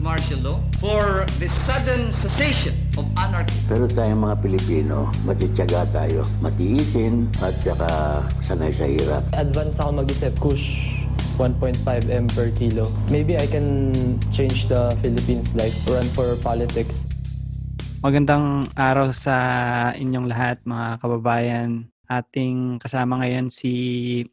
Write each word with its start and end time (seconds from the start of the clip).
martial 0.00 0.40
law 0.40 0.58
for 0.80 1.28
the 1.38 1.48
sudden 1.48 2.08
cessation 2.10 2.72
of 2.96 3.04
anarchy. 3.20 3.54
Pero 3.68 3.84
tayong 3.86 4.24
mga 4.24 4.36
Pilipino, 4.40 5.12
matityaga 5.28 5.84
tayo, 5.92 6.24
matiisin 6.40 7.28
at 7.44 7.54
saka 7.60 7.88
sanay 8.40 8.72
sa 8.72 8.88
hirap. 8.88 9.22
Advance 9.36 9.76
ako 9.76 9.90
mag-isip, 10.00 10.32
kush 10.40 10.96
1.5 11.36 11.84
M 12.08 12.26
per 12.32 12.52
kilo. 12.56 12.84
Maybe 13.08 13.36
I 13.36 13.48
can 13.48 13.92
change 14.32 14.68
the 14.68 14.92
Philippines 15.00 15.56
life, 15.56 15.72
run 15.88 16.04
for 16.16 16.36
politics. 16.40 17.08
Magandang 18.00 18.72
araw 18.76 19.12
sa 19.12 19.36
inyong 19.92 20.26
lahat 20.28 20.60
mga 20.64 21.00
kababayan. 21.00 21.88
Ating 22.10 22.82
kasama 22.82 23.22
ngayon 23.22 23.52
si 23.54 23.72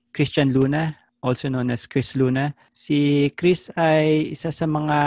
Christian 0.10 0.50
Luna, 0.50 0.98
also 1.22 1.50
known 1.50 1.74
as 1.74 1.86
Chris 1.90 2.14
Luna. 2.14 2.54
Si 2.74 3.30
Chris 3.34 3.72
ay 3.76 4.34
isa 4.34 4.54
sa 4.54 4.66
mga 4.66 5.00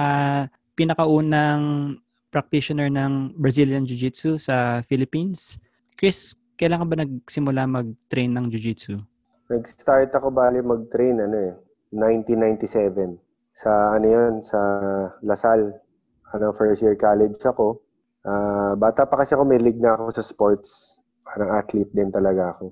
pinakaunang 0.74 1.96
practitioner 2.30 2.88
ng 2.88 3.34
Brazilian 3.36 3.82
Jiu-Jitsu 3.84 4.38
sa 4.38 4.80
Philippines. 4.86 5.58
Chris, 5.98 6.38
kailan 6.54 6.80
ka 6.80 6.86
ba 6.86 6.96
nagsimula 7.02 7.66
mag-train 7.66 8.30
ng 8.32 8.46
Jiu-Jitsu? 8.48 8.96
Nag-start 9.50 10.14
ako 10.14 10.30
bali 10.30 10.62
mag-train 10.62 11.18
ano 11.18 11.36
eh, 11.36 11.52
1997. 11.92 13.18
Sa 13.50 13.98
ano 13.98 14.06
yun, 14.06 14.32
sa 14.40 14.58
Lasal. 15.26 15.74
Ano, 16.30 16.54
first 16.54 16.86
year 16.86 16.94
college 16.94 17.42
ako. 17.42 17.82
Uh, 18.22 18.78
bata 18.78 19.02
pa 19.10 19.18
kasi 19.18 19.34
ako, 19.34 19.42
may 19.42 19.58
league 19.58 19.82
na 19.82 19.98
ako 19.98 20.14
sa 20.14 20.22
sports. 20.22 21.02
Parang 21.26 21.58
athlete 21.58 21.90
din 21.90 22.14
talaga 22.14 22.54
ako. 22.54 22.70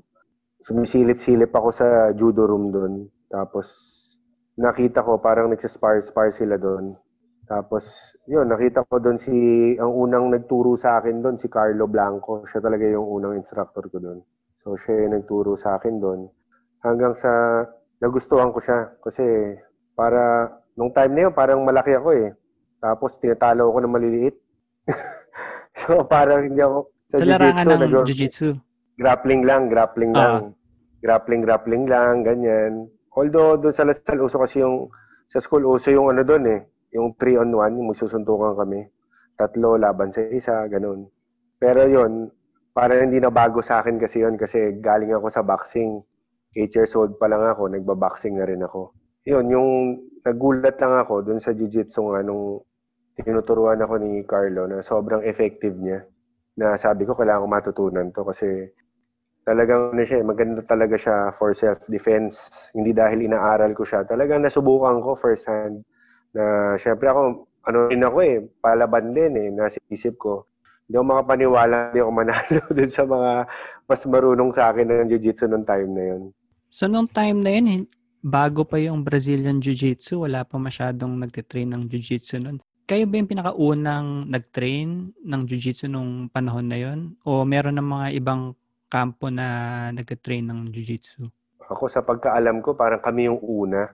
Sumisilip-silip 0.62 1.50
ako 1.50 1.68
sa 1.74 2.14
judo 2.14 2.46
room 2.46 2.70
doon. 2.70 3.10
Tapos, 3.28 3.66
nakita 4.56 5.04
ko, 5.04 5.20
parang 5.20 5.52
nagsaspar-spar 5.52 6.32
sila 6.32 6.56
doon. 6.56 6.96
Tapos, 7.48 8.12
yun, 8.28 8.44
nakita 8.44 8.84
ko 8.84 9.00
doon 9.00 9.16
si, 9.16 9.32
ang 9.80 9.92
unang 9.92 10.28
nagturo 10.28 10.76
sa 10.76 11.00
akin 11.00 11.24
doon, 11.24 11.40
si 11.40 11.48
Carlo 11.48 11.88
Blanco. 11.88 12.44
Siya 12.44 12.60
talaga 12.60 12.84
yung 12.84 13.08
unang 13.08 13.40
instructor 13.40 13.88
ko 13.88 13.96
doon. 13.96 14.20
So, 14.52 14.76
siya 14.76 15.08
yung 15.08 15.16
nagturo 15.16 15.56
sa 15.56 15.80
akin 15.80 15.96
doon. 15.96 16.28
Hanggang 16.84 17.16
sa, 17.16 17.64
nagustuhan 18.04 18.52
ko 18.52 18.60
siya. 18.60 18.92
Kasi, 19.00 19.24
para, 19.96 20.52
nung 20.76 20.92
time 20.92 21.12
na 21.16 21.20
yun, 21.28 21.32
parang 21.32 21.64
malaki 21.64 21.96
ako 21.96 22.12
eh. 22.16 22.36
Tapos, 22.84 23.16
tinatalo 23.16 23.72
ako 23.72 23.78
ng 23.80 23.94
maliliit. 23.96 24.36
so, 25.80 26.04
parang 26.04 26.44
hindi 26.44 26.60
ako, 26.60 26.92
sa, 27.08 27.16
sa 27.16 27.24
larangan 27.24 27.64
ng 27.64 27.80
nag- 27.80 28.08
jiu-jitsu? 28.12 28.48
Grappling 28.98 29.42
lang, 29.46 29.72
grappling 29.72 30.12
uh 30.12 30.20
lang. 30.20 30.42
Grappling, 30.98 31.42
grappling 31.46 31.84
lang, 31.86 32.26
ganyan. 32.26 32.90
Although, 33.18 33.58
doon 33.58 33.74
sa 33.74 33.82
Lasal, 33.82 34.22
uso 34.22 34.38
kasi 34.38 34.62
yung, 34.62 34.94
sa 35.26 35.42
school, 35.42 35.66
uso 35.66 35.90
yung 35.90 36.14
ano 36.14 36.22
doon 36.22 36.44
eh, 36.46 36.60
yung 36.94 37.18
3 37.18 37.42
on 37.42 37.50
1, 37.50 37.78
yung 37.82 37.88
magsusuntukan 37.90 38.54
kami. 38.54 38.86
Tatlo, 39.34 39.74
laban 39.74 40.14
sa 40.14 40.22
isa, 40.30 40.62
ganun. 40.70 41.10
Pero 41.58 41.82
yon 41.90 42.30
para 42.70 42.94
hindi 42.94 43.18
na 43.18 43.34
bago 43.34 43.58
sa 43.58 43.82
akin 43.82 43.98
kasi 43.98 44.22
yon 44.22 44.38
kasi 44.38 44.78
galing 44.78 45.10
ako 45.10 45.26
sa 45.34 45.42
boxing. 45.42 45.98
8 46.54 46.78
years 46.78 46.94
old 46.94 47.18
pa 47.18 47.26
lang 47.26 47.42
ako, 47.42 47.66
nagba-boxing 47.74 48.38
na 48.38 48.46
rin 48.46 48.62
ako. 48.62 48.94
Yun, 49.26 49.46
yung 49.50 49.70
nagulat 50.22 50.78
lang 50.78 50.94
ako 51.02 51.26
dun 51.26 51.42
sa 51.42 51.50
jiu-jitsu 51.52 52.14
nga 52.14 52.22
nung 52.22 52.62
tinuturuan 53.18 53.82
ako 53.82 53.98
ni 53.98 54.22
Carlo 54.22 54.70
na 54.70 54.78
sobrang 54.80 55.26
effective 55.26 55.74
niya 55.74 56.06
na 56.58 56.78
sabi 56.78 57.02
ko 57.02 57.18
kailangan 57.18 57.42
ko 57.42 57.48
matutunan 57.50 58.06
to 58.14 58.22
kasi 58.22 58.70
talagang 59.48 59.96
ano 59.96 60.04
siya, 60.04 60.20
maganda 60.20 60.60
talaga 60.60 61.00
siya 61.00 61.32
for 61.40 61.56
self-defense. 61.56 62.68
Hindi 62.76 62.92
dahil 62.92 63.24
inaaral 63.24 63.72
ko 63.72 63.88
siya. 63.88 64.04
Talagang 64.04 64.44
nasubukan 64.44 65.00
ko 65.00 65.16
first 65.16 65.48
hand 65.48 65.80
na 66.36 66.76
syempre 66.76 67.08
ako, 67.08 67.48
ano 67.64 67.78
rin 67.88 68.04
ako 68.04 68.18
eh, 68.20 68.44
palaban 68.60 69.16
din 69.16 69.32
eh, 69.40 69.48
nasa 69.48 69.80
isip 69.88 70.20
ko. 70.20 70.44
Hindi 70.84 71.00
ako 71.00 71.06
makapaniwala, 71.08 71.76
hindi 71.88 72.00
ako 72.04 72.12
manalo 72.12 72.60
dun 72.76 72.90
sa 72.92 73.04
mga 73.08 73.30
mas 73.88 74.02
marunong 74.04 74.50
sa 74.52 74.68
akin 74.68 74.84
ng 74.84 75.08
jiu-jitsu 75.16 75.48
nung 75.48 75.64
time 75.64 75.90
na 75.96 76.04
yun. 76.12 76.22
So, 76.68 76.84
nung 76.84 77.08
time 77.08 77.40
na 77.40 77.56
yun, 77.56 77.88
bago 78.20 78.68
pa 78.68 78.76
yung 78.76 79.00
Brazilian 79.00 79.64
Jiu-Jitsu, 79.64 80.28
wala 80.28 80.44
pa 80.44 80.60
masyadong 80.60 81.16
nagtitrain 81.16 81.72
ng 81.72 81.88
Jiu-Jitsu 81.88 82.36
nun 82.44 82.60
kayo 82.88 83.04
ba 83.04 83.20
yung 83.20 83.28
pinakaunang 83.28 84.32
nag-train 84.32 85.12
ng 85.12 85.42
jiu-jitsu 85.44 85.92
nung 85.92 86.32
panahon 86.32 86.72
na 86.72 86.80
yon 86.80 87.12
o 87.20 87.44
meron 87.44 87.76
ng 87.76 87.84
mga 87.84 88.06
ibang 88.16 88.56
kampo 88.88 89.28
na 89.28 89.88
nag-train 89.92 90.48
ng 90.48 90.72
jiu-jitsu? 90.72 91.28
Ako 91.68 91.92
sa 91.92 92.00
pagkaalam 92.00 92.64
ko, 92.64 92.72
parang 92.72 93.04
kami 93.04 93.28
yung 93.28 93.38
una. 93.44 93.92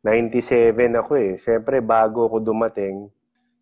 97 0.00 0.72
ako 0.96 1.12
eh. 1.20 1.32
Siyempre, 1.36 1.84
bago 1.84 2.24
ako 2.24 2.40
dumating, 2.40 3.12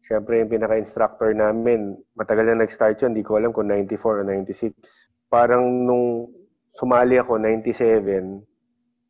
siyempre 0.06 0.38
yung 0.38 0.50
pinaka-instructor 0.54 1.34
namin, 1.34 1.98
matagal 2.14 2.54
na 2.54 2.62
nag-start 2.62 3.02
yun, 3.02 3.10
hindi 3.12 3.26
ko 3.26 3.42
alam 3.42 3.50
kung 3.50 3.66
94 3.66 4.22
o 4.22 4.24
96. 4.24 4.78
Parang 5.26 5.66
nung 5.66 6.30
sumali 6.78 7.18
ako, 7.18 7.42
97, 7.42 8.38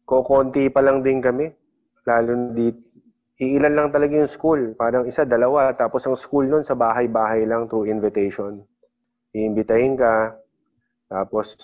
kokonti 0.08 0.72
pa 0.72 0.80
lang 0.80 1.04
din 1.04 1.20
kami. 1.20 1.52
Lalo 2.08 2.56
dito, 2.56 2.88
iilan 3.38 3.74
lang 3.76 3.88
talaga 3.92 4.18
yung 4.18 4.32
school. 4.32 4.74
Parang 4.74 5.06
isa, 5.06 5.28
dalawa. 5.28 5.76
Tapos 5.76 6.02
ang 6.08 6.18
school 6.18 6.48
nun 6.48 6.64
sa 6.66 6.74
bahay-bahay 6.74 7.46
lang 7.46 7.70
through 7.70 7.86
invitation. 7.86 8.64
Iimbitahin 9.36 9.94
ka. 9.94 10.34
Tapos, 11.08 11.56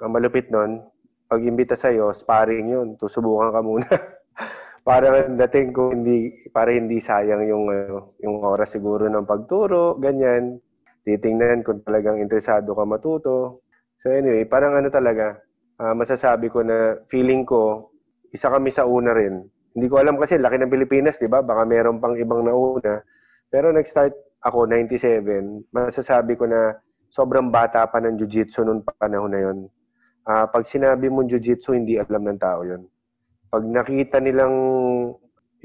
ang 0.00 0.12
malupit 0.16 0.48
nun, 0.48 0.80
pag 1.28 1.44
imbita 1.44 1.76
sa'yo, 1.76 2.10
sparring 2.16 2.72
yun. 2.72 2.88
Tusubukan 2.96 3.52
ka 3.52 3.60
muna. 3.60 3.88
para 4.88 5.26
dating 5.26 5.74
ko 5.74 5.90
hindi 5.90 6.46
para 6.54 6.70
hindi 6.70 7.02
sayang 7.02 7.42
yung 7.50 7.66
uh, 7.66 8.06
yung 8.22 8.38
oras 8.46 8.70
siguro 8.70 9.10
ng 9.10 9.26
pagturo, 9.26 9.98
ganyan. 10.00 10.62
Titingnan 11.06 11.66
kung 11.66 11.82
talagang 11.82 12.22
interesado 12.22 12.74
ka 12.74 12.84
matuto. 12.86 13.62
So 14.02 14.10
anyway, 14.10 14.46
parang 14.46 14.78
ano 14.78 14.90
talaga, 14.90 15.38
uh, 15.82 15.94
masasabi 15.94 16.50
ko 16.50 16.62
na 16.62 16.98
feeling 17.10 17.42
ko 17.46 17.90
isa 18.30 18.50
kami 18.50 18.70
sa 18.70 18.86
una 18.86 19.14
rin 19.14 19.46
hindi 19.76 19.92
ko 19.92 20.00
alam 20.00 20.16
kasi, 20.16 20.40
laki 20.40 20.56
ng 20.56 20.72
Pilipinas, 20.72 21.20
di 21.20 21.28
ba? 21.28 21.44
Baka 21.44 21.68
meron 21.68 22.00
pang 22.00 22.16
ibang 22.16 22.48
nauna. 22.48 23.04
Pero 23.52 23.68
nag-start 23.76 24.40
ako, 24.40 24.64
97. 24.64 25.68
Masasabi 25.68 26.32
ko 26.40 26.48
na 26.48 26.72
sobrang 27.16 27.48
bata 27.48 27.88
pa 27.88 27.96
ng 27.96 28.20
jiu-jitsu 28.20 28.60
noong 28.60 28.84
panahon 29.00 29.32
na 29.32 29.40
yon. 29.40 29.58
Uh, 30.28 30.44
pag 30.52 30.68
sinabi 30.68 31.08
mo 31.08 31.24
jiu-jitsu, 31.24 31.72
hindi 31.72 31.96
alam 31.96 32.28
ng 32.28 32.36
tao 32.36 32.60
yon. 32.60 32.84
Pag 33.48 33.64
nakita 33.64 34.20
nilang 34.20 34.52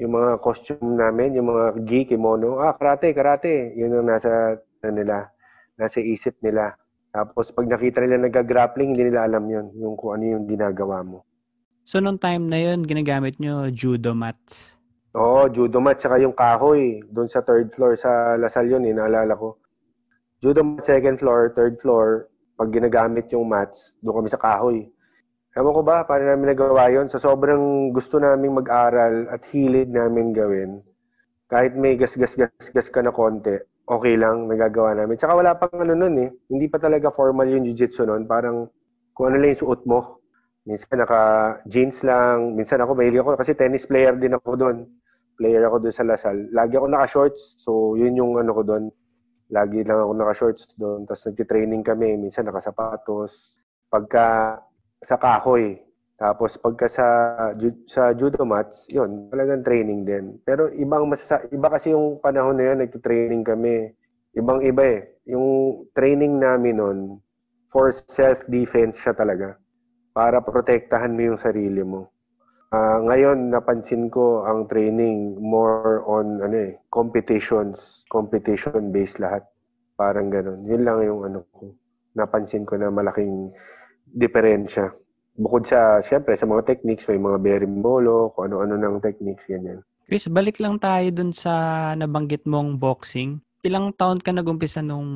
yung 0.00 0.12
mga 0.16 0.40
costume 0.40 0.96
namin, 0.96 1.36
yung 1.36 1.52
mga 1.52 1.64
gi, 1.84 2.00
kimono, 2.08 2.64
ah, 2.64 2.72
karate, 2.72 3.12
karate. 3.12 3.76
Yun 3.76 4.00
ang 4.00 4.08
nasa, 4.08 4.56
ano 4.56 4.92
nila, 4.96 5.28
nasa 5.76 6.00
isip 6.00 6.40
nila. 6.40 6.72
Tapos 7.12 7.52
pag 7.52 7.68
nakita 7.68 8.00
nila 8.00 8.24
nag-grappling, 8.24 8.96
hindi 8.96 9.12
nila 9.12 9.28
alam 9.28 9.44
yon 9.44 9.68
yung 9.76 9.94
kung 10.00 10.16
ano 10.16 10.24
yung 10.24 10.44
ginagawa 10.48 11.04
mo. 11.04 11.28
So, 11.84 12.00
nung 12.00 12.16
time 12.16 12.48
na 12.48 12.56
yun, 12.62 12.86
ginagamit 12.86 13.36
nyo 13.42 13.68
judo 13.68 14.16
mats? 14.16 14.78
Oo, 15.12 15.44
judo 15.52 15.82
mat, 15.82 16.00
saka 16.00 16.16
yung 16.22 16.32
kahoy. 16.32 17.04
Doon 17.10 17.28
sa 17.28 17.44
third 17.44 17.74
floor, 17.74 17.98
sa 17.98 18.38
Lasal 18.40 18.70
yun, 18.70 18.86
eh, 18.88 18.96
naalala 18.96 19.36
ko. 19.36 19.61
Judo 20.42 20.66
mat, 20.66 20.82
second 20.82 21.22
floor, 21.22 21.54
third 21.54 21.78
floor, 21.78 22.26
pag 22.58 22.74
ginagamit 22.74 23.30
yung 23.30 23.46
mats, 23.46 23.94
doon 24.02 24.26
kami 24.26 24.28
sa 24.34 24.42
kahoy. 24.42 24.90
Ewan 25.54 25.70
ko 25.70 25.82
ba, 25.86 26.02
paano 26.02 26.26
namin 26.26 26.50
nagawa 26.50 26.90
yun? 26.90 27.06
Sa 27.06 27.22
sobrang 27.22 27.94
gusto 27.94 28.18
namin 28.18 28.58
mag-aral 28.58 29.30
at 29.30 29.46
hilig 29.54 29.86
namin 29.86 30.34
gawin, 30.34 30.82
kahit 31.46 31.78
may 31.78 31.94
gas-gas-gas-gas 31.94 32.90
ka 32.90 33.06
na 33.06 33.14
konti, 33.14 33.54
okay 33.86 34.18
lang, 34.18 34.50
nagagawa 34.50 34.98
namin. 34.98 35.14
Tsaka 35.14 35.38
wala 35.38 35.54
pang 35.54 35.78
ano 35.78 35.94
nun 35.94 36.14
eh. 36.26 36.30
Hindi 36.50 36.66
pa 36.66 36.82
talaga 36.82 37.14
formal 37.14 37.46
yung 37.46 37.62
jiu-jitsu 37.62 38.02
nun. 38.02 38.26
Parang 38.26 38.66
kung 39.14 39.30
ano 39.30 39.38
lang 39.38 39.54
yung 39.54 39.62
suot 39.62 39.86
mo. 39.86 40.18
Minsan 40.66 41.06
naka-jeans 41.06 42.02
lang. 42.02 42.58
Minsan 42.58 42.82
ako, 42.82 42.98
mahilig 42.98 43.22
ako 43.22 43.38
kasi 43.38 43.54
tennis 43.54 43.86
player 43.86 44.18
din 44.18 44.34
ako 44.34 44.58
doon. 44.58 44.90
Player 45.38 45.62
ako 45.70 45.86
doon 45.86 45.94
sa 45.94 46.02
Lasal. 46.02 46.50
Lagi 46.50 46.74
ako 46.74 46.86
naka-shorts. 46.90 47.62
So, 47.62 47.94
yun 47.94 48.18
yung 48.18 48.42
ano 48.42 48.50
ko 48.58 48.62
doon. 48.66 48.90
Lagi 49.52 49.84
lang 49.84 50.00
ako 50.00 50.12
naka-shorts 50.16 50.64
doon. 50.80 51.04
Tapos 51.04 51.28
nagti-training 51.28 51.84
kami. 51.84 52.16
Minsan 52.16 52.48
naka-sapatos. 52.48 53.60
Pagka 53.92 54.58
sa 55.04 55.16
kahoy. 55.20 55.76
Tapos 56.16 56.54
pagka 56.54 56.86
sa 56.86 57.06
sa 57.90 58.14
judo 58.14 58.46
mats, 58.46 58.86
yun, 58.94 59.26
talagang 59.28 59.66
training 59.66 60.06
din. 60.06 60.24
Pero 60.46 60.70
ibang 60.70 61.10
masasa, 61.10 61.42
iba 61.50 61.66
kasi 61.66 61.90
yung 61.90 62.22
panahon 62.22 62.54
na 62.56 62.72
yun, 62.72 62.78
nagti-training 62.78 63.42
kami. 63.42 63.90
Ibang 64.38 64.62
iba 64.62 64.82
eh. 64.86 65.00
Yung 65.26 65.82
training 65.92 66.38
namin 66.38 66.78
noon, 66.78 66.98
for 67.72 67.90
self-defense 67.90 69.00
siya 69.00 69.16
talaga 69.16 69.56
para 70.12 70.44
protektahan 70.44 71.10
mo 71.10 71.32
yung 71.32 71.40
sarili 71.40 71.80
mo. 71.80 72.11
Uh, 72.72 73.04
ngayon, 73.04 73.52
napansin 73.52 74.08
ko 74.08 74.48
ang 74.48 74.64
training 74.64 75.36
more 75.36 76.00
on 76.08 76.40
ano 76.40 76.56
eh, 76.56 76.72
competitions, 76.88 78.00
competition-based 78.08 79.20
lahat. 79.20 79.44
Parang 80.00 80.32
ganun. 80.32 80.64
Yun 80.64 80.80
lang 80.80 81.04
yung 81.04 81.20
ano 81.28 81.44
ko. 81.52 81.76
Napansin 82.16 82.64
ko 82.64 82.80
na 82.80 82.88
malaking 82.88 83.52
diferensya. 84.08 84.88
Bukod 85.36 85.68
sa, 85.68 86.00
syempre, 86.00 86.32
sa 86.32 86.48
mga 86.48 86.64
techniques, 86.64 87.04
may 87.12 87.20
mga 87.20 87.44
berimbolo, 87.44 88.32
kung 88.32 88.48
ano-ano 88.48 88.80
ng 88.80 89.04
techniques, 89.04 89.52
ganyan. 89.52 89.84
Chris, 90.08 90.32
balik 90.32 90.56
lang 90.56 90.80
tayo 90.80 91.08
dun 91.12 91.36
sa 91.36 91.92
nabanggit 91.92 92.48
mong 92.48 92.80
boxing. 92.80 93.40
Ilang 93.68 93.92
taon 94.00 94.16
ka 94.20 94.32
nagumpisa 94.32 94.80
nung 94.80 95.08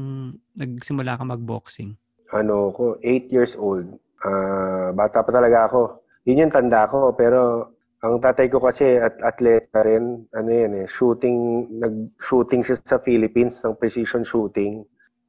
nagsimula 0.56 1.16
ka 1.16 1.24
mag-boxing? 1.24 1.96
Ano 2.36 2.68
ko, 2.76 3.00
8 3.00 3.32
years 3.32 3.56
old. 3.56 3.96
Ah, 4.20 4.92
bata 4.92 5.24
pa 5.24 5.30
talaga 5.32 5.68
ako. 5.72 6.05
Yun 6.26 6.42
yung 6.42 6.54
tanda 6.54 6.90
ko, 6.90 7.14
pero 7.14 7.70
ang 8.02 8.18
tatay 8.18 8.50
ko 8.50 8.58
kasi 8.58 8.98
at 8.98 9.14
atleta 9.22 9.86
rin, 9.86 10.26
ano 10.34 10.50
yan 10.50 10.82
eh, 10.82 10.86
shooting, 10.90 11.70
nag-shooting 11.78 12.66
siya 12.66 12.76
sa 12.82 12.98
Philippines 12.98 13.62
ng 13.62 13.78
precision 13.78 14.26
shooting. 14.26 14.82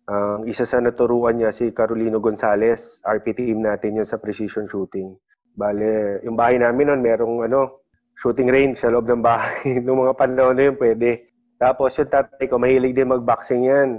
Ang 0.09 0.49
isa 0.49 0.65
sa 0.65 0.81
naturuan 0.81 1.37
niya 1.37 1.53
si 1.53 1.69
Carolino 1.69 2.17
Gonzalez, 2.17 3.05
RP 3.05 3.37
team 3.37 3.61
natin 3.61 4.01
yun 4.01 4.07
sa 4.09 4.17
precision 4.17 4.65
shooting. 4.65 5.13
Bale, 5.53 6.21
yung 6.25 6.33
bahay 6.33 6.57
namin 6.57 6.89
noon, 6.89 7.01
merong 7.05 7.45
ano, 7.45 7.85
shooting 8.17 8.49
range 8.49 8.81
sa 8.81 8.89
loob 8.89 9.05
ng 9.05 9.21
bahay. 9.21 9.77
Noong 9.85 10.09
mga 10.09 10.17
panahon 10.17 10.57
na 10.57 10.63
yun, 10.69 10.77
pwede. 10.81 11.29
Tapos 11.57 11.93
yung 11.97 12.09
tatay 12.09 12.45
ko, 12.49 12.57
mahilig 12.57 12.97
din 12.97 13.09
mag-boxing 13.09 13.69
yan. 13.69 13.89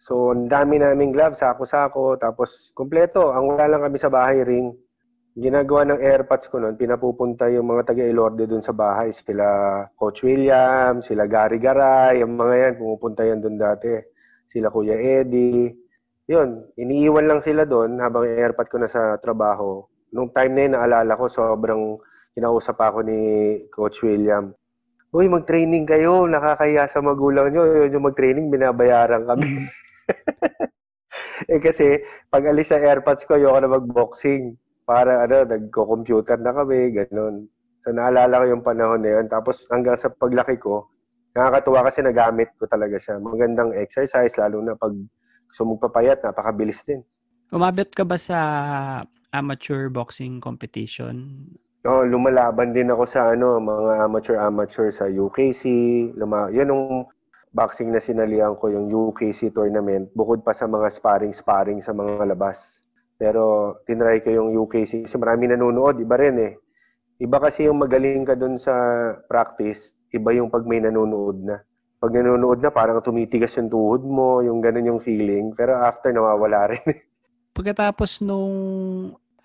So, 0.00 0.32
ang 0.32 0.48
dami 0.48 0.80
naming 0.80 1.12
gloves, 1.14 1.40
sako-sako. 1.40 2.16
Tapos, 2.20 2.72
kompleto. 2.76 3.32
Ang 3.32 3.54
wala 3.54 3.70
lang 3.70 3.82
kami 3.86 3.96
sa 4.00 4.12
bahay, 4.12 4.44
ring. 4.44 4.72
Ginagawa 5.32 5.88
ng 5.88 6.00
airpods 6.04 6.52
ko 6.52 6.60
noon, 6.60 6.76
pinapupunta 6.76 7.48
yung 7.48 7.64
mga 7.64 7.88
taga-Ilorde 7.88 8.44
doon 8.44 8.60
sa 8.60 8.76
bahay. 8.76 9.16
Sila 9.16 9.44
Coach 9.96 10.28
William, 10.28 11.00
sila 11.00 11.24
Gary 11.24 11.56
Garay, 11.56 12.20
yung 12.20 12.36
mga 12.36 12.54
yan, 12.56 12.72
pumupunta 12.76 13.24
yan 13.24 13.40
doon 13.40 13.56
dati 13.56 14.12
sila 14.52 14.68
Kuya 14.68 14.96
Eddie. 15.00 15.72
Yun, 16.28 16.76
iniiwan 16.76 17.24
lang 17.24 17.40
sila 17.40 17.64
doon 17.64 17.98
habang 17.98 18.28
airpot 18.28 18.68
ko 18.68 18.76
na 18.76 18.86
sa 18.86 19.16
trabaho. 19.18 19.88
Nung 20.12 20.28
time 20.36 20.52
na 20.52 20.60
yun, 20.68 20.72
naalala 20.76 21.12
ko, 21.16 21.24
sobrang 21.32 21.96
kinausap 22.36 22.76
ako 22.76 23.00
ni 23.00 23.18
Coach 23.72 24.04
William. 24.04 24.52
Uy, 25.12 25.28
mag-training 25.28 25.88
kayo, 25.88 26.28
nakakaya 26.28 26.88
sa 26.88 27.00
magulang 27.00 27.52
nyo. 27.52 27.64
Yun 27.64 27.96
yung 27.96 28.06
mag-training, 28.12 28.52
binabayaran 28.52 29.24
kami. 29.24 29.68
eh 31.52 31.60
kasi, 31.60 32.00
pag 32.28 32.44
alis 32.48 32.72
sa 32.72 32.80
airpods 32.80 33.24
ko, 33.24 33.36
ayoko 33.36 33.58
na 33.60 33.72
mag-boxing. 33.72 34.56
Para 34.92 35.24
ano, 35.24 35.48
nagko-computer 35.48 36.36
na 36.36 36.52
kami, 36.52 36.92
ganun. 36.92 37.48
So 37.80 37.96
naalala 37.96 38.44
ko 38.44 38.46
yung 38.52 38.60
panahon 38.60 39.00
na 39.00 39.16
yun. 39.16 39.26
Tapos 39.32 39.64
hanggang 39.72 39.96
sa 39.96 40.12
paglaki 40.12 40.60
ko, 40.60 40.92
nakakatuwa 41.32 41.88
kasi 41.88 42.04
nagamit 42.04 42.52
ko 42.60 42.68
talaga 42.68 43.00
siya. 43.00 43.16
Magandang 43.16 43.72
exercise, 43.72 44.36
lalo 44.36 44.60
na 44.60 44.76
pag 44.76 44.92
gusto 45.48 45.64
mong 45.64 45.80
papayat, 45.88 46.20
napakabilis 46.20 46.84
din. 46.84 47.00
Umabot 47.48 47.88
ka 47.88 48.04
ba 48.04 48.20
sa 48.20 48.38
amateur 49.32 49.88
boxing 49.88 50.44
competition? 50.44 51.48
No, 51.88 52.04
lumalaban 52.04 52.76
din 52.76 52.92
ako 52.92 53.08
sa 53.08 53.32
ano, 53.32 53.56
mga 53.64 54.06
amateur-amateur 54.06 54.92
sa 54.92 55.08
UKC. 55.08 55.64
Luma, 56.20 56.52
yun 56.52 56.68
yung 56.68 56.84
boxing 57.56 57.90
na 57.90 58.00
sinalihan 58.00 58.54
ko, 58.60 58.68
yung 58.68 58.92
UKC 58.92 59.56
tournament, 59.56 60.12
bukod 60.12 60.44
pa 60.44 60.52
sa 60.52 60.68
mga 60.68 60.92
sparring-sparring 60.92 61.80
sa 61.80 61.96
mga 61.96 62.28
labas. 62.28 62.81
Pero 63.22 63.78
tinry 63.86 64.18
ko 64.18 64.34
yung 64.34 64.50
UKC 64.66 65.06
kasi 65.06 65.14
marami 65.14 65.46
nanonood, 65.46 66.02
iba 66.02 66.18
rin 66.18 66.36
eh. 66.42 66.52
Iba 67.22 67.38
kasi 67.38 67.70
yung 67.70 67.78
magaling 67.78 68.26
ka 68.26 68.34
dun 68.34 68.58
sa 68.58 68.74
practice, 69.30 69.94
iba 70.10 70.34
yung 70.34 70.50
pag 70.50 70.66
may 70.66 70.82
nanonood 70.82 71.38
na. 71.38 71.62
Pag 72.02 72.18
nanonood 72.18 72.58
na, 72.58 72.74
parang 72.74 72.98
tumitigas 72.98 73.54
yung 73.62 73.70
tuhod 73.70 74.02
mo, 74.02 74.42
yung 74.42 74.58
ganun 74.58 74.90
yung 74.90 74.98
feeling. 74.98 75.54
Pero 75.54 75.78
after, 75.78 76.10
nawawala 76.10 76.66
rin. 76.74 76.82
Pagkatapos 77.54 78.26
nung 78.26 78.50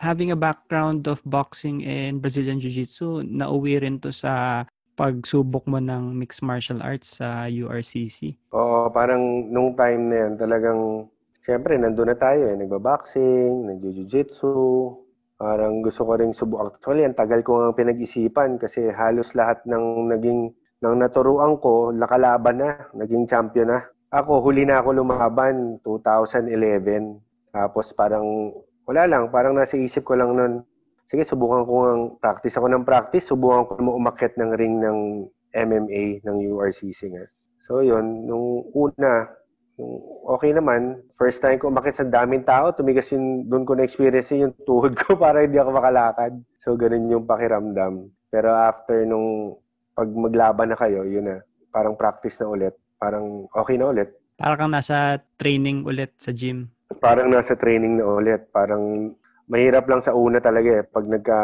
having 0.02 0.34
a 0.34 0.40
background 0.40 1.06
of 1.06 1.22
boxing 1.22 1.86
and 1.86 2.18
Brazilian 2.18 2.58
Jiu-Jitsu, 2.58 3.30
nauwi 3.30 3.78
rin 3.78 4.02
to 4.02 4.10
sa 4.10 4.66
pagsubok 4.98 5.70
mo 5.70 5.78
ng 5.78 6.18
mixed 6.18 6.42
martial 6.42 6.82
arts 6.82 7.22
sa 7.22 7.46
URCC? 7.46 8.42
Oo, 8.58 8.90
parang 8.90 9.22
nung 9.54 9.78
time 9.78 10.10
na 10.10 10.16
yan, 10.26 10.34
talagang, 10.42 11.06
syempre, 11.48 11.80
nandun 11.80 12.12
na 12.12 12.18
tayo 12.20 12.52
eh. 12.52 12.60
Nagba-boxing, 12.60 13.72
nag-jiu-jitsu, 13.72 14.52
Parang 15.38 15.86
gusto 15.86 16.02
ko 16.02 16.18
rin 16.18 16.34
subukan. 16.34 16.74
Actually, 16.74 17.06
ang 17.06 17.14
tagal 17.14 17.46
ko 17.46 17.62
nga 17.62 17.78
pinag-isipan 17.78 18.58
kasi 18.58 18.90
halos 18.90 19.38
lahat 19.38 19.62
ng 19.70 20.10
naging 20.10 20.50
ng 20.82 20.96
naturuan 20.98 21.62
ko, 21.62 21.94
nakalaban 21.94 22.58
na, 22.58 22.90
naging 22.98 23.30
champion 23.30 23.70
na. 23.70 23.86
Ako, 24.10 24.42
huli 24.42 24.66
na 24.66 24.82
ako 24.82 24.98
lumaban 24.98 25.78
2011. 25.86 27.22
Tapos 27.54 27.94
parang, 27.94 28.26
wala 28.90 29.06
lang, 29.06 29.30
parang 29.30 29.54
nasa 29.58 29.78
isip 29.78 30.06
ko 30.06 30.18
lang 30.18 30.34
nun, 30.38 30.54
sige, 31.06 31.22
subukan 31.22 31.66
ko 31.66 31.74
ng 31.94 32.04
practice. 32.22 32.58
Ako 32.58 32.70
ng 32.74 32.86
practice, 32.86 33.30
subukan 33.30 33.66
ko 33.70 33.74
mo 33.82 33.94
umakit 33.98 34.34
ng 34.38 34.54
ring 34.58 34.82
ng 34.82 35.30
MMA, 35.54 36.26
ng 36.26 36.38
URCC 36.50 37.14
nga. 37.14 37.26
So 37.62 37.86
yun, 37.86 38.26
nung 38.26 38.70
una, 38.74 39.30
okay 40.28 40.52
naman. 40.52 41.02
First 41.16 41.40
time 41.42 41.62
ko 41.62 41.70
umakit 41.70 41.98
sa 41.98 42.06
daming 42.06 42.44
tao, 42.44 42.74
tumigas 42.74 43.10
yung, 43.14 43.46
doon 43.48 43.64
ko 43.64 43.78
na-experience 43.78 44.34
yung 44.34 44.54
tuhod 44.66 44.98
ko 44.98 45.16
para 45.24 45.46
hindi 45.46 45.62
ako 45.62 45.70
makalakad. 45.74 46.34
So, 46.62 46.76
ganun 46.76 47.14
yung 47.14 47.30
pakiramdam. 47.30 48.10
Pero 48.28 48.50
after 48.52 49.06
nung 49.08 49.56
pag 49.98 50.10
maglaban 50.12 50.74
na 50.74 50.78
kayo, 50.78 51.06
yun 51.08 51.26
na, 51.26 51.38
parang 51.74 51.98
practice 51.98 52.38
na 52.42 52.48
ulit. 52.52 52.76
Parang 52.98 53.50
okay 53.54 53.78
na 53.78 53.90
ulit. 53.94 54.10
Parang 54.38 54.58
kang 54.68 54.74
nasa 54.74 55.18
training 55.42 55.86
ulit 55.86 56.14
sa 56.22 56.34
gym. 56.34 56.70
Parang 57.02 57.30
nasa 57.30 57.58
training 57.58 57.98
na 57.98 58.06
ulit. 58.06 58.50
Parang 58.54 59.14
mahirap 59.50 59.90
lang 59.90 60.02
sa 60.06 60.14
una 60.14 60.38
talaga 60.38 60.82
eh. 60.82 60.84
Pag 60.86 61.06
nagka, 61.10 61.40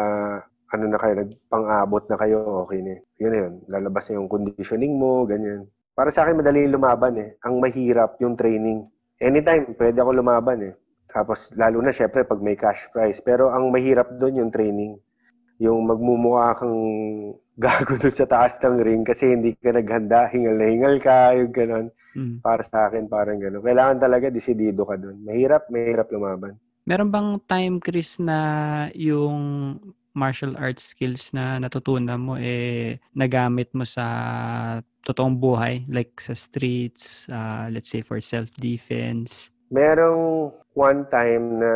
ano 0.74 0.84
na 0.86 0.98
kayo, 0.98 1.14
nagpang-abot 1.22 2.04
na 2.10 2.16
kayo, 2.18 2.38
okay 2.66 2.78
na. 2.82 2.94
Yun 3.18 3.30
na 3.30 3.38
yun. 3.38 3.54
Lalabas 3.70 4.10
na 4.10 4.18
yung 4.22 4.30
conditioning 4.30 4.94
mo, 4.94 5.26
ganyan. 5.26 5.66
Para 5.94 6.10
sa 6.10 6.26
akin, 6.26 6.42
madali 6.42 6.66
lumaban 6.66 7.14
eh. 7.22 7.38
Ang 7.46 7.62
mahirap 7.62 8.18
yung 8.18 8.34
training. 8.34 8.82
Anytime, 9.22 9.78
pwede 9.78 10.02
ako 10.02 10.10
lumaban 10.10 10.58
eh. 10.66 10.74
Tapos, 11.06 11.54
lalo 11.54 11.78
na 11.78 11.94
syempre 11.94 12.26
pag 12.26 12.42
may 12.42 12.58
cash 12.58 12.90
prize. 12.90 13.22
Pero 13.22 13.54
ang 13.54 13.70
mahirap 13.70 14.10
doon 14.18 14.42
yung 14.42 14.50
training. 14.50 14.98
Yung 15.62 15.86
magmumukha 15.86 16.58
kang 16.58 16.78
gago 17.64 17.94
doon 17.94 18.10
sa 18.18 18.26
taas 18.26 18.58
ng 18.58 18.82
ring 18.82 19.06
kasi 19.06 19.30
hindi 19.30 19.54
ka 19.54 19.70
naghanda, 19.70 20.26
hingal 20.34 20.58
na 20.58 20.66
hingal 20.66 20.96
ka, 20.98 21.30
yung 21.38 21.54
gano'n. 21.54 21.86
Mm. 22.18 22.34
Para 22.42 22.66
sa 22.66 22.90
akin, 22.90 23.06
parang 23.06 23.38
gano'n. 23.38 23.62
Kailangan 23.62 23.98
talaga 24.02 24.26
desidido 24.34 24.82
ka 24.82 24.98
doon. 24.98 25.22
Mahirap, 25.22 25.70
mahirap 25.70 26.10
lumaban. 26.10 26.58
Meron 26.82 27.08
bang 27.14 27.30
time, 27.46 27.78
Chris, 27.78 28.18
na 28.18 28.38
yung 28.98 29.78
martial 30.14 30.54
arts 30.56 30.94
skills 30.94 31.34
na 31.34 31.58
natutunan 31.58 32.18
mo 32.18 32.34
eh 32.38 33.02
nagamit 33.12 33.70
mo 33.74 33.82
sa 33.82 34.06
totoong 35.04 35.36
buhay, 35.36 35.84
like 35.92 36.16
sa 36.16 36.32
streets, 36.32 37.28
uh, 37.28 37.68
let's 37.68 37.92
say 37.92 38.00
for 38.00 38.16
self-defense? 38.18 39.52
Merong 39.68 40.54
one 40.72 41.04
time 41.12 41.60
na 41.60 41.72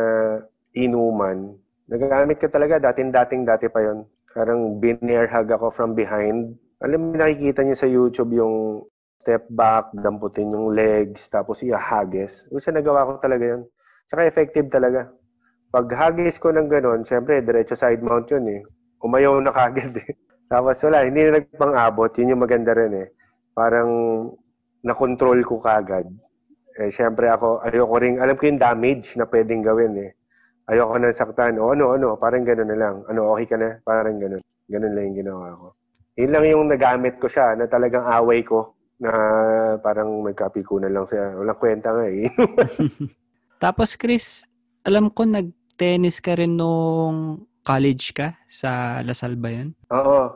inuman, 0.73 1.53
nagagamit 1.85 2.41
ko 2.41 2.49
talaga, 2.49 2.81
dating-dating 2.89 3.45
dati 3.45 3.69
pa 3.69 3.85
yon 3.85 4.07
Parang 4.29 4.77
binair 4.77 5.29
hug 5.29 5.49
ako 5.49 5.73
from 5.73 5.97
behind. 5.97 6.53
Alam 6.81 6.99
mo, 7.01 7.17
nakikita 7.17 7.65
niyo 7.65 7.75
sa 7.75 7.89
YouTube 7.89 8.31
yung 8.37 8.85
step 9.19 9.49
back, 9.51 9.91
damputin 9.93 10.53
yung 10.53 10.71
legs, 10.71 11.27
tapos 11.27 11.59
ihahagis. 11.65 12.47
Kasi 12.47 12.69
nagawa 12.71 13.03
ko 13.05 13.11
talaga 13.19 13.57
yun. 13.57 13.61
Tsaka 14.07 14.25
effective 14.25 14.69
talaga. 14.71 15.11
Pag 15.69 15.85
hagis 15.93 16.41
ko 16.41 16.49
ng 16.49 16.65
ganun, 16.65 17.05
syempre, 17.05 17.45
diretso 17.45 17.77
side 17.77 18.01
mount 18.01 18.29
yun 18.33 18.45
eh. 18.49 18.61
Umayaw 19.05 19.37
na 19.41 19.53
kagad 19.53 19.93
eh. 19.97 20.09
Tapos 20.51 20.81
wala, 20.81 21.05
hindi 21.05 21.29
na 21.29 21.37
nagpang-abot. 21.37 22.09
Yun 22.17 22.33
yung 22.33 22.43
maganda 22.43 22.73
rin 22.73 22.93
eh 22.97 23.09
parang 23.59 23.91
na-control 24.79 25.43
ko 25.43 25.59
kagad. 25.59 26.07
Eh, 26.79 26.87
syempre 26.95 27.27
ako, 27.27 27.59
ayoko 27.67 27.95
rin, 27.99 28.23
alam 28.23 28.39
ko 28.39 28.47
yung 28.47 28.61
damage 28.61 29.19
na 29.19 29.27
pwedeng 29.27 29.59
gawin 29.59 29.99
eh. 29.99 30.11
Ayoko 30.71 30.95
nang 30.95 31.11
saktan. 31.11 31.59
O 31.59 31.75
ano, 31.75 31.91
ano, 31.91 32.15
parang 32.15 32.47
gano'n 32.47 32.71
na 32.71 32.77
lang. 32.79 32.95
Ano, 33.11 33.35
okay 33.35 33.51
ka 33.51 33.57
na? 33.59 33.75
Parang 33.83 34.15
gano'n. 34.15 34.39
Gano'n 34.71 34.93
lang 34.95 35.05
yung 35.11 35.19
ginawa 35.27 35.59
ko. 35.59 35.67
Yun 36.15 36.31
lang 36.31 36.45
yung 36.47 36.71
nagamit 36.71 37.19
ko 37.19 37.27
siya 37.27 37.57
na 37.59 37.67
talagang 37.67 38.07
away 38.07 38.47
ko 38.47 38.79
na 39.01 39.11
parang 39.83 40.23
magkapikunan 40.23 40.93
lang 40.93 41.03
siya. 41.09 41.35
Walang 41.35 41.59
kwenta 41.59 41.89
nga 41.91 42.05
eh. 42.07 42.31
Tapos 43.63 43.99
Chris, 43.99 44.47
alam 44.87 45.11
ko 45.11 45.27
nag-tennis 45.79 46.19
ka 46.19 46.35
rin 46.35 46.59
nung 46.59 47.47
college 47.63 48.11
ka 48.11 48.35
sa 48.51 48.99
Lasal 48.99 49.39
ba 49.39 49.47
yun? 49.47 49.71
Oo. 49.95 50.27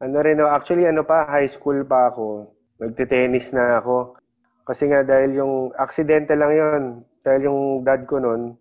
Ano 0.00 0.16
rin, 0.24 0.40
actually 0.40 0.88
ano 0.88 1.04
pa, 1.04 1.28
high 1.28 1.44
school 1.44 1.84
pa 1.84 2.08
ako 2.08 2.48
nagte-tennis 2.80 3.52
na 3.52 3.84
ako. 3.84 4.16
Kasi 4.64 4.88
nga 4.88 5.04
dahil 5.04 5.44
yung 5.44 5.76
aksidente 5.76 6.32
lang 6.32 6.56
yon 6.56 6.82
dahil 7.20 7.52
yung 7.52 7.60
dad 7.84 8.08
ko 8.08 8.16
noon, 8.16 8.56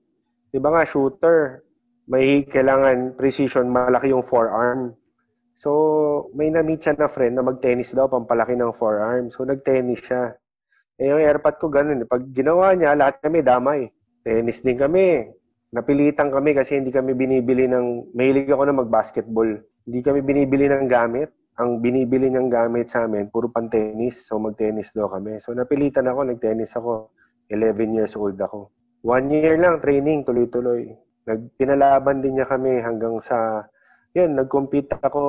di 0.52 0.60
ba 0.60 0.76
nga 0.76 0.84
shooter, 0.84 1.64
may 2.12 2.44
kailangan 2.44 3.16
precision, 3.16 3.72
malaki 3.72 4.12
yung 4.12 4.26
forearm. 4.26 5.00
So, 5.56 6.28
may 6.36 6.52
na-meet 6.52 6.84
siya 6.84 7.00
na 7.00 7.08
friend 7.08 7.40
na 7.40 7.48
mag-tennis 7.48 7.96
daw, 7.96 8.12
pampalaki 8.12 8.60
ng 8.60 8.76
forearm. 8.76 9.32
So, 9.32 9.48
nag-tennis 9.48 10.04
siya. 10.04 10.36
Eh, 11.00 11.08
yung 11.08 11.24
airpot 11.24 11.56
ko 11.56 11.72
ganun. 11.72 12.04
Pag 12.04 12.36
ginawa 12.36 12.76
niya, 12.76 13.00
lahat 13.00 13.24
kami 13.24 13.40
damay. 13.40 13.88
Tennis 14.28 14.60
din 14.60 14.76
kami. 14.76 15.37
Napilitan 15.76 16.32
kami 16.32 16.56
kasi 16.56 16.80
hindi 16.80 16.92
kami 16.92 17.12
binibili 17.18 17.68
ng... 17.68 18.16
Mahilig 18.16 18.52
ako 18.52 18.64
na 18.68 18.76
mag-basketball. 18.76 19.50
Hindi 19.88 20.00
kami 20.04 20.20
binibili 20.24 20.72
ng 20.72 20.88
gamit 20.88 21.32
ang 21.58 21.82
binibili 21.82 22.30
niyang 22.30 22.54
gamit 22.54 22.94
sa 22.94 23.10
amin, 23.10 23.34
puro 23.34 23.50
pan 23.50 23.66
tennis. 23.66 24.30
So, 24.30 24.38
mag-tennis 24.38 24.94
daw 24.94 25.10
kami. 25.10 25.42
So, 25.42 25.58
napilitan 25.58 26.06
ako, 26.06 26.30
nag-tennis 26.30 26.78
ako. 26.78 27.10
11 27.50 27.98
years 27.98 28.14
old 28.14 28.38
ako. 28.38 28.70
One 29.02 29.34
year 29.34 29.58
lang, 29.58 29.82
training, 29.82 30.22
tuloy-tuloy. 30.22 30.94
Nagpinalaban 31.26 32.22
din 32.22 32.38
niya 32.38 32.46
kami 32.46 32.78
hanggang 32.78 33.18
sa, 33.26 33.66
yun, 34.14 34.38
nag-compete 34.38 35.02
ako 35.02 35.24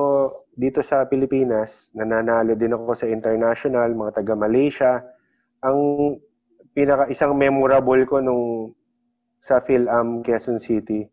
dito 0.53 0.85
sa 0.85 1.09
Pilipinas. 1.09 1.89
Nananalo 1.97 2.53
din 2.53 2.77
ako 2.77 2.93
sa 2.93 3.09
international, 3.09 3.89
mga 3.97 4.21
taga 4.21 4.33
Malaysia. 4.37 5.01
Ang 5.65 5.79
pinaka 6.77 7.09
isang 7.09 7.33
memorable 7.33 8.05
ko 8.05 8.21
nung 8.21 8.77
sa 9.39 9.63
PhilAm 9.63 10.21
Quezon 10.21 10.59
City, 10.59 11.07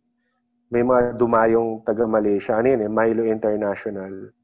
may 0.71 0.83
mga 0.83 1.14
dumayong 1.14 1.87
taga 1.87 2.04
Malaysia. 2.04 2.59
Ano 2.59 2.75
yun 2.75 2.83
eh, 2.85 2.90
Milo 2.90 3.23
International 3.26 4.35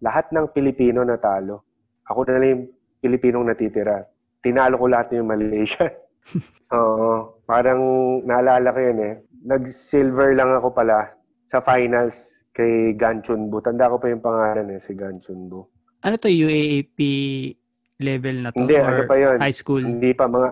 lahat 0.00 0.32
ng 0.32 0.50
Pilipino 0.50 1.04
natalo. 1.04 1.64
Ako 2.08 2.26
na 2.26 2.40
lang 2.40 2.50
yung 2.50 2.64
Pilipinong 3.00 3.46
natitira. 3.48 4.04
Tinalo 4.40 4.76
ko 4.76 4.84
lahat 4.88 5.12
yung 5.16 5.28
Malaysia. 5.28 5.88
Oo. 6.76 7.40
Parang 7.44 7.80
naalala 8.24 8.72
ko 8.72 8.80
yun 8.80 9.00
eh. 9.00 9.14
Nag-silver 9.40 10.36
lang 10.36 10.52
ako 10.52 10.72
pala 10.72 11.08
sa 11.48 11.64
finals 11.64 12.44
kay 12.52 12.92
Gan 12.96 13.24
Chunbo. 13.24 13.60
Tanda 13.64 13.88
ko 13.88 13.96
pa 13.96 14.12
yung 14.12 14.24
pangalan 14.24 14.76
eh, 14.76 14.80
si 14.80 14.92
Gan 14.96 15.20
Chunbo. 15.20 15.72
Ano 16.04 16.16
to, 16.16 16.28
UAAP 16.28 16.98
level 18.00 18.36
na 18.44 18.48
to? 18.52 18.60
Hindi, 18.64 18.76
or 18.80 18.88
ano 18.88 19.02
pa 19.08 19.16
yun? 19.16 19.36
high 19.40 19.56
school? 19.56 19.84
Hindi 19.84 20.12
pa, 20.16 20.24
mga 20.28 20.48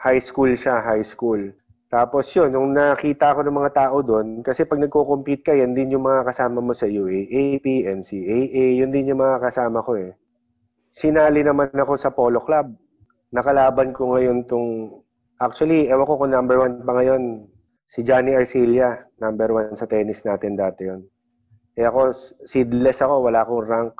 high 0.00 0.20
school 0.20 0.52
siya, 0.52 0.80
high 0.80 1.04
school. 1.04 1.52
Tapos 1.96 2.28
yun, 2.36 2.52
nung 2.52 2.76
nakita 2.76 3.32
ko 3.32 3.40
ng 3.40 3.56
mga 3.56 3.72
tao 3.72 4.04
doon, 4.04 4.44
kasi 4.44 4.68
pag 4.68 4.76
nagko-compete 4.84 5.40
ka, 5.40 5.56
yan 5.56 5.72
din 5.72 5.96
yung 5.96 6.04
mga 6.04 6.28
kasama 6.28 6.60
mo 6.60 6.76
sa 6.76 6.84
UAAP, 6.84 7.88
NCAA, 7.88 8.84
yun 8.84 8.92
din 8.92 9.16
yung 9.16 9.24
mga 9.24 9.40
kasama 9.48 9.80
ko 9.80 9.96
eh. 9.96 10.12
Sinali 10.92 11.40
naman 11.40 11.72
ako 11.72 11.96
sa 11.96 12.12
Polo 12.12 12.44
Club. 12.44 12.68
Nakalaban 13.32 13.96
ko 13.96 14.12
ngayon 14.12 14.44
tong, 14.44 14.92
actually, 15.40 15.88
ewan 15.88 16.04
ko 16.04 16.20
kung 16.20 16.36
number 16.36 16.60
one 16.60 16.84
pa 16.84 17.00
ngayon, 17.00 17.48
si 17.88 18.04
Johnny 18.04 18.36
Arcilia, 18.36 19.00
number 19.16 19.56
one 19.56 19.72
sa 19.72 19.88
tennis 19.88 20.20
natin 20.20 20.52
dati 20.52 20.92
yon. 20.92 21.00
Eh 21.80 21.88
ako, 21.88 22.12
seedless 22.44 23.00
ako, 23.00 23.24
wala 23.24 23.40
akong 23.40 23.64
rank. 23.64 23.96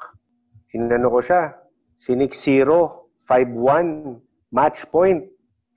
Inano 0.77 1.09
ko 1.09 1.25
siya, 1.25 1.49
sinik 1.97 2.37
0, 2.37 3.09
5-1, 3.25 4.21
match 4.53 4.85
point. 4.93 5.25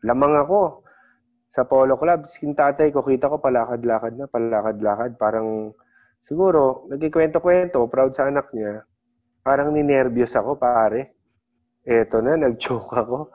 Lamang 0.03 0.35
ako 0.35 0.83
sa 1.49 1.65
polo 1.65 1.97
club, 1.97 2.29
yung 2.45 2.53
tatay 2.53 2.93
ko, 2.93 3.01
kita 3.01 3.25
ko 3.25 3.41
palakad-lakad 3.41 4.13
na, 4.13 4.29
palakad-lakad. 4.29 5.17
Parang, 5.17 5.73
siguro, 6.21 6.85
nagkikwento-kwento, 6.93 7.89
proud 7.89 8.13
sa 8.13 8.29
anak 8.29 8.53
niya. 8.53 8.85
Parang 9.41 9.73
ninervyos 9.73 10.37
ako, 10.37 10.61
pare. 10.61 11.17
Eto 11.81 12.21
na, 12.21 12.37
nag-choke 12.37 12.93
ako. 12.93 13.33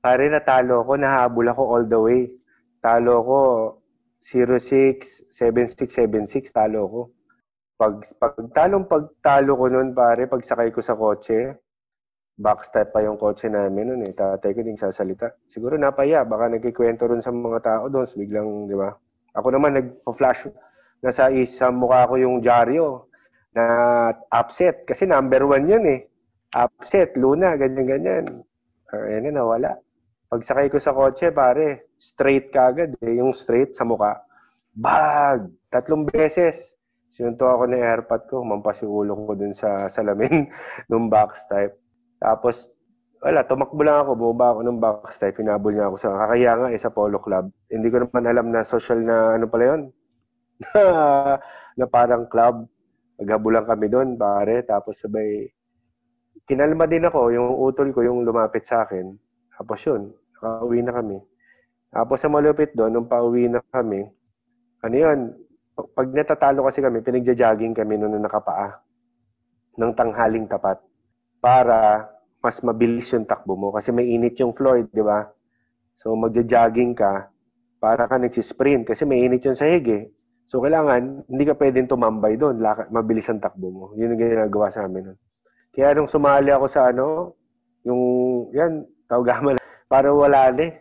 Pare, 0.00 0.32
natalo 0.32 0.80
ako, 0.80 0.92
nahabol 0.96 1.46
ako 1.52 1.62
all 1.68 1.84
the 1.84 2.00
way. 2.00 2.20
Talo 2.80 3.14
ko, 3.20 3.40
06, 4.24 5.28
76, 5.28 5.92
76, 6.00 6.48
talo 6.56 6.80
ko. 6.88 7.00
Pag, 7.76 8.08
pag 8.16 8.36
talong 8.56 8.88
pagtalo 8.88 9.52
ko 9.56 9.64
noon, 9.68 9.92
pare, 9.92 10.24
pag 10.28 10.40
sakay 10.40 10.72
ko 10.72 10.80
sa 10.80 10.96
kotse, 10.96 11.60
backstep 12.40 12.96
pa 12.96 13.04
yung 13.04 13.20
kotse 13.20 13.52
namin 13.52 13.92
noon 13.92 14.02
eh. 14.08 14.12
Tatay 14.16 14.56
ko 14.56 14.64
din 14.64 14.80
sasalita. 14.80 15.28
Siguro 15.44 15.76
napaya. 15.76 16.24
Baka 16.24 16.48
nagkikwento 16.48 17.04
rin 17.04 17.20
sa 17.20 17.28
mga 17.28 17.60
tao 17.60 17.84
doon. 17.92 18.08
Biglang, 18.08 18.48
di 18.64 18.74
ba? 18.74 18.88
Ako 19.36 19.52
naman, 19.52 19.76
nag-flash. 19.76 20.48
Nasa 21.04 21.28
isang 21.28 21.76
mukha 21.76 22.08
ko 22.08 22.16
yung 22.16 22.40
dyaryo 22.40 23.12
na 23.52 23.64
upset. 24.32 24.88
Kasi 24.88 25.04
number 25.04 25.44
one 25.44 25.68
yun 25.68 25.84
eh. 25.84 26.00
Upset, 26.56 27.14
Luna, 27.20 27.54
ganyan-ganyan. 27.60 28.26
Uh, 28.90 29.04
ayan 29.06 29.30
na, 29.30 29.44
nawala. 29.44 29.76
Pagsakay 30.32 30.72
ko 30.72 30.80
sa 30.80 30.96
kotse, 30.96 31.30
pare, 31.30 31.92
straight 32.00 32.48
kagad 32.50 32.96
eh. 33.04 33.20
Yung 33.20 33.36
straight 33.36 33.76
sa 33.76 33.84
mukha. 33.84 34.16
Bag! 34.72 35.52
Tatlong 35.68 36.08
beses. 36.08 36.56
Sinunto 37.10 37.44
ako 37.44 37.68
ng 37.68 37.84
airpot 37.84 38.22
ko. 38.30 38.36
Mampas 38.46 38.80
ulo 38.86 39.12
ko 39.28 39.36
dun 39.36 39.52
sa 39.52 39.90
salamin 39.92 40.48
nung 40.90 41.12
backstep. 41.12 41.79
Tapos, 42.20 42.68
wala, 43.24 43.44
tumakbo 43.48 43.80
lang 43.80 44.04
ako, 44.04 44.10
bumaba 44.12 44.46
ako 44.56 44.60
ng 44.64 44.80
backstep, 44.80 45.40
pinabol 45.40 45.72
niya 45.72 45.88
ako 45.88 45.96
sa, 45.96 46.08
kakaya 46.12 46.52
nga 46.56 46.68
eh, 46.72 46.80
sa 46.80 46.92
polo 46.92 47.16
club. 47.20 47.48
Hindi 47.72 47.88
ko 47.88 47.96
naman 48.04 48.24
alam 48.28 48.46
na 48.52 48.60
social 48.64 49.00
na 49.00 49.40
ano 49.40 49.48
pala 49.48 49.64
yun. 49.76 49.82
na 51.80 51.86
parang 51.88 52.28
club. 52.28 52.68
Naghabulan 53.20 53.64
kami 53.64 53.86
doon, 53.88 54.08
pare. 54.20 54.64
Tapos 54.64 55.00
sabay, 55.00 55.48
kinalma 56.44 56.84
din 56.84 57.08
ako, 57.08 57.32
yung 57.32 57.48
utol 57.56 57.88
ko, 57.92 58.04
yung 58.04 58.24
lumapit 58.24 58.68
sa 58.68 58.84
akin. 58.84 59.16
Tapos 59.56 59.80
yun, 59.84 60.12
nakauwi 60.36 60.80
na 60.84 60.92
kami. 60.92 61.18
Tapos 61.92 62.16
sa 62.20 62.28
malupit 62.28 62.72
doon, 62.76 62.92
nung 62.92 63.08
pauwi 63.08 63.48
na 63.48 63.64
kami, 63.72 64.04
ano 64.80 64.96
yun, 64.96 65.18
pag 65.76 66.08
natatalo 66.12 66.68
kasi 66.68 66.84
kami, 66.84 67.00
pinagja-jogging 67.00 67.72
kami 67.72 67.96
noon 67.96 68.20
na 68.20 68.28
nakapaa 68.28 68.80
ng 69.80 69.92
tanghaling 69.96 70.44
tapat 70.44 70.80
para 71.40 72.08
mas 72.40 72.60
mabilis 72.64 73.08
yung 73.12 73.28
takbo 73.28 73.56
mo. 73.56 73.68
Kasi 73.72 73.92
may 73.92 74.08
init 74.08 74.36
yung 74.40 74.52
floor, 74.52 74.88
di 74.88 75.04
ba? 75.04 75.28
So, 75.96 76.16
magja-jogging 76.16 76.96
ka 76.96 77.28
para 77.80 78.08
ka 78.08 78.16
nagsisprint 78.20 78.88
kasi 78.88 79.04
may 79.08 79.24
init 79.24 79.44
yung 79.44 79.56
sahig 79.56 79.84
eh. 79.88 80.04
So, 80.48 80.60
kailangan, 80.60 81.28
hindi 81.28 81.44
ka 81.48 81.56
pwedeng 81.56 81.88
tumambay 81.88 82.36
doon. 82.36 82.60
Mabilis 82.92 83.28
ang 83.28 83.40
takbo 83.40 83.68
mo. 83.72 83.86
Yun 83.96 84.16
ang 84.16 84.20
ginagawa 84.20 84.72
sa 84.72 84.84
amin. 84.88 85.16
Kaya 85.70 85.94
nung 85.94 86.10
sumali 86.10 86.50
ako 86.50 86.66
sa 86.66 86.90
ano, 86.90 87.36
yung, 87.86 88.02
yan, 88.52 88.84
tawagama 89.06 89.56
lang, 89.56 89.64
para 89.86 90.10
wala 90.10 90.50
na 90.50 90.62
eh. 90.68 90.72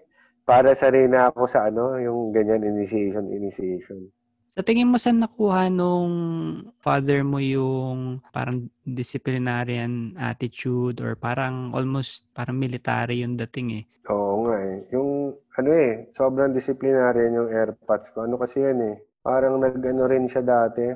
Para 0.43 0.73
sarili 0.73 1.13
ako 1.13 1.45
sa 1.45 1.69
ano, 1.69 2.01
yung 2.01 2.33
ganyan, 2.33 2.65
initiation, 2.65 3.29
initiation. 3.29 4.09
Sa 4.49 4.65
tingin 4.65 4.89
mo 4.89 4.97
saan 4.97 5.21
nakuha 5.21 5.69
nung 5.69 6.13
father 6.81 7.21
mo 7.21 7.37
yung 7.37 8.17
parang 8.33 8.65
disciplinarian 8.81 10.17
attitude 10.17 10.97
or 11.05 11.13
parang 11.13 11.69
almost 11.77 12.25
parang 12.33 12.57
military 12.57 13.21
yung 13.21 13.37
dating 13.37 13.67
eh? 13.79 13.83
Oo 14.09 14.49
nga 14.49 14.57
eh. 14.65 14.77
Yung 14.89 15.37
ano 15.53 15.69
eh, 15.69 16.09
sobrang 16.17 16.49
disciplinarian 16.49 17.37
yung 17.37 17.49
airpods 17.53 18.09
ko. 18.09 18.25
Ano 18.25 18.41
kasi 18.41 18.65
yan 18.65 18.81
eh. 18.89 18.95
Parang 19.21 19.61
nag-ano 19.61 20.09
rin 20.09 20.25
siya 20.25 20.41
dati 20.41 20.89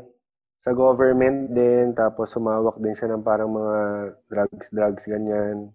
sa 0.57 0.74
government 0.74 1.53
din 1.53 1.93
tapos 1.93 2.33
sumawak 2.33 2.81
din 2.81 2.98
siya 2.98 3.13
ng 3.13 3.22
parang 3.22 3.53
mga 3.53 3.77
drugs 4.33 4.67
drugs 4.74 5.03
ganyan. 5.05 5.69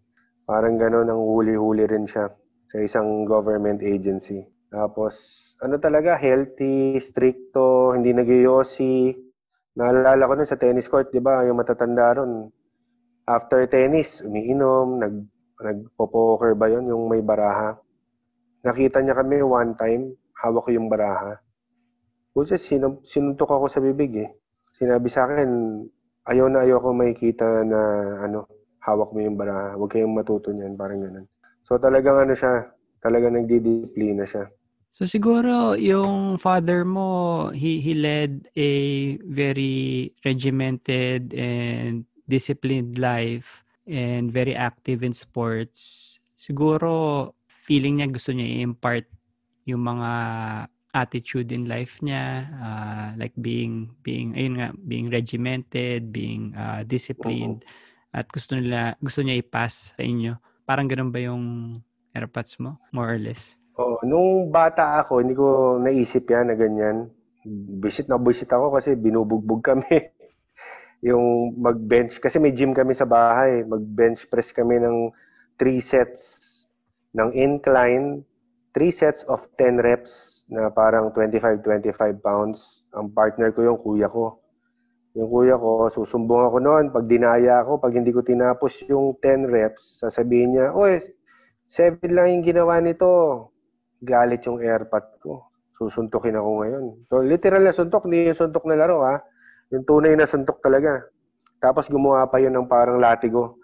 Parang 0.48 0.80
gano'n 0.80 1.12
ang 1.12 1.22
huli-huli 1.22 1.84
rin 1.86 2.08
siya 2.08 2.26
sa 2.72 2.76
isang 2.80 3.28
government 3.28 3.84
agency. 3.84 4.42
Tapos, 4.68 5.14
ano 5.64 5.80
talaga, 5.80 6.14
healthy, 6.20 7.00
stricto, 7.00 7.96
hindi 7.96 8.12
nagyoyosi. 8.12 9.16
Naalala 9.80 10.28
ko 10.28 10.32
nun 10.36 10.48
sa 10.48 10.60
tennis 10.60 10.90
court, 10.92 11.08
di 11.08 11.24
ba, 11.24 11.40
yung 11.48 11.56
matatanda 11.56 12.20
ron. 12.20 12.52
After 13.24 13.64
tennis, 13.68 14.20
umiinom, 14.24 15.00
nag, 15.00 15.14
nagpo-poker 15.58 16.52
ba 16.54 16.68
yon 16.68 16.88
yung 16.88 17.08
may 17.08 17.24
baraha. 17.24 17.76
Nakita 18.64 19.00
niya 19.00 19.16
kami 19.16 19.40
one 19.40 19.72
time, 19.76 20.12
hawak 20.36 20.68
ko 20.68 20.70
yung 20.72 20.92
baraha. 20.92 21.40
Kasi 22.36 22.60
sinum, 22.60 23.02
sinuntok 23.02 23.50
ako 23.50 23.66
sa 23.66 23.82
bibig 23.82 24.14
eh. 24.20 24.30
Sinabi 24.76 25.08
sa 25.10 25.26
akin, 25.26 25.48
ayaw 26.28 26.46
na 26.52 26.62
ayaw 26.62 26.78
ko 26.78 26.88
makikita 26.94 27.64
na 27.64 27.80
ano, 28.22 28.46
hawak 28.84 29.10
mo 29.10 29.18
yung 29.24 29.34
baraha. 29.34 29.74
Huwag 29.74 29.90
kayong 29.96 30.14
matuto 30.14 30.52
niyan, 30.52 30.76
parang 30.78 31.02
ganun. 31.02 31.26
So 31.66 31.80
talagang 31.80 32.20
ano 32.20 32.32
siya, 32.36 32.68
talagang 33.02 33.34
nagdidisiplina 33.36 34.24
siya. 34.28 34.46
So 34.90 35.06
siguro 35.06 35.78
yung 35.78 36.38
father 36.42 36.82
mo, 36.82 37.50
he, 37.54 37.78
he 37.78 37.94
led 37.94 38.50
a 38.58 38.72
very 39.22 40.10
regimented 40.26 41.32
and 41.34 42.02
disciplined 42.26 42.98
life 42.98 43.62
and 43.86 44.32
very 44.32 44.58
active 44.58 45.06
in 45.06 45.14
sports. 45.14 46.18
Siguro 46.34 47.32
feeling 47.46 48.00
niya 48.00 48.08
gusto 48.10 48.32
niya 48.32 48.48
i-impart 48.58 49.06
yung 49.68 49.84
mga 49.84 50.10
attitude 50.96 51.52
in 51.52 51.68
life 51.68 52.00
niya 52.00 52.48
uh, 52.56 53.08
like 53.20 53.36
being 53.36 53.92
being 54.00 54.32
ayun 54.32 54.56
nga 54.56 54.68
being 54.88 55.12
regimented 55.12 56.08
being 56.08 56.56
uh, 56.56 56.80
disciplined 56.88 57.60
uh-huh. 57.60 58.24
at 58.24 58.26
gusto 58.32 58.56
nila 58.56 58.96
gusto 59.04 59.20
niya 59.20 59.44
i-pass 59.44 59.92
sa 59.92 60.00
inyo 60.00 60.40
parang 60.64 60.88
ganun 60.88 61.12
ba 61.12 61.20
yung 61.20 61.76
airpods 62.16 62.56
mo 62.56 62.80
more 62.96 63.12
or 63.12 63.20
less 63.20 63.60
Oh, 63.78 64.02
nung 64.02 64.50
bata 64.50 64.98
ako, 64.98 65.22
hindi 65.22 65.38
ko 65.38 65.78
naisip 65.78 66.26
yan 66.26 66.50
na 66.50 66.58
ganyan. 66.58 67.14
Visit 67.78 68.10
na 68.10 68.18
visit 68.18 68.50
ako 68.50 68.74
kasi 68.74 68.98
binubugbog 68.98 69.62
kami. 69.62 69.86
yung 71.08 71.54
mag-bench, 71.54 72.18
kasi 72.18 72.42
may 72.42 72.50
gym 72.50 72.74
kami 72.74 72.90
sa 72.90 73.06
bahay. 73.06 73.62
Mag-bench 73.62 74.26
press 74.26 74.50
kami 74.50 74.82
ng 74.82 75.14
3 75.62 75.78
sets 75.78 76.22
ng 77.14 77.30
incline, 77.38 78.26
3 78.74 78.90
sets 78.90 79.22
of 79.30 79.46
10 79.54 79.78
reps 79.78 80.42
na 80.50 80.74
parang 80.74 81.14
25-25 81.14 82.18
pounds. 82.18 82.82
Ang 82.98 83.14
partner 83.14 83.54
ko 83.54 83.62
yung 83.62 83.78
kuya 83.78 84.10
ko. 84.10 84.42
Yung 85.14 85.30
kuya 85.30 85.54
ko, 85.54 85.86
susumbong 85.86 86.50
ako 86.50 86.58
noon. 86.58 86.90
Pag 86.90 87.06
dinaya 87.06 87.62
ako, 87.62 87.78
pag 87.78 87.94
hindi 87.94 88.10
ko 88.10 88.26
tinapos 88.26 88.90
yung 88.90 89.14
10 89.22 89.46
reps, 89.46 90.02
sasabihin 90.02 90.58
niya, 90.58 90.74
Oy, 90.74 90.98
7 91.70 92.02
lang 92.10 92.26
yung 92.34 92.42
ginawa 92.42 92.82
nito. 92.82 93.54
Galit 93.98 94.42
yung 94.46 94.62
airpot 94.62 95.06
ko. 95.22 95.50
Susuntukin 95.78 96.38
ako 96.38 96.50
ngayon. 96.62 96.84
So, 97.06 97.22
literal 97.22 97.62
na 97.62 97.74
suntok, 97.74 98.06
hindi 98.06 98.30
yung 98.30 98.38
suntok 98.38 98.66
na 98.66 98.78
laro, 98.78 99.06
ha? 99.06 99.22
Yung 99.70 99.86
tunay 99.86 100.18
na 100.18 100.26
suntok 100.26 100.58
talaga. 100.58 101.06
Tapos 101.58 101.90
gumawa 101.90 102.26
pa 102.30 102.38
yun 102.38 102.54
ng 102.54 102.70
parang 102.70 103.02
latigo. 103.02 103.58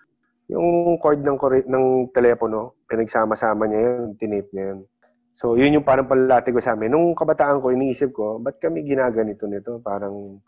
Yung 0.50 0.98
cord 1.00 1.22
ng, 1.24 1.38
ng 1.66 1.86
telepono, 2.12 2.84
pinagsama-sama 2.90 3.64
niya 3.64 3.80
yun, 3.80 4.18
tinip 4.20 4.46
niya 4.52 4.74
yun. 4.74 4.80
So, 5.34 5.58
yun 5.58 5.74
yung 5.80 5.86
parang 5.86 6.06
palatigo 6.06 6.62
sa 6.62 6.78
amin. 6.78 6.94
Nung 6.94 7.16
kabataan 7.18 7.58
ko, 7.58 7.74
iniisip 7.74 8.14
ko, 8.14 8.38
ba't 8.38 8.62
kami 8.62 8.86
ginaganito 8.86 9.50
nito? 9.50 9.82
Parang, 9.82 10.38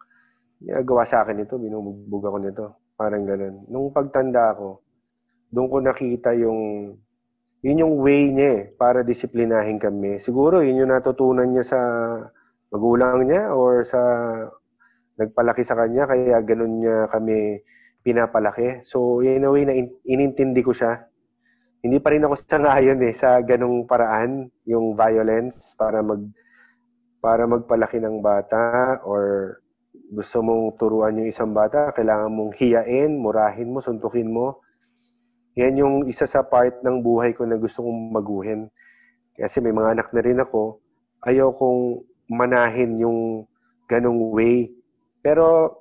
ginagawa 0.63 1.03
sa 1.03 1.27
akin 1.27 1.43
ito, 1.43 1.59
binubugbog 1.59 2.23
ako 2.23 2.39
nito. 2.39 2.65
Parang 2.95 3.27
ganun. 3.27 3.67
Nung 3.67 3.91
pagtanda 3.91 4.55
ko, 4.55 4.87
doon 5.51 5.67
ko 5.67 5.77
nakita 5.83 6.39
yung, 6.39 6.93
yun 7.65 7.81
yung 7.83 7.95
way 8.01 8.33
niya 8.33 8.51
eh, 8.57 8.63
para 8.77 9.05
disiplinahin 9.05 9.79
kami. 9.81 10.19
Siguro, 10.21 10.61
yun 10.65 10.85
yung 10.85 10.93
natutunan 10.93 11.49
niya 11.49 11.65
sa 11.67 11.81
magulang 12.73 13.25
niya 13.29 13.53
or 13.55 13.85
sa 13.85 14.01
nagpalaki 15.17 15.63
sa 15.65 15.77
kanya, 15.79 16.05
kaya 16.09 16.41
ganun 16.45 16.83
niya 16.85 17.09
kami 17.09 17.61
pinapalaki. 18.05 18.85
So, 18.85 19.21
in 19.25 19.45
a 19.45 19.51
way 19.51 19.65
na 19.65 19.75
in- 19.75 19.97
inintindi 20.05 20.61
ko 20.63 20.73
siya 20.77 21.07
hindi 21.87 22.03
pa 22.03 22.11
rin 22.11 22.27
ako 22.27 22.35
sangayon 22.51 22.99
eh 23.07 23.15
sa 23.15 23.39
ganong 23.47 23.87
paraan, 23.87 24.51
yung 24.67 24.99
violence 24.99 25.79
para 25.79 26.03
mag 26.03 26.23
para 27.23 27.47
magpalaki 27.47 28.03
ng 28.03 28.19
bata 28.23 28.99
or 29.07 29.59
gusto 30.11 30.43
mong 30.43 30.79
turuan 30.79 31.19
yung 31.19 31.31
isang 31.31 31.51
bata, 31.55 31.91
kailangan 31.95 32.31
mong 32.31 32.53
hiyain, 32.59 33.19
murahin 33.19 33.71
mo, 33.75 33.83
suntukin 33.83 34.31
mo. 34.31 34.63
Yan 35.57 35.81
yung 35.81 35.95
isa 36.05 36.29
sa 36.29 36.45
part 36.45 36.85
ng 36.85 37.01
buhay 37.01 37.33
ko 37.33 37.49
na 37.49 37.57
gusto 37.57 37.81
kong 37.81 38.13
maguhin. 38.13 38.69
Kasi 39.37 39.65
may 39.65 39.73
mga 39.73 39.97
anak 39.97 40.09
na 40.13 40.21
rin 40.21 40.41
ako, 40.41 40.81
ayaw 41.25 41.53
kong 41.57 42.05
manahin 42.29 43.01
yung 43.01 43.49
ganong 43.89 44.33
way. 44.37 44.69
Pero 45.25 45.73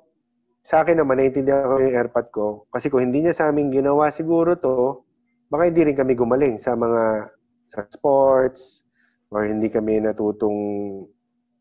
sa 0.66 0.82
akin 0.82 0.98
naman, 0.98 1.20
naiintindihan 1.20 1.68
ko 1.68 1.78
yung 1.78 1.96
airpot 1.96 2.26
ko. 2.32 2.46
Kasi 2.72 2.88
kung 2.88 3.04
hindi 3.04 3.22
niya 3.22 3.36
sa 3.36 3.52
amin 3.52 3.70
ginawa 3.70 4.08
siguro 4.10 4.56
to, 4.56 5.04
baka 5.52 5.68
hindi 5.70 5.92
rin 5.92 5.96
kami 5.96 6.18
gumaling 6.18 6.56
sa 6.58 6.74
mga 6.74 7.30
sa 7.70 7.86
sports 7.90 8.82
or 9.30 9.46
hindi 9.46 9.70
kami 9.70 10.02
natutong 10.02 10.58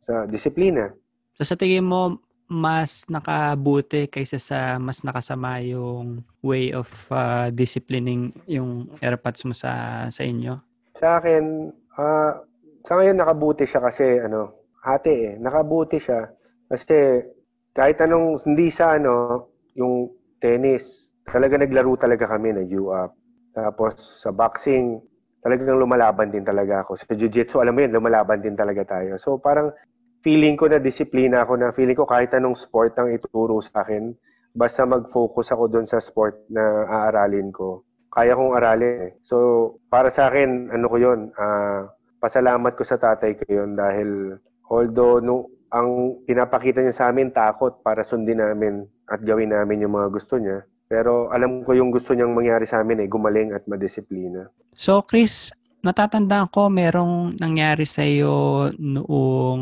sa 0.02 0.26
disiplina. 0.26 0.90
So 1.38 1.44
sa 1.44 1.60
tingin 1.60 1.86
mo, 1.86 2.18
mas 2.46 3.10
nakabuti 3.10 4.06
kaysa 4.06 4.38
sa 4.38 4.60
mas 4.78 5.02
nakasama 5.02 5.62
yung 5.66 6.22
way 6.46 6.70
of 6.70 6.88
uh, 7.10 7.50
disciplining 7.50 8.30
yung 8.46 8.86
airpods 9.02 9.42
mo 9.50 9.54
sa 9.54 10.06
sa 10.14 10.22
inyo? 10.22 10.62
Sa 10.96 11.18
akin, 11.18 11.74
uh, 11.98 12.32
sa 12.86 12.92
ngayon 13.02 13.18
nakabuti 13.18 13.66
siya 13.66 13.82
kasi 13.82 14.22
ano, 14.22 14.70
hati 14.86 15.34
eh, 15.34 15.34
nakabuti 15.42 15.98
siya 15.98 16.30
kasi 16.70 17.26
kahit 17.76 17.98
anong 18.00 18.40
hindi 18.46 18.70
sa 18.70 18.96
ano, 18.96 19.50
yung 19.76 20.14
tennis, 20.40 21.12
talaga 21.28 21.60
naglaro 21.60 21.98
talaga 21.98 22.30
kami 22.30 22.56
na 22.56 22.64
U-up. 22.64 23.12
Tapos 23.52 24.22
sa 24.24 24.30
boxing, 24.32 25.02
talagang 25.44 25.82
lumalaban 25.82 26.32
din 26.32 26.46
talaga 26.46 26.86
ako. 26.86 26.96
Sa 26.96 27.14
jiu-jitsu, 27.14 27.60
alam 27.60 27.76
mo 27.76 27.84
yun, 27.84 27.92
lumalaban 27.92 28.40
din 28.40 28.56
talaga 28.56 28.98
tayo. 28.98 29.20
So 29.20 29.42
parang 29.42 29.76
feeling 30.26 30.58
ko 30.58 30.66
na 30.66 30.82
disiplina 30.82 31.46
ako 31.46 31.54
na 31.62 31.70
feeling 31.70 31.94
ko 31.94 32.10
kahit 32.10 32.34
anong 32.34 32.58
sport 32.58 32.98
ang 32.98 33.14
ituro 33.14 33.62
sa 33.62 33.86
akin, 33.86 34.10
basta 34.58 34.82
mag-focus 34.82 35.54
ako 35.54 35.70
doon 35.70 35.86
sa 35.86 36.02
sport 36.02 36.50
na 36.50 36.90
aaralin 36.90 37.54
ko. 37.54 37.86
Kaya 38.10 38.34
kong 38.34 38.58
aralin 38.58 38.96
eh. 39.06 39.12
So 39.22 39.38
para 39.86 40.10
sa 40.10 40.34
akin, 40.34 40.74
ano 40.74 40.90
ko 40.90 40.98
yun, 40.98 41.30
uh, 41.38 41.86
pasalamat 42.18 42.74
ko 42.74 42.82
sa 42.82 42.98
tatay 42.98 43.38
ko 43.38 43.46
yun 43.54 43.78
dahil 43.78 44.42
although 44.66 45.22
no, 45.22 45.54
ang 45.70 46.18
pinapakita 46.26 46.82
niya 46.82 46.96
sa 46.96 47.14
amin 47.14 47.30
takot 47.30 47.86
para 47.86 48.02
sundin 48.02 48.42
namin 48.42 48.82
at 49.06 49.22
gawin 49.22 49.54
namin 49.54 49.86
yung 49.86 49.94
mga 49.94 50.10
gusto 50.10 50.42
niya, 50.42 50.66
pero 50.90 51.30
alam 51.30 51.62
ko 51.62 51.78
yung 51.78 51.94
gusto 51.94 52.18
niyang 52.18 52.34
mangyari 52.34 52.66
sa 52.66 52.82
amin 52.82 53.06
eh, 53.06 53.12
gumaling 53.12 53.54
at 53.54 53.62
madisiplina. 53.70 54.50
So 54.74 55.06
Chris, 55.06 55.54
natatandaan 55.86 56.50
ko 56.50 56.72
merong 56.74 57.38
nangyari 57.38 57.86
sa 57.86 58.02
iyo 58.02 58.74
noong 58.74 59.62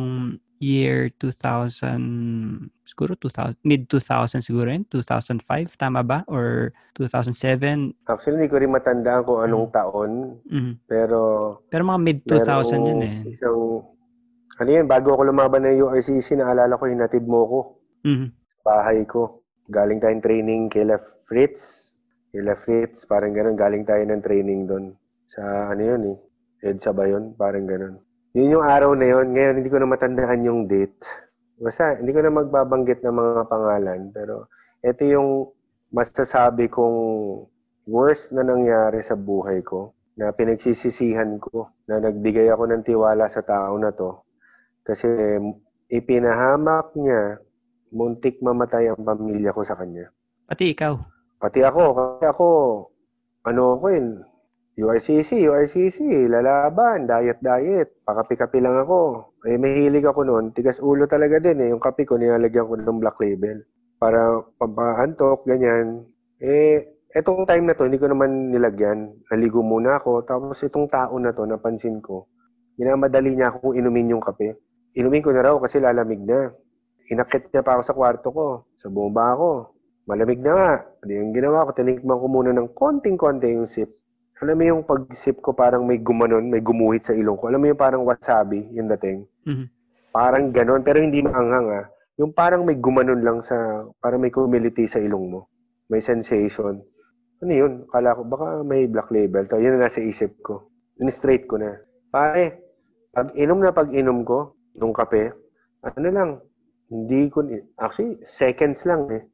year 0.63 1.11
2000, 1.19 2.71
siguro 2.87 3.19
2000, 3.19 3.59
mid-2000 3.67 4.39
siguro 4.39 4.71
yun, 4.71 4.87
2005, 4.87 5.75
tama 5.75 5.99
ba? 6.07 6.23
Or 6.31 6.71
2007? 6.95 7.91
Actually, 8.07 8.39
hindi 8.39 8.47
ko 8.47 8.63
rin 8.63 8.71
matandaan 8.71 9.27
kung 9.27 9.43
anong 9.43 9.67
mm. 9.67 9.75
taon. 9.75 10.11
Mm-hmm. 10.47 10.73
Pero... 10.87 11.19
Pero 11.67 11.83
mga 11.83 11.99
mid-2000 11.99 12.79
yun 12.79 13.01
eh. 13.03 13.17
Isang, 13.35 13.83
ano 14.63 14.69
yan, 14.71 14.87
bago 14.87 15.11
ako 15.11 15.27
lumaban 15.27 15.67
ng 15.67 15.83
URCC, 15.83 16.39
naalala 16.39 16.79
ko, 16.79 16.87
hinatid 16.87 17.27
mo 17.27 17.43
ko. 17.43 17.59
Mm-hmm. 18.07 18.29
Bahay 18.63 19.03
ko 19.03 19.43
galing 19.69 19.99
tayong 20.03 20.23
training 20.23 20.61
kila 20.67 20.99
Fritz. 21.23 21.95
Kila 22.33 22.57
Fritz, 22.57 23.05
parang 23.05 23.31
ganun. 23.31 23.55
Galing 23.55 23.85
tayo 23.85 24.01
ng 24.03 24.23
training 24.25 24.65
doon. 24.65 24.85
Sa 25.29 25.71
ano 25.71 25.81
yun 25.81 26.01
eh. 26.13 26.17
EDSA 26.63 26.91
ba 26.95 27.05
yun? 27.05 27.37
Parang 27.37 27.67
ganun. 27.69 28.01
Yun 28.33 28.59
yung 28.59 28.65
araw 28.65 28.97
na 28.97 29.05
yun. 29.05 29.29
Ngayon, 29.33 29.55
hindi 29.61 29.69
ko 29.69 29.77
na 29.77 29.89
matandaan 29.89 30.41
yung 30.45 30.65
date. 30.65 30.97
Basta, 31.61 32.01
hindi 32.01 32.09
ko 32.09 32.25
na 32.25 32.33
magbabanggit 32.33 33.05
ng 33.05 33.13
mga 33.13 33.41
pangalan. 33.45 34.09
Pero, 34.09 34.49
ito 34.81 35.01
yung 35.05 35.53
masasabi 35.93 36.65
kong 36.73 36.97
worst 37.85 38.33
na 38.33 38.41
nangyari 38.41 39.05
sa 39.05 39.13
buhay 39.13 39.61
ko 39.61 39.93
na 40.17 40.33
pinagsisisihan 40.33 41.37
ko 41.37 41.69
na 41.85 42.01
nagbigay 42.01 42.49
ako 42.49 42.69
ng 42.69 42.85
tiwala 42.85 43.29
sa 43.29 43.41
tao 43.41 43.77
na 43.77 43.93
to 43.93 44.21
kasi 44.85 45.07
ipinahamak 45.89 46.93
niya 46.97 47.39
muntik 47.93 48.41
mamatay 48.41 48.89
ang 48.89 49.01
pamilya 49.05 49.53
ko 49.53 49.61
sa 49.61 49.77
kanya. 49.77 50.09
Pati 50.49 50.73
ikaw? 50.73 50.97
Pati 51.39 51.61
ako. 51.61 51.83
Kasi 51.93 52.25
ako, 52.29 52.47
ano 53.47 53.63
ko 53.79 53.85
yun, 53.93 54.07
URCC, 54.73 55.45
URCC, 55.45 56.25
lalaban, 56.25 57.05
diet, 57.05 57.37
diet. 57.45 57.93
Pakapi-kapi 58.09 58.57
lang 58.57 58.73
ako. 58.81 59.29
Eh, 59.45 59.61
mahilig 59.61 60.01
ako 60.01 60.25
noon. 60.25 60.49
Tigas 60.49 60.81
ulo 60.81 61.05
talaga 61.05 61.37
din 61.37 61.61
eh. 61.61 61.69
Yung 61.69 61.77
kape 61.77 62.09
ko, 62.09 62.17
nilalagyan 62.17 62.65
ko 62.65 62.73
ng 62.81 62.97
black 62.97 63.21
label. 63.21 63.61
Para 64.01 64.41
pampaantok, 64.57 65.45
ganyan. 65.45 66.09
Eh, 66.41 67.05
etong 67.13 67.45
time 67.45 67.69
na 67.69 67.77
to, 67.77 67.85
hindi 67.85 68.01
ko 68.01 68.09
naman 68.09 68.49
nilagyan. 68.49 69.13
Naligo 69.29 69.61
muna 69.61 70.01
ako. 70.01 70.25
Tapos 70.25 70.57
itong 70.65 70.89
tao 70.89 71.13
na 71.21 71.37
to, 71.37 71.45
napansin 71.45 72.01
ko, 72.01 72.25
minamadali 72.81 73.37
niya 73.37 73.53
akong 73.53 73.77
inumin 73.77 74.17
yung 74.17 74.25
kape. 74.25 74.57
Inumin 74.97 75.21
ko 75.21 75.37
na 75.37 75.53
raw 75.53 75.55
kasi 75.61 75.77
lalamig 75.77 76.25
na. 76.25 76.49
Inakit 77.13 77.53
niya 77.53 77.61
pa 77.61 77.77
ako 77.77 77.81
sa 77.85 77.93
kwarto 77.93 78.27
ko. 78.33 78.45
Sa 78.81 78.89
bomba 78.89 79.37
ako. 79.37 79.69
Malamig 80.09 80.41
na 80.41 80.51
nga. 80.57 80.71
Hindi 81.05 81.13
yung 81.21 81.29
ginawa 81.37 81.69
ko, 81.69 81.77
tinikman 81.77 82.17
ko 82.17 82.25
muna 82.25 82.49
ng 82.57 82.73
konting-konti 82.73 83.53
yung 83.53 83.69
sip. 83.69 84.01
Alam 84.41 84.55
mo 84.57 84.63
yung 84.65 84.81
pag-sip 84.81 85.37
ko 85.45 85.53
parang 85.53 85.85
may 85.85 86.01
gumanon, 86.01 86.49
may 86.49 86.63
gumuhit 86.63 87.05
sa 87.05 87.13
ilong 87.13 87.37
ko. 87.37 87.53
Alam 87.53 87.61
mo 87.61 87.67
yung 87.69 87.77
parang 87.77 88.01
wasabi, 88.01 88.65
yung 88.73 88.89
dating. 88.97 89.29
Mm-hmm. 89.45 89.67
Parang 90.09 90.49
ganon, 90.49 90.81
pero 90.81 90.97
hindi 90.97 91.21
maanghang 91.21 91.69
ah. 91.69 91.85
Yung 92.17 92.33
parang 92.33 92.65
may 92.65 92.77
gumanon 92.77 93.21
lang 93.21 93.41
sa, 93.45 93.85
parang 94.01 94.21
may 94.21 94.33
humility 94.33 94.89
sa 94.89 94.97
ilong 94.97 95.25
mo. 95.29 95.49
May 95.89 96.01
sensation. 96.01 96.81
Ano 97.41 97.51
yun? 97.51 97.85
Kala 97.89 98.17
ko, 98.17 98.21
baka 98.25 98.61
may 98.65 98.89
black 98.89 99.09
label. 99.13 99.45
To. 99.49 99.61
Yun 99.61 99.77
na 99.77 99.89
nasa 99.89 100.01
isip 100.01 100.37
ko. 100.41 100.69
In-straight 101.01 101.49
ko 101.49 101.57
na. 101.57 101.81
Pare, 102.13 102.61
pag 103.13 103.33
inom 103.33 103.61
na 103.61 103.73
pag 103.73 103.89
inom 103.93 104.21
ko, 104.25 104.57
nung 104.77 104.93
kape, 104.93 105.33
ano 105.81 106.09
lang, 106.09 106.29
hindi 106.89 107.29
ko, 107.29 107.41
actually, 107.81 108.21
seconds 108.29 108.85
lang 108.85 109.09
eh. 109.09 109.25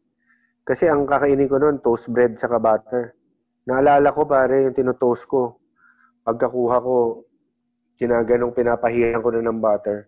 Kasi 0.64 0.88
ang 0.88 1.04
kakainin 1.04 1.52
ko 1.52 1.60
noon, 1.60 1.84
toast 1.84 2.08
bread 2.12 2.40
sa 2.40 2.48
butter. 2.56 3.19
Naalala 3.68 4.16
ko 4.16 4.24
pare, 4.24 4.68
yung 4.70 4.76
tinotoast 4.78 5.26
ko. 5.28 5.60
Pagkakuha 6.24 6.78
ko, 6.80 7.26
ginaganong 8.00 8.56
pinapahiran 8.56 9.20
ko 9.20 9.30
na 9.36 9.44
ng 9.44 9.60
butter. 9.60 10.08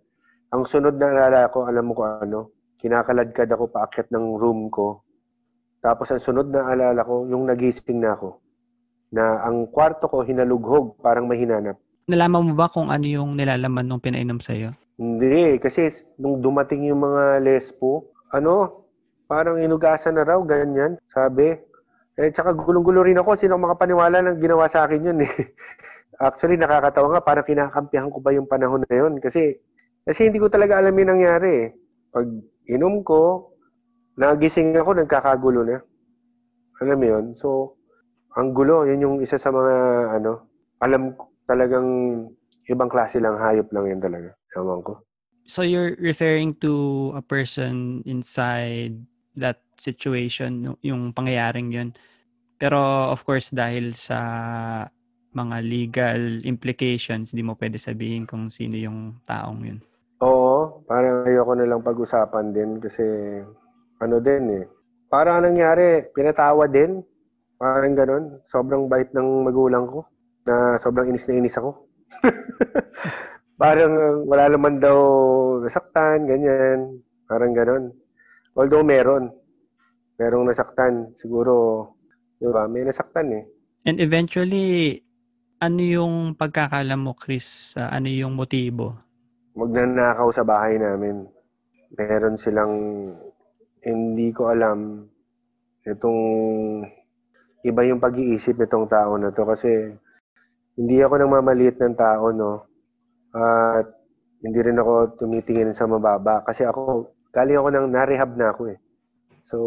Ang 0.52 0.64
sunod 0.64 0.96
na 0.96 1.12
naalala 1.12 1.52
ko, 1.52 1.68
alam 1.68 1.86
mo 1.88 1.94
ko 1.96 2.04
ano, 2.08 2.40
kinakaladkad 2.82 3.52
ako 3.52 3.70
paakyat 3.70 4.10
ng 4.10 4.26
room 4.42 4.72
ko. 4.74 5.06
Tapos 5.82 6.14
ang 6.14 6.22
sunod 6.22 6.54
na 6.54 6.70
alala 6.70 7.02
ko, 7.02 7.26
yung 7.26 7.50
nagising 7.50 8.02
na 8.02 8.14
ako. 8.14 8.38
Na 9.10 9.42
ang 9.42 9.66
kwarto 9.70 10.06
ko 10.06 10.22
hinalughog, 10.22 11.02
parang 11.02 11.26
mahinanap. 11.26 11.78
Nalaman 12.06 12.52
mo 12.52 12.54
ba 12.54 12.70
kung 12.70 12.90
ano 12.90 13.06
yung 13.06 13.34
nilalaman 13.34 13.86
nung 13.86 14.02
pinainom 14.02 14.38
sa'yo? 14.38 14.74
Hindi, 15.02 15.58
kasi 15.58 15.90
nung 16.22 16.42
dumating 16.42 16.86
yung 16.86 17.02
mga 17.02 17.42
lespo, 17.42 18.14
ano, 18.30 18.86
parang 19.26 19.58
inugasan 19.58 20.18
na 20.18 20.26
raw, 20.26 20.38
ganyan, 20.46 21.02
sabi. 21.10 21.58
Eh, 22.22 22.30
tsaka 22.30 22.54
gulong-gulo 22.54 23.02
rin 23.02 23.18
ako, 23.18 23.34
sino 23.34 23.58
makapaniwala 23.58 24.22
ng 24.22 24.38
ginawa 24.38 24.70
sa 24.70 24.86
akin 24.86 25.10
yun 25.10 25.26
eh. 25.26 25.34
Actually, 26.22 26.54
nakakatawa 26.62 27.18
nga, 27.18 27.26
parang 27.26 27.46
kinakampihan 27.50 28.14
ko 28.14 28.22
ba 28.22 28.30
yung 28.30 28.46
panahon 28.46 28.86
na 28.86 28.94
yun. 28.94 29.18
Kasi, 29.18 29.58
kasi 30.06 30.30
hindi 30.30 30.38
ko 30.38 30.54
talaga 30.54 30.78
alam 30.78 30.94
yung 30.94 31.18
nangyari 31.18 31.50
eh. 31.66 31.68
Pag 32.14 32.30
inom 32.70 33.02
ko, 33.02 33.50
nagising 34.22 34.78
ako, 34.78 35.02
nagkakagulo 35.02 35.66
na. 35.66 35.82
Alam 36.86 36.98
mo 37.02 37.06
yun? 37.10 37.26
So, 37.34 37.82
ang 38.38 38.54
gulo, 38.54 38.86
yun 38.86 39.02
yung 39.02 39.18
isa 39.26 39.42
sa 39.42 39.50
mga, 39.50 39.74
ano, 40.22 40.46
alam 40.78 41.18
ko 41.18 41.34
talagang 41.50 41.88
ibang 42.70 42.88
klase 42.88 43.18
lang, 43.18 43.36
hayop 43.36 43.68
lang 43.74 43.98
yan 43.98 44.02
talaga. 44.02 44.30
Ewan 44.56 44.86
ko. 44.86 45.02
So 45.50 45.66
you're 45.66 45.98
referring 45.98 46.56
to 46.62 47.12
a 47.18 47.24
person 47.26 48.06
inside 48.06 48.96
that 49.36 49.60
situation, 49.76 50.78
yung 50.86 51.12
pangyayaring 51.12 51.74
yun. 51.74 51.90
Pero 52.62 53.10
of 53.10 53.26
course, 53.26 53.50
dahil 53.50 53.98
sa 53.98 54.22
mga 55.34 55.58
legal 55.66 56.22
implications, 56.46 57.34
di 57.34 57.42
mo 57.42 57.58
pwede 57.58 57.82
sabihin 57.82 58.30
kung 58.30 58.54
sino 58.54 58.78
yung 58.78 59.18
taong 59.26 59.66
yun. 59.66 59.80
Oo, 60.22 60.86
parang 60.86 61.26
ayoko 61.26 61.58
na 61.58 61.66
lang 61.66 61.82
pag-usapan 61.82 62.54
din 62.54 62.78
kasi 62.78 63.02
ano 63.98 64.22
din 64.22 64.62
eh. 64.62 64.66
Parang 65.10 65.42
nangyari, 65.42 66.06
pinatawa 66.14 66.70
din. 66.70 67.02
Parang 67.58 67.98
ganun. 67.98 68.24
Sobrang 68.46 68.86
bait 68.86 69.10
ng 69.10 69.50
magulang 69.50 69.90
ko 69.90 70.06
na 70.46 70.78
sobrang 70.78 71.10
inis 71.10 71.26
na 71.26 71.42
inis 71.42 71.58
ako. 71.58 71.90
parang 73.62 74.22
wala 74.30 74.46
naman 74.54 74.78
daw 74.78 74.98
nasaktan, 75.66 76.30
ganyan. 76.30 77.02
Parang 77.26 77.58
ganun. 77.58 77.84
Although 78.54 78.86
meron. 78.86 79.34
Merong 80.22 80.46
nasaktan. 80.46 81.18
Siguro, 81.18 81.86
di 82.42 82.50
ba, 82.50 82.66
may 82.66 82.82
nasaktan 82.82 83.30
eh. 83.38 83.44
And 83.86 84.02
eventually, 84.02 84.98
ano 85.62 85.82
yung 85.82 86.16
pagkakalam 86.34 87.06
mo, 87.06 87.14
Chris? 87.14 87.78
Ah, 87.78 87.94
ano 87.94 88.10
yung 88.10 88.34
motibo? 88.34 88.98
magnanakaw 89.56 90.30
sa 90.32 90.48
bahay 90.48 90.80
namin. 90.80 91.28
Meron 91.96 92.40
silang, 92.40 92.74
hindi 93.84 94.32
ko 94.32 94.48
alam, 94.48 95.04
itong, 95.84 96.22
iba 97.68 97.82
yung 97.84 98.00
pag-iisip 98.00 98.56
nitong 98.58 98.88
tao 98.88 99.20
na 99.20 99.30
to 99.36 99.44
kasi 99.44 99.92
hindi 100.80 100.98
ako 101.04 101.14
nang 101.20 101.36
mamaliit 101.36 101.78
ng 101.78 101.96
tao, 102.00 102.32
no? 102.32 102.64
At 103.36 103.92
hindi 104.42 104.60
rin 104.64 104.80
ako 104.80 105.20
tumitingin 105.20 105.76
sa 105.76 105.86
mababa 105.86 106.42
kasi 106.48 106.64
ako, 106.64 107.12
galing 107.36 107.60
ako 107.60 107.68
nang 107.70 107.88
narehab 107.92 108.34
na 108.40 108.56
ako 108.56 108.72
eh. 108.72 108.80
So, 109.44 109.58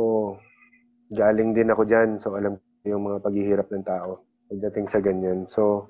galing 1.12 1.52
din 1.52 1.70
ako 1.70 1.84
dyan. 1.84 2.16
So, 2.16 2.34
alam 2.34 2.56
yung 2.84 3.02
mga 3.02 3.18
paghihirap 3.24 3.68
ng 3.72 3.84
tao 3.84 4.20
pagdating 4.44 4.86
sa 4.86 5.00
ganyan. 5.00 5.48
So, 5.48 5.88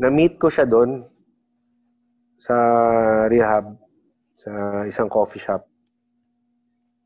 na-meet 0.00 0.40
ko 0.40 0.48
siya 0.48 0.64
doon 0.64 1.04
sa 2.36 2.56
rehab 3.28 3.76
sa 4.36 4.52
isang 4.88 5.12
coffee 5.12 5.40
shop. 5.40 5.64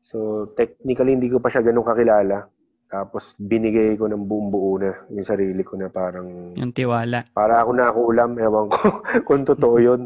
So, 0.01 0.47
technically, 0.55 1.15
hindi 1.15 1.31
ko 1.31 1.39
pa 1.39 1.51
siya 1.51 1.63
ganun 1.63 1.87
kakilala. 1.87 2.47
Tapos, 2.91 3.31
binigay 3.39 3.95
ko 3.95 4.11
ng 4.11 4.27
buong 4.27 4.49
buo 4.51 4.75
na 4.75 4.91
yung 5.07 5.23
sarili 5.23 5.63
ko 5.63 5.79
na 5.79 5.87
parang, 5.87 6.51
Yung 6.59 6.75
tiwala. 6.75 7.23
para 7.31 7.63
ako 7.63 7.71
nakuulam, 7.71 8.31
ewan 8.35 8.67
ko 8.67 8.79
kung 9.27 9.47
totoo 9.47 9.79
yun. 9.79 10.01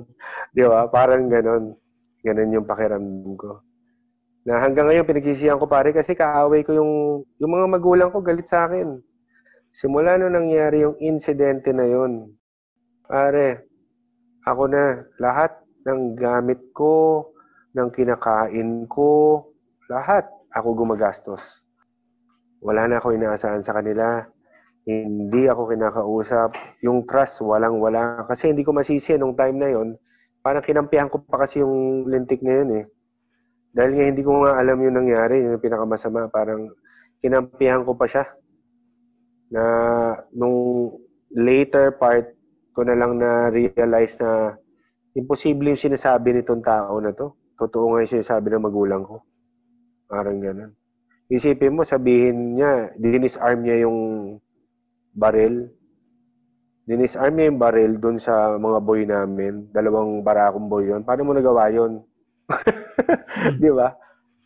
Di 0.53 0.61
ba? 0.65 0.85
Parang 0.89 1.25
ganun. 1.25 1.73
Ganun 2.21 2.53
yung 2.53 2.69
pakiramdam 2.69 3.33
ko. 3.37 3.61
Na 4.45 4.61
hanggang 4.61 4.85
ngayon, 4.85 5.09
pinagsisihan 5.09 5.57
ko 5.57 5.65
pare 5.65 5.89
kasi 5.89 6.13
kaaway 6.13 6.61
ko 6.61 6.77
yung, 6.77 6.91
yung 7.41 7.51
mga 7.51 7.65
magulang 7.65 8.09
ko 8.13 8.21
galit 8.21 8.45
sa 8.45 8.69
akin. 8.69 9.01
Simula 9.73 10.21
nung 10.21 10.37
nangyari 10.37 10.85
yung 10.85 10.93
insidente 11.01 11.73
na 11.73 11.89
yun, 11.89 12.29
pare, 13.09 13.65
ako 14.45 14.69
na, 14.69 15.01
lahat 15.17 15.49
ng 15.89 16.13
gamit 16.13 16.61
ko, 16.77 17.25
ng 17.73 17.89
kinakain 17.89 18.85
ko, 18.85 19.41
lahat 19.89 20.29
ako 20.53 20.77
gumagastos. 20.77 21.65
Wala 22.61 22.85
na 22.85 23.01
ako 23.01 23.17
inaasahan 23.17 23.65
sa 23.65 23.75
kanila. 23.75 24.23
Hindi 24.85 25.49
ako 25.49 25.73
kinakausap. 25.73 26.53
Yung 26.85 27.09
trust, 27.09 27.41
walang-wala. 27.41 28.23
Kasi 28.29 28.53
hindi 28.53 28.61
ko 28.61 28.77
masisi 28.77 29.17
nung 29.17 29.33
time 29.33 29.57
na 29.57 29.69
yon 29.73 29.97
parang 30.45 30.61
kinampihan 30.61 31.09
ko 31.09 31.17
pa 31.25 31.41
kasi 31.41 31.65
yung 31.65 32.05
lintik 32.05 32.45
na 32.45 32.53
yun 32.61 32.69
eh. 32.81 32.85
Dahil 33.75 33.91
nga 33.91 34.05
hindi 34.07 34.23
ko 34.23 34.47
nga 34.47 34.55
alam 34.55 34.79
yung 34.79 34.95
nangyari, 35.03 35.43
yung 35.43 35.59
pinakamasama. 35.59 36.31
Parang 36.31 36.71
kinampihan 37.19 37.83
ko 37.83 37.91
pa 37.99 38.07
siya. 38.07 38.23
Na 39.51 39.63
nung 40.31 40.89
later 41.35 41.99
part 41.99 42.31
ko 42.71 42.87
na 42.87 42.95
lang 42.95 43.19
na-realize 43.19 44.15
na 44.23 44.55
imposible 45.11 45.75
yung 45.75 45.83
sinasabi 45.91 46.39
nitong 46.39 46.63
tao 46.63 47.03
na 47.03 47.11
to. 47.11 47.35
Totoo 47.59 47.91
nga 47.91 48.07
yung 48.07 48.13
sinasabi 48.15 48.47
ng 48.55 48.63
magulang 48.63 49.03
ko. 49.03 49.19
Parang 50.07 50.39
ganun. 50.39 50.71
Isipin 51.27 51.75
mo, 51.75 51.83
sabihin 51.83 52.55
niya, 52.55 52.95
dinisarm 52.95 53.59
niya 53.59 53.83
yung 53.83 53.99
baril. 55.11 55.67
Dinisarm 56.87 57.33
niya 57.35 57.51
yung 57.51 57.59
baril 57.59 57.91
dun 57.99 58.17
sa 58.23 58.55
mga 58.55 58.79
boy 58.79 59.03
namin. 59.03 59.67
Dalawang 59.73 60.23
barakong 60.23 60.71
boy 60.71 60.87
yon 60.87 61.01
Paano 61.03 61.27
mo 61.27 61.35
nagawa 61.35 61.67
yon 61.75 62.05
Di 63.61 63.69
ba? 63.71 63.93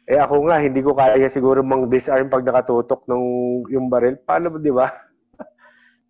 Eh 0.09 0.17
ako 0.17 0.49
nga, 0.49 0.57
hindi 0.57 0.81
ko 0.81 0.97
kaya 0.97 1.29
siguro 1.29 1.61
mang 1.61 1.85
disarm 1.85 2.33
pag 2.33 2.41
nakatutok 2.41 3.05
ng 3.05 3.23
yung 3.69 3.93
baril. 3.93 4.17
Paano, 4.25 4.57
di 4.57 4.73
ba? 4.73 4.89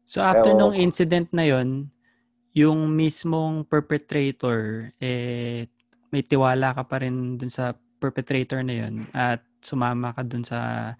So 0.07 0.23
after 0.23 0.55
Ewan 0.55 0.59
nung 0.71 0.75
incident 0.79 1.27
na 1.35 1.43
yon, 1.43 1.91
yung 2.55 2.89
mismong 2.95 3.67
perpetrator, 3.67 4.89
eh, 4.97 5.67
may 6.09 6.23
tiwala 6.25 6.73
ka 6.73 6.87
pa 6.87 7.03
rin 7.03 7.37
dun 7.37 7.51
sa 7.51 7.77
perpetrator 7.99 8.63
na 8.63 8.73
yon 8.73 9.05
at 9.11 9.43
sumama 9.59 10.15
ka 10.15 10.23
dun 10.23 10.41
sa 10.41 10.91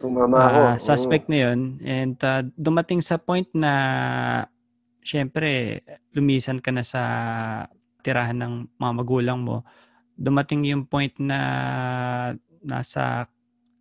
Sumama 0.00 0.36
ako. 0.48 0.60
ah, 0.60 0.76
suspect 0.80 1.28
na 1.30 1.38
yon 1.46 1.78
and 1.84 2.16
ah, 2.24 2.42
dumating 2.56 3.04
sa 3.04 3.20
point 3.20 3.46
na 3.54 3.72
syempre 5.04 5.80
lumisan 6.16 6.58
ka 6.58 6.74
na 6.74 6.82
sa 6.82 7.02
tirahan 8.02 8.36
ng 8.36 8.54
mga 8.76 8.92
magulang 8.96 9.38
mo 9.40 9.62
dumating 10.16 10.64
yung 10.64 10.88
point 10.88 11.12
na 11.20 11.40
nasa 12.64 13.28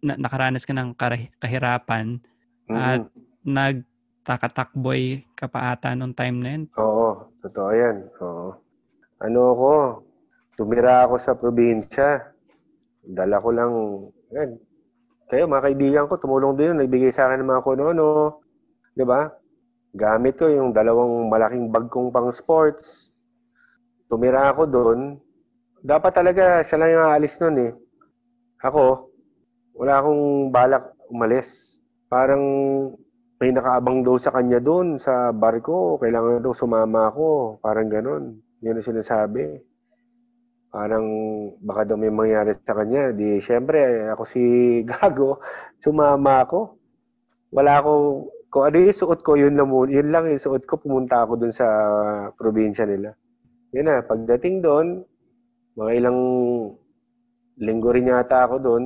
na, 0.04 0.14
nakaranas 0.20 0.68
ka 0.68 0.76
ng 0.76 0.94
kahirapan 1.42 2.22
Oo. 2.70 2.78
at 2.78 3.02
nagtakatakboy 3.42 5.26
ka 5.34 5.50
pa 5.50 5.74
ata 5.74 5.98
nung 5.98 6.14
time 6.14 6.38
na 6.44 6.50
yun. 6.54 6.64
Oo, 6.78 7.34
totoo 7.42 7.72
yan. 7.74 8.06
Oo. 8.22 8.54
Ano 9.24 9.40
ako, 9.56 9.72
tumira 10.60 11.08
ako 11.08 11.16
sa 11.18 11.34
probinsya. 11.34 12.36
Dala 13.02 13.42
ko 13.42 13.50
lang, 13.50 13.72
yan. 14.30 14.60
Kayo, 15.26 15.50
mga 15.50 15.66
kaibigan 15.66 16.06
ko, 16.06 16.22
tumulong 16.22 16.54
din 16.54 16.70
yun. 16.74 16.78
Nagbigay 16.86 17.10
sa 17.10 17.26
akin 17.26 17.42
ng 17.42 17.50
mga 17.50 17.66
kuno-ano. 17.66 18.42
Di 18.94 19.02
ba? 19.02 19.26
Gamit 19.96 20.38
ko 20.38 20.46
yung 20.46 20.70
dalawang 20.70 21.32
malaking 21.32 21.74
bag 21.74 21.90
kong 21.90 22.14
pang 22.14 22.30
sports. 22.30 23.10
Tumira 24.06 24.54
ako 24.54 24.70
doon. 24.70 25.18
Dapat 25.86 26.12
talaga 26.18 26.46
siya 26.66 26.82
lang 26.82 26.90
yung 26.98 27.06
aalis 27.06 27.38
nun 27.38 27.58
eh. 27.62 27.72
Ako, 28.66 29.06
wala 29.78 30.02
akong 30.02 30.50
balak 30.50 30.98
umalis. 31.14 31.78
Parang 32.10 32.42
may 33.38 33.54
nakaabang 33.54 34.02
daw 34.02 34.18
sa 34.18 34.34
kanya 34.34 34.58
doon 34.58 34.98
sa 34.98 35.30
barko. 35.30 36.02
Kailangan 36.02 36.42
daw 36.42 36.58
sumama 36.58 37.14
ako. 37.14 37.62
Parang 37.62 37.86
ganun. 37.86 38.42
Yun 38.66 38.82
ang 38.82 38.90
sinasabi. 38.90 39.62
Parang 40.74 41.06
baka 41.62 41.86
daw 41.86 42.02
may 42.02 42.10
mangyari 42.10 42.58
sa 42.66 42.74
kanya. 42.74 43.14
Di, 43.14 43.38
syempre, 43.38 44.10
ako 44.10 44.26
si 44.26 44.42
Gago. 44.90 45.38
Sumama 45.78 46.50
ako. 46.50 46.82
Wala 47.54 47.78
ako, 47.78 47.92
kung 48.50 48.64
ano 48.74 48.76
yung 48.82 48.90
suot 48.90 49.22
ko, 49.22 49.38
yun 49.38 49.54
lang, 49.54 49.70
yun 49.70 50.10
lang 50.10 50.34
yung 50.34 50.42
suot 50.42 50.66
ko. 50.66 50.82
Pumunta 50.82 51.22
ako 51.22 51.46
doon 51.46 51.54
sa 51.54 51.68
probinsya 52.34 52.90
nila. 52.90 53.14
Yun 53.70 53.86
na, 53.86 54.02
pagdating 54.02 54.66
doon, 54.66 55.06
mga 55.76 55.92
ilang 56.00 56.20
linggo 57.60 57.90
rin 57.92 58.12
yata 58.12 58.48
ako 58.48 58.56
doon. 58.64 58.84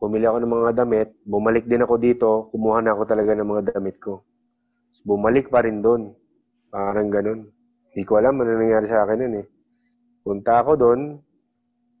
Pumili 0.00 0.24
ako 0.24 0.38
ng 0.40 0.54
mga 0.54 0.72
damit. 0.80 1.08
Bumalik 1.26 1.68
din 1.68 1.84
ako 1.84 1.94
dito. 2.00 2.28
Kumuha 2.54 2.80
na 2.80 2.96
ako 2.96 3.02
talaga 3.04 3.36
ng 3.36 3.50
mga 3.50 3.62
damit 3.74 4.00
ko. 4.00 4.22
Tapos 4.22 5.02
Bumalik 5.04 5.52
pa 5.52 5.60
rin 5.60 5.82
doon. 5.84 6.14
Parang 6.70 7.10
ganun. 7.12 7.50
Hindi 7.90 8.02
ko 8.06 8.16
alam 8.16 8.38
ano 8.38 8.54
nangyari 8.54 8.86
sa 8.86 9.02
akin 9.02 9.18
nun 9.18 9.34
eh. 9.42 9.46
Punta 10.22 10.62
ako 10.62 10.72
doon. 10.78 11.00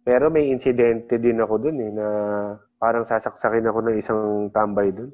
Pero 0.00 0.32
may 0.32 0.48
insidente 0.48 1.20
din 1.20 1.42
ako 1.42 1.54
doon 1.60 1.76
eh 1.82 1.90
na 1.92 2.06
parang 2.80 3.04
sasaksakin 3.04 3.68
ako 3.68 3.78
ng 3.84 3.96
isang 4.00 4.48
tambay 4.54 4.94
doon. 4.94 5.10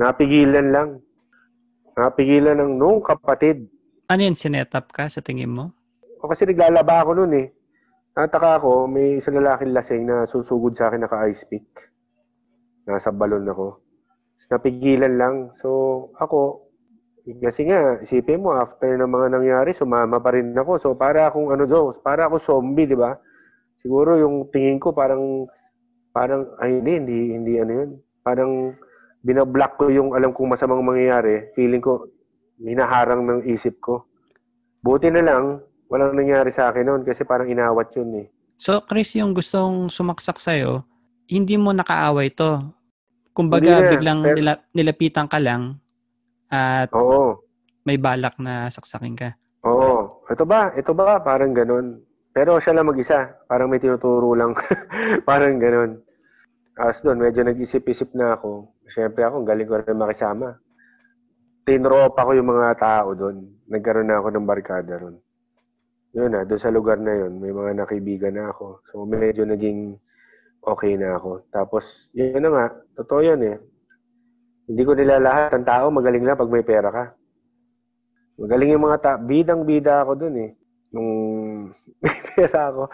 Napigilan 0.00 0.72
lang. 0.72 0.88
Napigilan 1.94 2.56
ng 2.56 2.72
nung 2.80 2.98
kapatid. 3.04 3.68
Ano 4.10 4.20
yun, 4.26 4.34
sinetup 4.34 4.90
ka 4.90 5.06
sa 5.06 5.22
tingin 5.22 5.52
mo? 5.52 5.70
O 6.20 6.28
kasi 6.28 6.44
naglalaba 6.44 7.00
ako 7.00 7.10
noon 7.16 7.32
eh. 7.40 7.46
Nataka 8.12 8.60
ako, 8.60 8.84
may 8.84 9.16
isang 9.16 9.40
lalaking 9.40 9.72
lasing 9.72 10.04
na 10.04 10.28
susugod 10.28 10.76
sa 10.76 10.92
akin 10.92 11.08
naka-ice 11.08 11.48
pick. 11.48 11.64
Nasa 12.84 13.08
balon 13.08 13.48
ako. 13.48 13.80
Tapos 14.36 14.48
napigilan 14.52 15.14
lang. 15.16 15.34
So, 15.56 16.12
ako, 16.20 16.68
kasi 17.40 17.64
nga, 17.68 17.96
isipin 18.04 18.44
mo, 18.44 18.52
after 18.52 18.92
ng 19.00 19.08
mga 19.08 19.26
nangyari, 19.32 19.70
sumama 19.72 20.20
pa 20.20 20.36
rin 20.36 20.52
ako. 20.52 20.72
So, 20.76 20.88
para 20.92 21.28
akong 21.28 21.54
ano 21.54 21.64
daw, 21.64 21.94
para 22.04 22.28
ako 22.28 22.36
zombie, 22.36 22.88
di 22.88 22.98
ba? 22.98 23.16
Siguro 23.80 24.20
yung 24.20 24.52
tingin 24.52 24.76
ko 24.76 24.92
parang 24.92 25.48
parang, 26.10 26.52
ay 26.58 26.82
hindi, 26.82 26.92
hindi, 27.00 27.18
hindi 27.32 27.52
ano 27.62 27.72
yun. 27.72 27.90
Parang, 28.20 28.74
binablock 29.22 29.78
ko 29.78 29.88
yung 29.92 30.12
alam 30.12 30.34
kong 30.34 30.52
masamang 30.52 30.84
mangyayari. 30.84 31.54
Feeling 31.54 31.80
ko, 31.80 32.10
hinaharang 32.60 33.24
ng 33.24 33.40
isip 33.48 33.78
ko. 33.78 34.10
Buti 34.82 35.12
na 35.12 35.22
lang, 35.22 35.44
walang 35.90 36.14
nangyari 36.14 36.54
sa 36.54 36.70
akin 36.70 36.86
noon 36.86 37.02
kasi 37.02 37.26
parang 37.26 37.50
inawat 37.50 37.90
yun 37.98 38.24
eh. 38.24 38.26
So, 38.56 38.78
Chris, 38.86 39.18
yung 39.18 39.34
gustong 39.34 39.90
sumaksak 39.90 40.38
sa'yo, 40.38 40.86
hindi 41.26 41.58
mo 41.58 41.74
nakaaway 41.74 42.30
to. 42.30 42.62
Kumbaga, 43.34 43.82
na, 43.82 43.90
biglang 43.98 44.20
pero- 44.22 44.36
nila, 44.38 44.52
nilapitan 44.70 45.26
ka 45.26 45.42
lang 45.42 45.82
at 46.50 46.92
Oo. 46.94 47.42
may 47.82 47.98
balak 47.98 48.38
na 48.38 48.70
saksakin 48.70 49.18
ka. 49.18 49.34
Oo. 49.66 50.22
Ito 50.30 50.46
ba? 50.46 50.70
Ito 50.78 50.94
ba? 50.94 51.18
Parang 51.20 51.50
ganun. 51.50 52.00
Pero 52.30 52.62
siya 52.62 52.78
lang 52.78 52.86
mag-isa. 52.86 53.34
Parang 53.50 53.66
may 53.66 53.82
tinuturo 53.82 54.34
lang. 54.38 54.54
parang 55.28 55.58
ganun. 55.58 55.98
As 56.78 57.02
doon, 57.02 57.20
medyo 57.20 57.42
nag-isip-isip 57.42 58.14
na 58.14 58.38
ako. 58.38 58.72
Siyempre 58.88 59.26
ako, 59.26 59.42
galing 59.42 59.68
ko 59.68 59.78
rin 59.82 59.98
makisama. 59.98 60.58
Tinropa 61.66 62.24
ko 62.24 62.32
yung 62.32 62.50
mga 62.50 62.78
tao 62.78 63.12
doon. 63.12 63.46
Nagkaroon 63.68 64.08
na 64.08 64.18
ako 64.22 64.28
ng 64.32 64.48
barkada 64.48 64.94
ron. 64.96 65.16
Yun 66.10 66.34
na, 66.34 66.42
doon 66.42 66.58
sa 66.58 66.74
lugar 66.74 66.98
na 66.98 67.14
yun, 67.14 67.38
may 67.38 67.54
mga 67.54 67.78
nakibigan 67.78 68.34
na 68.34 68.50
ako. 68.50 68.82
So, 68.90 69.06
medyo 69.06 69.46
naging 69.46 69.94
okay 70.58 70.98
na 70.98 71.14
ako. 71.14 71.46
Tapos, 71.54 72.10
yun 72.10 72.42
na 72.42 72.50
nga, 72.50 72.66
totoo 72.98 73.20
yun 73.22 73.40
eh. 73.46 73.56
Hindi 74.66 74.82
ko 74.82 74.92
nila 74.94 75.22
lahat. 75.22 75.54
Ang 75.54 75.66
tao, 75.66 75.86
magaling 75.90 76.26
lang 76.26 76.38
pag 76.38 76.50
may 76.50 76.66
pera 76.66 76.90
ka. 76.90 77.04
Magaling 78.42 78.74
yung 78.74 78.86
mga 78.86 78.98
ta 78.98 79.12
bidang-bida 79.18 80.02
ako 80.02 80.12
dun 80.18 80.36
eh. 80.38 80.50
Nung 80.90 81.10
may 82.02 82.18
pera 82.34 82.74
ako. 82.74 82.90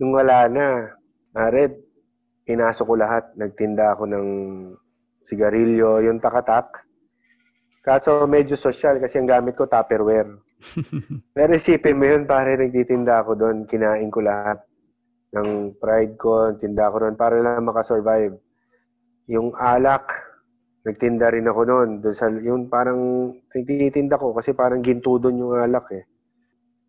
Nung 0.00 0.12
wala 0.16 0.48
na, 0.48 0.96
nared, 1.36 1.76
pinasok 2.48 2.84
ko 2.88 2.94
lahat. 2.96 3.24
Nagtinda 3.36 3.92
ako 3.92 4.08
ng 4.08 4.28
sigarilyo, 5.24 6.04
yung 6.08 6.22
takatak. 6.24 6.88
Kaso 7.84 8.24
medyo 8.24 8.56
social 8.56 8.96
kasi 8.96 9.20
ang 9.20 9.28
gamit 9.28 9.56
ko 9.58 9.68
tupperware. 9.68 10.45
Pero 11.36 11.50
isipin 11.56 11.98
mo 11.98 12.04
yun, 12.08 12.24
pare, 12.24 12.56
nagtitinda 12.56 13.22
ako 13.22 13.32
doon. 13.36 13.56
Kinain 13.68 14.08
ko 14.08 14.24
lahat 14.24 14.64
ng 15.36 15.76
pride 15.76 16.14
ko, 16.16 16.56
tinda 16.56 16.88
ko 16.88 16.96
doon 17.02 17.16
para 17.16 17.36
lang 17.40 17.66
makasurvive. 17.66 18.40
Yung 19.28 19.52
alak, 19.58 20.06
nagtinda 20.86 21.28
rin 21.34 21.50
ako 21.50 21.60
noon. 21.66 21.90
Doon 22.00 22.16
sa, 22.16 22.30
yung 22.30 22.70
parang 22.70 23.32
tinitinda 23.52 24.16
ko 24.16 24.32
kasi 24.32 24.56
parang 24.56 24.80
ginto 24.80 25.18
doon 25.18 25.42
yung 25.42 25.54
alak 25.58 25.86
eh. 25.92 26.04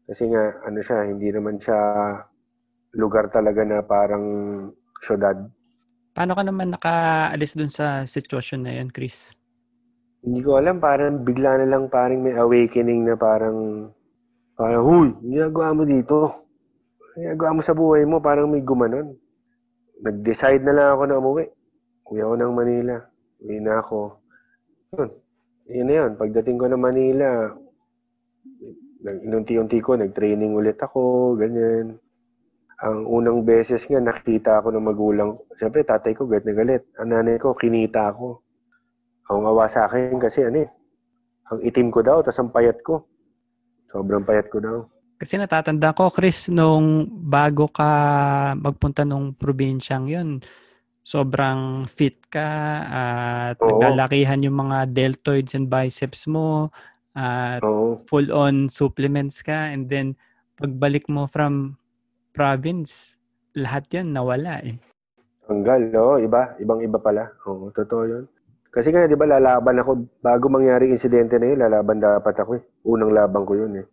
Kasi 0.07 0.31
nga, 0.31 0.63
ano 0.63 0.79
siya, 0.79 1.03
hindi 1.03 1.27
naman 1.33 1.59
siya 1.59 1.79
lugar 2.95 3.27
talaga 3.27 3.67
na 3.67 3.83
parang 3.83 4.25
syudad. 5.03 5.35
Paano 6.15 6.33
ka 6.33 6.43
naman 6.47 6.73
nakaalis 6.73 7.53
dun 7.53 7.69
sa 7.69 8.07
sitwasyon 8.07 8.61
na 8.63 8.71
yun, 8.79 8.89
Chris? 8.89 9.35
Hindi 10.25 10.39
ko 10.41 10.57
alam, 10.57 10.81
parang 10.81 11.21
bigla 11.21 11.61
na 11.61 11.67
lang 11.69 11.93
parang 11.93 12.25
may 12.25 12.33
awakening 12.33 13.05
na 13.05 13.13
parang, 13.13 13.89
parang, 14.57 14.83
huy, 14.83 15.09
ginagawa 15.21 15.77
mo 15.77 15.83
dito. 15.85 16.17
Ginagawa 17.13 17.57
mo 17.57 17.61
sa 17.61 17.77
buhay 17.77 18.03
mo, 18.09 18.17
parang 18.17 18.49
may 18.49 18.65
gumanon. 18.65 19.13
Nag-decide 20.01 20.65
na 20.65 20.73
lang 20.73 20.87
ako 20.93 21.03
na 21.05 21.17
umuwi. 21.21 21.45
Uwi 22.09 22.19
ako 22.21 22.33
ng 22.33 22.53
Manila. 22.53 22.95
Uwi 23.41 23.57
na 23.61 23.73
ako. 23.81 23.99
Yun. 24.97 25.09
Yun 25.67 25.85
na 25.85 25.95
yun. 26.01 26.11
Pagdating 26.17 26.57
ko 26.57 26.65
ng 26.65 26.81
Manila, 26.81 27.27
inunti-unti 29.03 29.77
ko, 29.83 29.97
nag-training 29.97 30.53
ulit 30.53 30.79
ako, 30.81 31.33
ganyan. 31.37 31.97
Ang 32.77 33.09
unang 33.09 33.41
beses 33.41 33.85
nga, 33.89 33.97
nakita 33.97 34.61
ako 34.61 34.69
ng 34.73 34.85
magulang. 34.85 35.29
Siyempre, 35.57 35.81
tatay 35.81 36.13
ko, 36.13 36.29
galit 36.29 36.45
na 36.45 36.53
galit. 36.53 36.83
Ang 37.01 37.09
nanay 37.13 37.37
ko, 37.41 37.57
kinita 37.57 38.13
ako. 38.13 38.46
Ang 39.27 39.43
awa 39.43 39.67
sa 39.67 39.87
akin 39.87 40.15
kasi 40.23 40.47
ano 40.47 40.63
eh, 40.63 40.69
ang 41.51 41.59
itim 41.63 41.91
ko 41.91 41.99
daw, 41.99 42.23
tas 42.23 42.39
ang 42.39 42.51
payat 42.51 42.79
ko. 42.79 43.03
Sobrang 43.87 44.23
payat 44.23 44.47
ko 44.47 44.59
daw. 44.59 44.77
Kasi 45.17 45.35
natatanda 45.35 45.91
ko, 45.97 46.13
Chris, 46.13 46.47
nung 46.47 47.09
bago 47.09 47.67
ka 47.67 47.89
magpunta 48.55 49.01
nung 49.03 49.33
probinsyang 49.33 50.05
yun, 50.07 50.29
sobrang 51.07 51.87
fit 51.87 52.19
ka 52.27 52.49
at 52.87 53.57
Oo. 53.63 53.79
naglalakihan 53.79 54.43
yung 54.43 54.59
mga 54.67 54.91
deltoids 54.91 55.55
and 55.55 55.71
biceps 55.71 56.27
mo 56.27 56.69
at 57.15 57.63
Oo. 57.63 58.03
full-on 58.05 58.67
supplements 58.67 59.39
ka 59.39 59.71
and 59.71 59.87
then 59.87 60.13
pagbalik 60.59 61.07
mo 61.07 61.25
from 61.25 61.79
province, 62.35 63.17
lahat 63.57 63.89
yan 63.89 64.13
nawala 64.13 64.61
eh. 64.61 64.77
Tanggal, 65.47 65.89
no? 65.89 66.19
Iba. 66.19 66.59
Ibang-iba 66.59 66.99
pala. 66.99 67.23
Oo, 67.47 67.71
totoo 67.71 68.03
yun. 68.05 68.25
Kasi 68.77 68.93
nga, 68.93 69.09
di 69.09 69.17
ba, 69.17 69.25
lalaban 69.25 69.81
ako, 69.81 70.21
bago 70.21 70.53
mangyari 70.53 70.93
insidente 70.93 71.41
na 71.41 71.49
yun, 71.49 71.65
lalaban 71.65 71.97
dapat 71.97 72.37
ako 72.37 72.61
eh. 72.61 72.63
Unang 72.85 73.09
laban 73.09 73.41
ko 73.41 73.57
yun 73.57 73.73
eh. 73.81 73.85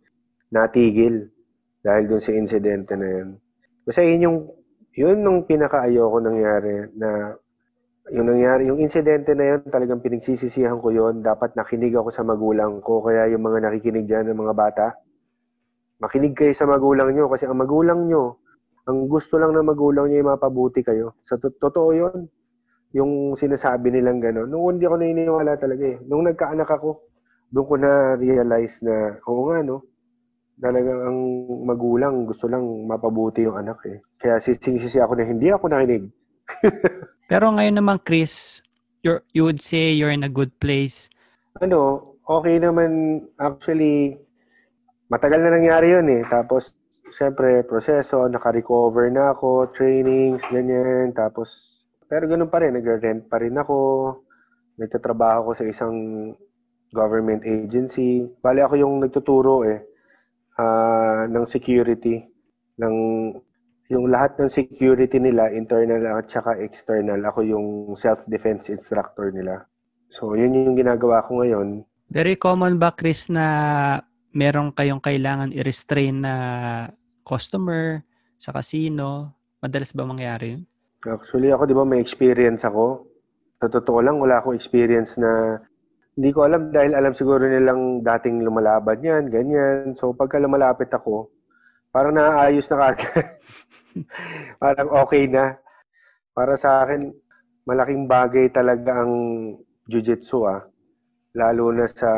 Natigil. 0.53 1.25
Dahil 1.81 2.05
dun 2.05 2.21
sa 2.21 2.29
insidente 2.37 2.93
na 2.93 3.07
yun. 3.09 3.29
Kasi 3.81 4.13
yun 4.13 4.21
yung, 4.29 4.37
yun 4.93 5.17
nung 5.25 5.49
pinaka-ayoko 5.49 6.21
nangyari 6.21 6.85
na, 7.01 7.33
yung 8.13 8.29
nangyari, 8.29 8.69
yung 8.69 8.77
insidente 8.77 9.33
na 9.33 9.57
yun, 9.57 9.65
talagang 9.73 10.05
pinagsisisihan 10.05 10.77
ko 10.77 10.93
yun. 10.93 11.25
Dapat 11.25 11.57
nakinig 11.57 11.97
ako 11.97 12.13
sa 12.13 12.21
magulang 12.21 12.77
ko. 12.85 13.01
Kaya 13.01 13.25
yung 13.33 13.41
mga 13.41 13.65
nakikinig 13.65 14.05
dyan 14.05 14.29
ng 14.29 14.37
mga 14.37 14.53
bata, 14.53 14.93
makinig 15.97 16.37
kayo 16.37 16.53
sa 16.53 16.69
magulang 16.69 17.09
nyo. 17.09 17.25
Kasi 17.25 17.49
ang 17.49 17.57
magulang 17.57 18.05
nyo, 18.05 18.37
ang 18.85 19.09
gusto 19.09 19.41
lang 19.41 19.49
ng 19.49 19.65
magulang 19.65 20.13
niya 20.13 20.21
ay 20.21 20.29
mapabuti 20.29 20.85
kayo. 20.85 21.17
Sa 21.25 21.41
to- 21.41 21.57
totoo 21.57 21.89
yun. 21.89 22.29
Yung 22.95 23.35
sinasabi 23.35 23.91
nilang 23.91 24.23
gano'n. 24.23 24.47
Noong 24.47 24.79
hindi 24.79 24.87
ako 24.87 24.95
naniniwala 24.97 25.59
talaga 25.59 25.83
eh. 25.83 25.99
Nung 26.07 26.23
nagkaanak 26.23 26.69
ako, 26.71 27.03
doon 27.51 27.67
ko 27.67 27.75
na-realize 27.75 28.81
na, 28.87 29.19
oo 29.27 29.51
nga 29.51 29.59
no, 29.61 29.83
talagang 30.55 31.01
ang 31.03 31.19
magulang 31.67 32.15
gusto 32.23 32.47
lang 32.47 32.63
mapabuti 32.87 33.43
yung 33.43 33.59
anak 33.59 33.83
eh. 33.91 33.99
Kaya 34.15 34.39
sising-sisi 34.39 35.03
ako 35.03 35.19
na 35.19 35.27
hindi 35.27 35.51
ako 35.51 35.67
nakinig. 35.67 36.07
Pero 37.31 37.51
ngayon 37.51 37.77
naman, 37.83 37.99
Chris, 37.99 38.63
you're, 39.03 39.27
you 39.35 39.43
would 39.43 39.59
say 39.59 39.91
you're 39.91 40.13
in 40.13 40.23
a 40.23 40.31
good 40.31 40.55
place. 40.63 41.11
Ano, 41.59 42.15
okay 42.23 42.59
naman 42.59 43.21
actually, 43.35 44.15
matagal 45.11 45.43
na 45.43 45.51
nangyari 45.51 45.91
yun 45.91 46.07
eh. 46.09 46.23
Tapos, 46.27 46.71
syempre, 47.11 47.63
proseso, 47.67 48.25
naka-recover 48.31 49.11
na 49.11 49.35
ako, 49.35 49.71
trainings, 49.75 50.43
ganyan. 50.47 51.11
Tapos, 51.11 51.74
pero 52.15 52.31
ganun 52.31 52.47
pa 52.47 52.63
rin, 52.63 52.79
nagre-rent 52.79 53.27
pa 53.27 53.43
rin 53.43 53.59
ako. 53.59 53.75
Nagtatrabaho 54.79 55.51
ko 55.51 55.59
sa 55.59 55.67
isang 55.67 55.95
government 56.95 57.43
agency. 57.43 58.23
Bali 58.39 58.63
ako 58.63 58.79
yung 58.79 59.03
nagtuturo 59.03 59.67
eh 59.67 59.83
ah, 60.55 61.27
ng 61.27 61.43
security 61.43 62.23
ng 62.79 62.95
yung 63.91 64.09
lahat 64.09 64.39
ng 64.39 64.49
security 64.49 65.19
nila 65.21 65.51
internal 65.53 66.17
at 66.17 66.25
saka 66.31 66.57
external 66.57 67.21
ako 67.21 67.45
yung 67.45 67.67
self-defense 67.93 68.73
instructor 68.73 69.29
nila 69.29 69.61
so 70.09 70.33
yun 70.33 70.57
yung 70.57 70.73
ginagawa 70.73 71.21
ko 71.29 71.45
ngayon 71.45 71.85
Very 72.05 72.37
common 72.37 72.77
ba, 72.77 72.93
Chris, 72.93 73.33
na 73.33 73.97
meron 74.29 74.69
kayong 74.69 75.01
kailangan 75.01 75.49
i-restrain 75.49 76.21
na 76.21 76.35
customer 77.25 78.05
sa 78.37 78.53
casino? 78.53 79.33
Madalas 79.57 79.89
ba 79.89 80.05
mangyari 80.05 80.53
yun? 80.53 80.69
Actually, 81.05 81.53
ako, 81.53 81.69
di 81.69 81.77
ba, 81.77 81.85
may 81.85 82.01
experience 82.01 82.65
ako. 82.65 83.05
Sa 83.61 83.69
totoo 83.69 84.01
lang, 84.01 84.17
wala 84.17 84.41
akong 84.41 84.57
experience 84.57 85.21
na 85.21 85.61
hindi 86.17 86.33
ko 86.33 86.49
alam 86.49 86.73
dahil 86.73 86.97
alam 86.97 87.13
siguro 87.13 87.45
nilang 87.45 88.01
dating 88.01 88.41
lumalaban 88.41 89.05
yan, 89.05 89.29
ganyan. 89.29 89.93
So, 89.93 90.17
pagka 90.17 90.41
lumalapit 90.41 90.89
ako, 90.89 91.29
parang 91.93 92.17
naaayos 92.17 92.65
na 92.73 92.77
kagad. 92.89 93.37
parang 94.63 94.89
okay 95.05 95.29
na. 95.29 95.61
Para 96.33 96.57
sa 96.57 96.81
akin, 96.81 97.13
malaking 97.69 98.09
bagay 98.09 98.49
talaga 98.49 99.05
ang 99.05 99.13
jujitsu 99.85 100.49
ah. 100.49 100.65
Lalo 101.37 101.69
na 101.69 101.85
sa, 101.85 102.09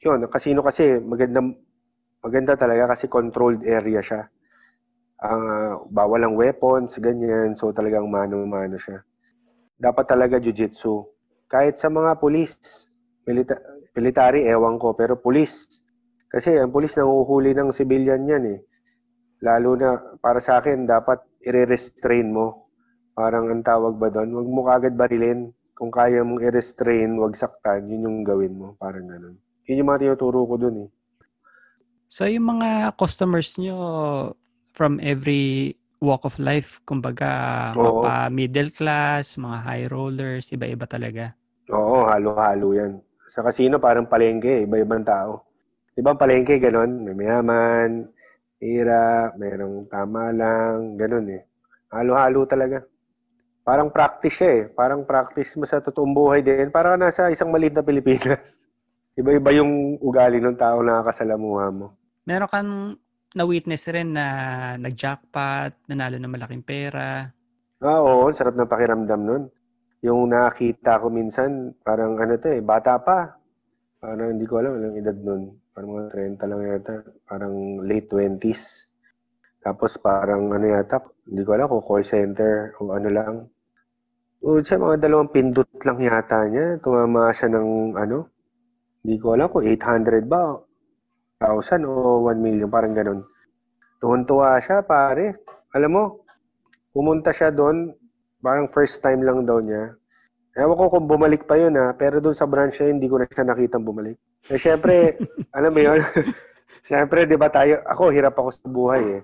yun, 0.00 0.24
ang 0.24 0.32
casino 0.32 0.64
kasi 0.64 0.96
maganda, 1.04 1.44
maganda 2.24 2.56
talaga 2.56 2.96
kasi 2.96 3.12
controlled 3.12 3.60
area 3.68 4.00
siya 4.00 4.24
ang 5.16 5.42
ah, 5.48 5.72
bawal 5.88 6.20
ang 6.28 6.34
weapons, 6.36 7.00
ganyan. 7.00 7.56
So 7.56 7.72
talagang 7.72 8.08
mano-mano 8.12 8.76
siya. 8.76 9.00
Dapat 9.80 10.04
talaga 10.08 10.36
jiu-jitsu. 10.36 11.04
Kahit 11.48 11.80
sa 11.80 11.88
mga 11.88 12.20
pulis, 12.20 12.56
milita- 13.24 13.60
military, 13.96 14.44
ewan 14.44 14.76
ko, 14.76 14.92
pero 14.92 15.16
pulis. 15.16 15.68
Kasi 16.28 16.60
ang 16.60 16.72
pulis 16.72 16.92
nanguhuli 16.98 17.56
ng 17.56 17.72
civilian 17.72 18.28
yan 18.28 18.44
eh. 18.56 18.58
Lalo 19.40 19.76
na, 19.76 19.96
para 20.20 20.40
sa 20.40 20.60
akin, 20.60 20.84
dapat 20.84 21.24
i-restrain 21.44 22.28
mo. 22.28 22.68
Parang 23.16 23.48
ang 23.48 23.64
tawag 23.64 23.96
ba 23.96 24.12
doon? 24.12 24.32
Huwag 24.36 24.48
mo 24.48 24.60
kagad 24.68 24.96
barilin. 24.96 25.52
Kung 25.76 25.92
kaya 25.92 26.24
mong 26.24 26.44
i-restrain, 26.44 27.16
wag 27.20 27.36
saktan, 27.36 27.88
yun 27.88 28.08
yung 28.08 28.18
gawin 28.24 28.56
mo. 28.56 28.76
Parang 28.80 29.08
ganun. 29.08 29.36
Yun 29.68 29.80
yung 29.80 29.88
mga 29.92 30.08
tinuturo 30.08 30.44
ko 30.44 30.56
dun 30.56 30.88
eh. 30.88 30.90
So, 32.08 32.24
yung 32.24 32.48
mga 32.48 32.96
customers 32.96 33.56
nyo 33.60 33.76
from 34.76 35.00
every 35.00 35.72
walk 36.04 36.28
of 36.28 36.36
life. 36.36 36.84
Kumbaga, 36.84 37.72
Oo. 37.72 38.04
mapa 38.04 38.28
middle 38.28 38.68
class, 38.68 39.40
mga 39.40 39.58
high 39.64 39.86
rollers, 39.88 40.52
iba-iba 40.52 40.84
talaga. 40.84 41.32
Oo, 41.72 42.04
halo-halo 42.06 42.76
yan. 42.76 43.00
Sa 43.26 43.42
casino, 43.42 43.80
parang 43.80 44.06
palengke, 44.06 44.68
iba-ibang 44.68 45.02
tao. 45.02 45.42
Ibang 45.96 46.20
palengke, 46.20 46.60
ganon. 46.60 47.02
May 47.02 47.16
mayaman, 47.16 48.06
hirap, 48.60 49.34
merong 49.40 49.88
tama 49.88 50.30
lang, 50.30 50.94
ganon 50.94 51.26
eh. 51.32 51.42
Halo-halo 51.90 52.44
talaga. 52.44 52.84
Parang 53.66 53.90
practice 53.90 54.36
siya 54.38 54.50
eh. 54.52 54.62
Parang 54.70 55.02
practice 55.02 55.58
mo 55.58 55.66
sa 55.66 55.82
totoong 55.82 56.14
buhay 56.14 56.40
din. 56.44 56.70
Parang 56.70 56.94
nasa 56.94 57.32
isang 57.34 57.50
maliit 57.50 57.74
na 57.74 57.82
Pilipinas. 57.82 58.62
Iba-iba 59.18 59.50
yung 59.58 59.98
ugali 59.98 60.38
ng 60.38 60.54
tao 60.54 60.84
na 60.84 61.02
nakakasalamuha 61.02 61.66
mo. 61.74 61.96
Meron 62.28 62.50
kang 62.52 62.70
na-witness 63.36 63.92
rin 63.92 64.16
na 64.16 64.26
nag-jackpot, 64.80 65.92
nanalo 65.92 66.16
ng 66.16 66.32
malaking 66.32 66.64
pera. 66.64 67.28
Ah, 67.84 68.00
oo, 68.00 68.32
sarap 68.32 68.56
ng 68.56 68.64
pakiramdam 68.64 69.20
nun. 69.20 69.42
Yung 70.00 70.32
nakita 70.32 70.96
ko 70.96 71.12
minsan, 71.12 71.76
parang 71.84 72.16
ano 72.16 72.40
to 72.40 72.48
eh, 72.48 72.64
bata 72.64 72.96
pa. 72.96 73.36
Parang 74.00 74.32
hindi 74.32 74.48
ko 74.48 74.64
alam 74.64 74.80
anong 74.80 74.96
edad 74.96 75.18
nun. 75.20 75.52
Parang 75.76 75.90
mga 75.92 76.08
30 76.40 76.48
lang 76.48 76.62
yata. 76.64 76.96
Parang 77.28 77.54
late 77.84 78.08
20s. 78.08 78.62
Tapos 79.60 80.00
parang 80.00 80.48
ano 80.56 80.66
yata, 80.72 81.04
hindi 81.28 81.42
ko 81.44 81.50
alam 81.52 81.68
kung 81.68 81.84
call 81.84 82.04
center 82.08 82.72
o 82.80 82.96
ano 82.96 83.08
lang. 83.12 83.34
O 84.40 84.62
sa 84.64 84.80
mga 84.80 85.04
dalawang 85.04 85.28
pindot 85.28 85.68
lang 85.84 86.00
yata 86.00 86.48
niya, 86.48 86.80
tumama 86.80 87.34
siya 87.34 87.52
ng 87.52 87.98
ano, 87.98 88.30
hindi 89.04 89.16
ko 89.20 89.36
alam 89.36 89.50
kung 89.52 89.66
800 89.66 90.24
ba, 90.24 90.54
1,000 91.40 91.84
o 91.84 92.24
1 92.32 92.40
million, 92.40 92.68
parang 92.72 92.96
ganun. 92.96 93.20
Tuwan-tuwa 94.00 94.56
siya, 94.60 94.80
pare. 94.80 95.44
Alam 95.76 95.90
mo, 95.92 96.04
pumunta 96.96 97.28
siya 97.28 97.52
doon, 97.52 97.92
parang 98.40 98.72
first 98.72 99.04
time 99.04 99.20
lang 99.20 99.44
daw 99.44 99.60
niya. 99.60 99.92
Ewan 100.56 100.80
ko 100.80 100.96
kung 100.96 101.04
bumalik 101.04 101.44
pa 101.44 101.60
yun 101.60 101.76
ha, 101.76 101.92
pero 101.92 102.24
doon 102.24 102.32
sa 102.32 102.48
branch 102.48 102.80
niya, 102.80 102.88
hindi 102.88 103.08
ko 103.12 103.20
na 103.20 103.28
siya 103.28 103.44
nakitang 103.44 103.84
bumalik. 103.84 104.16
Eh, 104.48 104.56
syempre, 104.56 105.20
alam 105.56 105.72
mo 105.76 105.80
yun, 105.84 106.00
syempre, 106.88 107.28
di 107.28 107.36
ba 107.36 107.52
tayo, 107.52 107.84
ako, 107.84 108.08
hirap 108.16 108.32
ako 108.40 108.48
sa 108.56 108.64
buhay 108.64 109.20
eh. 109.20 109.22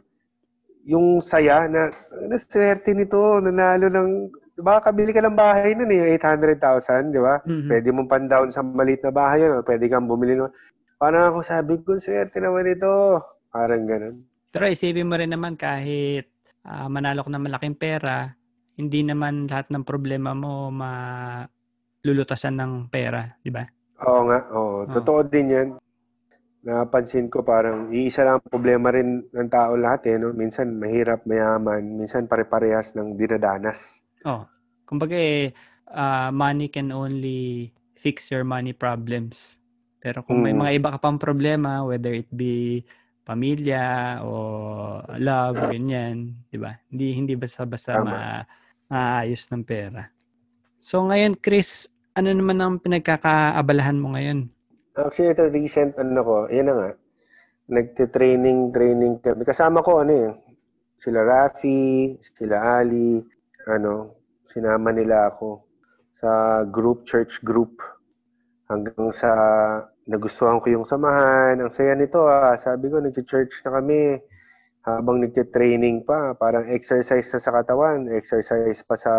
Yung 0.85 1.25
saya 1.25 1.65
na, 1.65 1.89
na 2.29 2.37
swerte 2.37 2.93
nito, 2.93 3.41
nanalo 3.41 3.89
ng, 3.89 4.29
baka 4.61 4.93
kabili 4.93 5.17
ka 5.17 5.25
ng 5.25 5.33
bahay 5.33 5.73
nun 5.73 5.89
eh, 5.89 6.21
800,000, 6.21 7.09
di 7.09 7.21
ba? 7.25 7.41
Mhm. 7.49 7.73
Pwede 7.73 7.89
mong 7.89 8.11
pan-down 8.13 8.53
sa 8.53 8.61
maliit 8.61 9.01
na 9.01 9.17
bahay 9.17 9.49
yun, 9.49 9.57
o 9.57 9.65
pwede 9.65 9.89
kang 9.89 10.05
bumili 10.05 10.37
ng, 10.37 10.53
parang 11.03 11.35
ako 11.35 11.43
sabi 11.43 11.83
ko, 11.83 11.99
swerte 11.99 12.39
naman 12.39 12.71
ito. 12.71 13.19
Parang 13.51 13.83
ganun. 13.91 14.23
Pero 14.55 14.71
isipin 14.71 15.11
mo 15.11 15.19
rin 15.19 15.35
naman 15.35 15.59
kahit 15.59 16.31
ah, 16.63 16.87
manalo 16.87 17.27
ka 17.27 17.31
ng 17.35 17.43
malaking 17.43 17.75
pera, 17.75 18.31
hindi 18.79 19.03
naman 19.03 19.51
lahat 19.51 19.75
ng 19.75 19.83
problema 19.83 20.31
mo 20.31 20.71
malulutasan 20.71 22.55
ng 22.55 22.87
pera, 22.87 23.35
di 23.43 23.51
ba? 23.51 23.67
Oo 24.07 24.31
nga, 24.31 24.39
oo. 24.55 24.87
Totoo 24.87 25.27
din 25.27 25.51
yan. 25.51 25.69
Napansin 26.63 27.27
ko 27.27 27.43
parang 27.43 27.91
iisa 27.91 28.23
lang 28.23 28.39
ang 28.39 28.47
problema 28.47 28.95
rin 28.95 29.27
ng 29.27 29.51
tao 29.51 29.75
lahat 29.75 30.07
eh. 30.07 30.15
No? 30.23 30.31
Minsan 30.31 30.79
mahirap, 30.79 31.27
mayaman. 31.27 31.99
Minsan 31.99 32.31
pare-parehas 32.31 32.95
ng 32.95 33.19
dinadanas. 33.19 33.99
Oh, 34.23 34.47
kumbaga 34.87 35.19
eh, 35.19 35.51
ah, 35.91 36.31
money 36.31 36.71
can 36.71 36.95
only 36.95 37.75
fix 37.99 38.31
your 38.31 38.47
money 38.47 38.71
problems. 38.71 39.62
Pero 40.03 40.27
kung 40.27 40.43
may 40.43 40.51
Mm. 40.51 40.59
mga 40.59 40.73
iba 40.83 40.89
ka 40.91 40.99
pang 40.99 41.15
problema, 41.15 41.87
whether 41.87 42.11
it 42.11 42.27
be 42.35 42.83
pamilya 43.23 44.19
o 44.27 44.99
love, 45.15 45.71
ganyan, 45.71 46.35
di 46.51 46.59
ba? 46.59 46.75
Hindi, 46.91 47.15
hindi 47.15 47.33
basta-basta 47.39 48.03
ma 48.03 48.43
maayos 48.91 49.47
ng 49.49 49.63
pera. 49.63 50.11
So 50.83 51.07
ngayon, 51.07 51.39
Chris, 51.39 51.87
ano 52.19 52.35
naman 52.35 52.59
ang 52.59 52.83
pinagkakaabalahan 52.83 53.97
mo 53.97 54.19
ngayon? 54.19 54.51
Actually, 54.99 55.33
ito 55.33 55.47
recent 55.49 55.97
ano 55.97 56.21
ko, 56.21 56.37
yan 56.51 56.67
na 56.69 56.75
nga. 56.75 56.91
Nagte-training, 57.73 58.75
training 58.75 59.23
kami. 59.23 59.47
Kasama 59.47 59.81
ko 59.87 60.03
ano 60.03 60.13
eh, 60.13 60.31
sila 60.99 61.23
Rafi, 61.25 62.19
sila 62.21 62.83
Ali, 62.83 63.23
ano, 63.71 64.13
sinama 64.51 64.91
nila 64.93 65.31
ako 65.33 65.63
sa 66.19 66.63
group, 66.69 67.07
church 67.09 67.41
group. 67.47 67.81
Hanggang 68.69 69.09
sa 69.15 69.31
nagustuhan 70.07 70.59
ko 70.59 70.67
yung 70.73 70.87
samahan. 70.87 71.61
Ang 71.63 71.73
saya 71.73 71.95
nito 71.95 72.27
ah. 72.27 72.55
Sabi 72.59 72.91
ko, 72.91 72.99
nagte-church 72.99 73.63
na 73.67 73.79
kami. 73.79 74.19
Habang 74.83 75.23
nagte-training 75.23 76.03
pa, 76.03 76.35
parang 76.35 76.67
exercise 76.67 77.31
na 77.31 77.39
sa 77.39 77.55
katawan, 77.55 78.11
exercise 78.11 78.83
pa 78.83 78.99
sa 78.99 79.15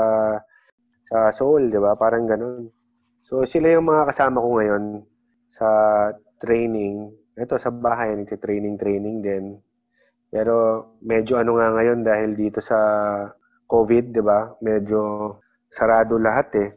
sa 1.07 1.31
soul, 1.31 1.71
di 1.71 1.79
ba? 1.79 1.95
Parang 1.95 2.27
ganun. 2.27 2.67
So, 3.23 3.47
sila 3.47 3.71
yung 3.71 3.87
mga 3.87 4.11
kasama 4.11 4.43
ko 4.43 4.59
ngayon 4.59 4.83
sa 5.47 5.67
training. 6.43 7.15
Ito, 7.39 7.55
sa 7.55 7.71
bahay, 7.71 8.11
nagte-training-training 8.19 9.23
din. 9.23 9.55
Pero 10.27 10.83
medyo 10.99 11.39
ano 11.39 11.55
nga 11.55 11.71
ngayon 11.79 12.03
dahil 12.03 12.35
dito 12.35 12.59
sa 12.59 12.75
COVID, 13.63 14.05
di 14.11 14.19
ba? 14.19 14.51
Medyo 14.59 15.01
sarado 15.71 16.19
lahat 16.19 16.47
eh. 16.59 16.69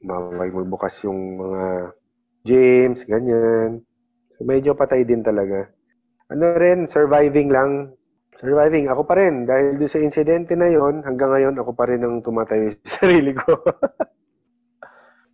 Mawag 0.00 0.48
magbukas 0.56 1.04
yung 1.04 1.36
mga 1.36 1.92
gyms, 2.44 3.04
ganyan. 3.04 3.84
So, 4.36 4.44
medyo 4.48 4.72
patay 4.72 5.04
din 5.04 5.20
talaga. 5.20 5.68
Ano 6.30 6.56
rin, 6.56 6.86
surviving 6.86 7.50
lang. 7.50 7.92
Surviving. 8.38 8.88
Ako 8.88 9.04
pa 9.04 9.20
rin. 9.20 9.44
Dahil 9.44 9.76
doon 9.76 9.90
sa 9.90 10.00
insidente 10.00 10.56
na 10.56 10.70
yon 10.70 11.04
hanggang 11.04 11.34
ngayon, 11.34 11.60
ako 11.60 11.76
pa 11.76 11.84
rin 11.90 12.00
ang 12.00 12.24
tumatayo 12.24 12.72
sa 12.72 12.88
sarili 13.04 13.36
ko. 13.36 13.60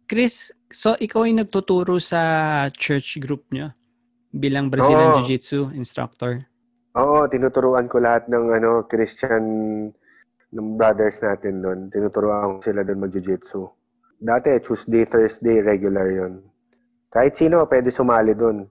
Chris, 0.07 0.51
so 0.71 0.95
ikaw 0.99 1.27
ay 1.27 1.35
nagtuturo 1.35 1.99
sa 1.99 2.67
church 2.75 3.19
group 3.23 3.47
niyo 3.51 3.75
bilang 4.31 4.71
Brazilian 4.71 5.17
Oo. 5.17 5.19
Jiu-Jitsu 5.23 5.75
instructor. 5.75 6.43
Oo, 6.97 7.29
tinuturuan 7.29 7.91
ko 7.91 8.01
lahat 8.01 8.27
ng 8.33 8.57
ano 8.57 8.89
Christian 8.89 9.45
ng 10.57 10.69
brothers 10.81 11.21
natin 11.21 11.61
doon. 11.61 11.79
Tinuturuan 11.93 12.59
ko 12.59 12.61
sila 12.65 12.81
doon 12.87 13.05
mag-jiu-jitsu. 13.05 13.63
Dati, 14.17 14.57
Tuesday, 14.65 15.05
Thursday, 15.05 15.61
regular 15.61 16.09
yon. 16.09 16.41
Kahit 17.11 17.39
sino, 17.39 17.65
pwede 17.71 17.89
sumali 17.89 18.35
doon. 18.37 18.67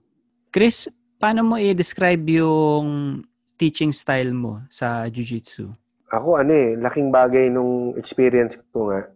Chris, 0.52 0.86
paano 1.16 1.42
mo 1.42 1.54
i-describe 1.56 2.40
yung 2.40 3.20
teaching 3.56 3.90
style 3.90 4.32
mo 4.36 4.62
sa 4.68 5.08
Jiu-Jitsu? 5.08 5.72
Ako, 6.12 6.38
ano 6.38 6.52
eh, 6.54 6.78
laking 6.78 7.10
bagay 7.10 7.50
nung 7.50 7.96
experience 7.98 8.60
ko 8.70 8.92
nga. 8.92 9.10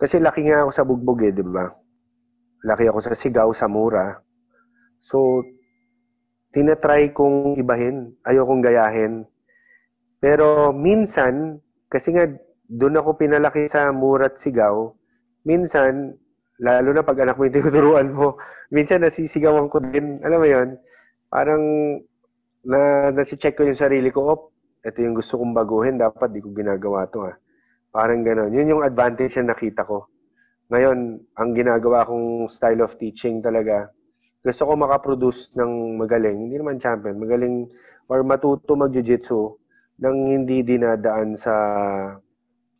Kasi 0.00 0.18
laki 0.18 0.48
nga 0.48 0.64
ako 0.64 0.70
sa 0.72 0.86
bugbog 0.86 1.20
eh, 1.22 1.34
di 1.34 1.44
ba? 1.44 1.68
Laki 2.64 2.88
ako 2.88 2.98
sa 3.04 3.12
sigaw, 3.12 3.52
sa 3.52 3.68
mura. 3.68 4.18
So, 5.04 5.44
tinatry 6.56 7.12
kong 7.12 7.60
ibahin. 7.60 8.16
Ayokong 8.24 8.64
gayahin. 8.64 9.28
Pero 10.22 10.72
minsan, 10.72 11.60
kasi 11.92 12.16
nga 12.16 12.24
doon 12.70 12.96
ako 12.96 13.20
pinalaki 13.20 13.68
sa 13.68 13.92
mura 13.92 14.32
at 14.32 14.40
sigaw, 14.40 14.96
minsan, 15.44 16.16
lalo 16.60 16.94
na 16.94 17.02
pag 17.02 17.18
anak 17.24 17.38
mo 17.38 17.46
yung 17.48 17.56
tinuturuan 17.56 18.08
mo, 18.14 18.38
minsan 18.70 19.02
nasisigawan 19.02 19.66
ko 19.70 19.82
din. 19.82 20.22
Alam 20.22 20.38
mo 20.38 20.46
yon 20.46 20.68
Parang 21.30 21.62
na 22.64 23.10
nasi-check 23.12 23.58
ko 23.58 23.66
yung 23.66 23.78
sarili 23.78 24.08
ko, 24.08 24.20
op, 24.30 24.42
ito 24.84 25.00
yung 25.00 25.16
gusto 25.16 25.36
kong 25.36 25.52
baguhin, 25.52 26.00
dapat 26.00 26.32
di 26.32 26.40
ko 26.40 26.52
ginagawa 26.52 27.08
to 27.08 27.24
ah. 27.24 27.36
Parang 27.94 28.26
gano'n. 28.26 28.50
Yun 28.50 28.74
yung 28.74 28.82
advantage 28.82 29.38
na 29.38 29.54
nakita 29.54 29.86
ko. 29.86 30.10
Ngayon, 30.72 31.20
ang 31.36 31.50
ginagawa 31.54 32.08
kong 32.08 32.48
style 32.50 32.82
of 32.82 32.96
teaching 32.96 33.44
talaga, 33.44 33.92
gusto 34.44 34.62
ko 34.64 34.72
makaproduce 34.76 35.52
ng 35.56 36.00
magaling, 36.00 36.48
hindi 36.48 36.56
naman 36.60 36.80
champion, 36.80 37.16
magaling 37.20 37.68
or 38.08 38.20
matuto 38.24 38.76
mag-jiu-jitsu 38.76 39.56
nang 40.00 40.16
hindi 40.26 40.60
dinadaan 40.64 41.38
sa, 41.38 41.54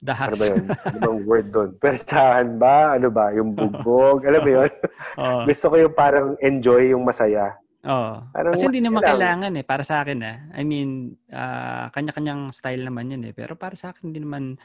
ano 0.05 0.37
Dahas. 0.37 0.37
ba 0.37 0.47
yun? 0.53 0.65
Ano 0.85 0.99
bang 1.01 1.21
word 1.25 1.47
doon? 1.49 1.71
Persahan 1.81 2.49
ba? 2.61 2.93
Ano 3.01 3.09
ba? 3.09 3.33
Yung 3.33 3.51
bugbog? 3.59 4.29
Alam 4.29 4.41
mo 4.45 4.51
yun? 4.61 4.73
Oo. 5.21 5.41
gusto 5.49 5.65
ko 5.73 5.77
yung 5.81 5.95
parang 5.97 6.37
enjoy, 6.45 6.93
yung 6.93 7.09
masaya. 7.09 7.57
Oo. 7.85 8.21
Parang 8.33 8.53
Kasi 8.53 8.69
hindi 8.69 8.85
naman 8.85 9.01
kailangan. 9.01 9.49
kailangan 9.49 9.61
eh, 9.61 9.65
para 9.65 9.83
sa 9.85 10.05
akin 10.05 10.19
ah. 10.21 10.39
I 10.53 10.63
mean, 10.65 11.17
ah, 11.33 11.89
kanya-kanyang 11.93 12.53
style 12.53 12.85
naman 12.85 13.13
yun 13.13 13.25
eh. 13.25 13.33
Pero 13.33 13.57
para 13.57 13.77
sa 13.77 13.93
akin, 13.93 14.13
hindi 14.13 14.21
naman 14.21 14.61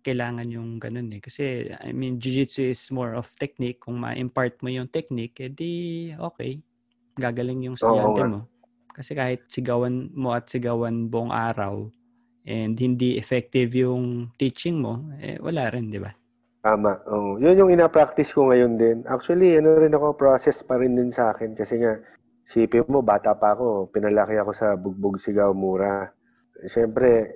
kailangan 0.00 0.48
yung 0.48 0.80
ganun 0.80 1.12
eh. 1.12 1.20
Kasi, 1.20 1.68
I 1.68 1.92
mean, 1.92 2.16
Jiu-Jitsu 2.16 2.72
is 2.72 2.88
more 2.88 3.12
of 3.12 3.28
technique. 3.36 3.84
Kung 3.84 4.00
ma-impart 4.00 4.60
mo 4.64 4.72
yung 4.72 4.88
technique, 4.88 5.36
edi 5.36 6.12
okay. 6.16 6.64
Gagaling 7.18 7.68
yung 7.68 7.76
estudyante 7.76 8.24
mo. 8.24 8.40
Kasi 8.94 9.12
kahit 9.12 9.46
sigawan 9.52 10.10
mo 10.16 10.32
at 10.34 10.48
sigawan 10.48 11.06
buong 11.06 11.30
araw 11.30 11.86
and 12.48 12.80
hindi 12.80 13.20
effective 13.20 13.76
yung 13.76 14.32
teaching 14.40 14.80
mo, 14.80 15.12
eh 15.20 15.36
wala 15.36 15.68
rin, 15.68 15.92
di 15.92 16.00
ba? 16.00 16.08
Tama. 16.64 17.04
Oh, 17.12 17.36
yun 17.36 17.60
yung 17.60 17.70
ina-practice 17.70 18.32
ko 18.32 18.48
ngayon 18.48 18.80
din. 18.80 18.96
Actually, 19.04 19.60
ano 19.60 19.76
rin 19.76 19.92
ako, 19.92 20.16
process 20.16 20.64
pa 20.64 20.80
rin 20.80 20.96
din 20.96 21.12
sa 21.12 21.36
akin. 21.36 21.52
Kasi 21.52 21.78
nga, 21.78 22.00
sipin 22.48 22.88
mo, 22.88 23.04
bata 23.04 23.36
pa 23.36 23.52
ako. 23.52 23.92
Pinalaki 23.92 24.40
ako 24.40 24.50
sa 24.56 24.74
bugbog 24.74 25.20
sigaw 25.20 25.52
mura. 25.52 26.08
Siyempre, 26.66 27.30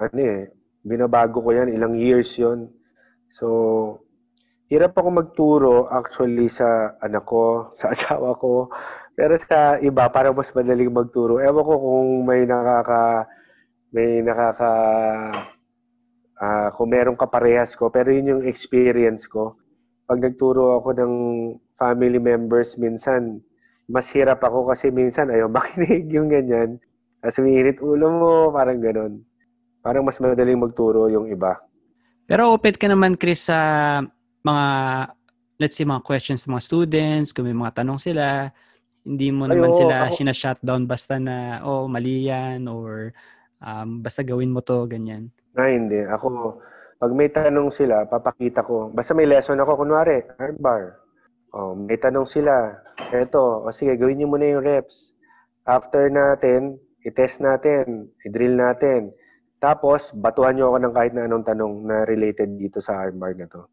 ano 0.00 0.18
eh, 0.18 0.48
binabago 0.82 1.44
ko 1.44 1.52
yan, 1.52 1.70
ilang 1.70 1.94
years 1.94 2.32
yon 2.40 2.72
So, 3.30 3.46
hirap 4.66 4.96
ako 4.96 5.08
magturo 5.12 5.74
actually 5.92 6.48
sa 6.50 6.96
anak 7.04 7.28
ko, 7.28 7.44
sa 7.78 7.92
asawa 7.92 8.34
ko, 8.40 8.72
pero 9.14 9.36
sa 9.36 9.76
iba, 9.78 10.08
parang 10.08 10.32
mas 10.32 10.50
madaling 10.56 10.90
magturo. 10.90 11.38
Ewan 11.38 11.66
ko 11.66 11.74
kung 11.76 12.08
may 12.24 12.48
nakaka, 12.48 13.28
may 13.90 14.22
nakaka, 14.22 14.72
uh, 16.38 16.68
kung 16.74 16.88
merong 16.90 17.18
kaparehas 17.18 17.74
ko, 17.74 17.90
pero 17.90 18.10
yun 18.14 18.38
yung 18.38 18.42
experience 18.46 19.26
ko. 19.26 19.58
Pag 20.06 20.22
nagturo 20.22 20.78
ako 20.78 20.88
ng 20.96 21.14
family 21.78 22.18
members, 22.18 22.78
minsan, 22.78 23.42
mas 23.90 24.06
hirap 24.14 24.42
ako 24.46 24.70
kasi 24.70 24.94
minsan 24.94 25.30
ayaw 25.30 25.50
makinig 25.56 26.06
yung 26.10 26.30
ganyan. 26.30 26.78
Kasi 27.20 27.44
umiinit 27.44 27.82
ulo 27.84 28.06
mo, 28.08 28.32
parang 28.54 28.80
ganun. 28.80 29.20
Parang 29.84 30.06
mas 30.06 30.16
madaling 30.22 30.60
magturo 30.60 31.10
yung 31.12 31.28
iba. 31.28 31.60
Pero 32.24 32.54
open 32.54 32.78
ka 32.78 32.86
naman, 32.86 33.18
Chris, 33.18 33.50
sa 33.50 33.58
mga, 34.46 34.66
let's 35.58 35.76
say, 35.76 35.84
mga 35.84 36.06
questions 36.06 36.46
ng 36.46 36.54
mga 36.56 36.64
students, 36.64 37.28
kung 37.34 37.44
may 37.44 37.56
mga 37.56 37.82
tanong 37.82 37.98
sila, 37.98 38.54
hindi 39.04 39.28
mo 39.34 39.50
Ay, 39.50 39.58
naman 39.58 39.72
oo, 39.74 39.78
sila 39.82 39.94
ako, 40.06 40.14
sina-shutdown 40.16 40.82
basta 40.86 41.18
na, 41.18 41.60
oh, 41.66 41.90
mali 41.90 42.30
yan, 42.30 42.70
or 42.70 43.10
um, 43.64 44.00
basta 44.04 44.24
gawin 44.24 44.52
mo 44.52 44.64
to, 44.64 44.88
ganyan. 44.88 45.28
Na, 45.56 45.68
hindi. 45.68 46.00
Ako, 46.04 46.58
pag 47.00 47.12
may 47.16 47.32
tanong 47.32 47.72
sila, 47.72 48.04
papakita 48.04 48.64
ko. 48.64 48.92
Basta 48.92 49.16
may 49.16 49.28
lesson 49.28 49.60
ako, 49.60 49.84
kunwari, 49.84 50.24
bar. 50.60 51.00
Oh, 51.50 51.74
may 51.74 51.98
tanong 51.98 52.28
sila. 52.28 52.76
Eto, 53.10 53.64
o 53.66 53.72
sige, 53.74 53.98
gawin 53.98 54.22
niyo 54.22 54.28
muna 54.30 54.46
yung 54.46 54.62
reps. 54.62 55.16
After 55.66 56.06
natin, 56.06 56.78
i-test 57.02 57.42
natin, 57.42 58.12
i-drill 58.22 58.54
natin. 58.54 59.10
Tapos, 59.60 60.14
batuhan 60.14 60.56
niyo 60.56 60.72
ako 60.72 60.78
ng 60.80 60.94
kahit 60.94 61.12
na 61.12 61.26
anong 61.26 61.44
tanong 61.44 61.72
na 61.84 61.96
related 62.06 62.54
dito 62.56 62.78
sa 62.78 63.02
armbar 63.02 63.34
na 63.34 63.50
to. 63.50 63.66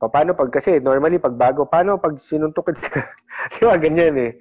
Paano 0.00 0.32
pag, 0.32 0.48
kasi 0.48 0.80
normally 0.80 1.20
pag 1.20 1.36
bago, 1.36 1.68
paano 1.68 2.00
pag 2.00 2.16
sinuntok 2.16 2.72
ka? 2.72 3.04
di 3.56 3.62
ba, 3.64 3.76
ganyan 3.76 4.16
eh. 4.16 4.32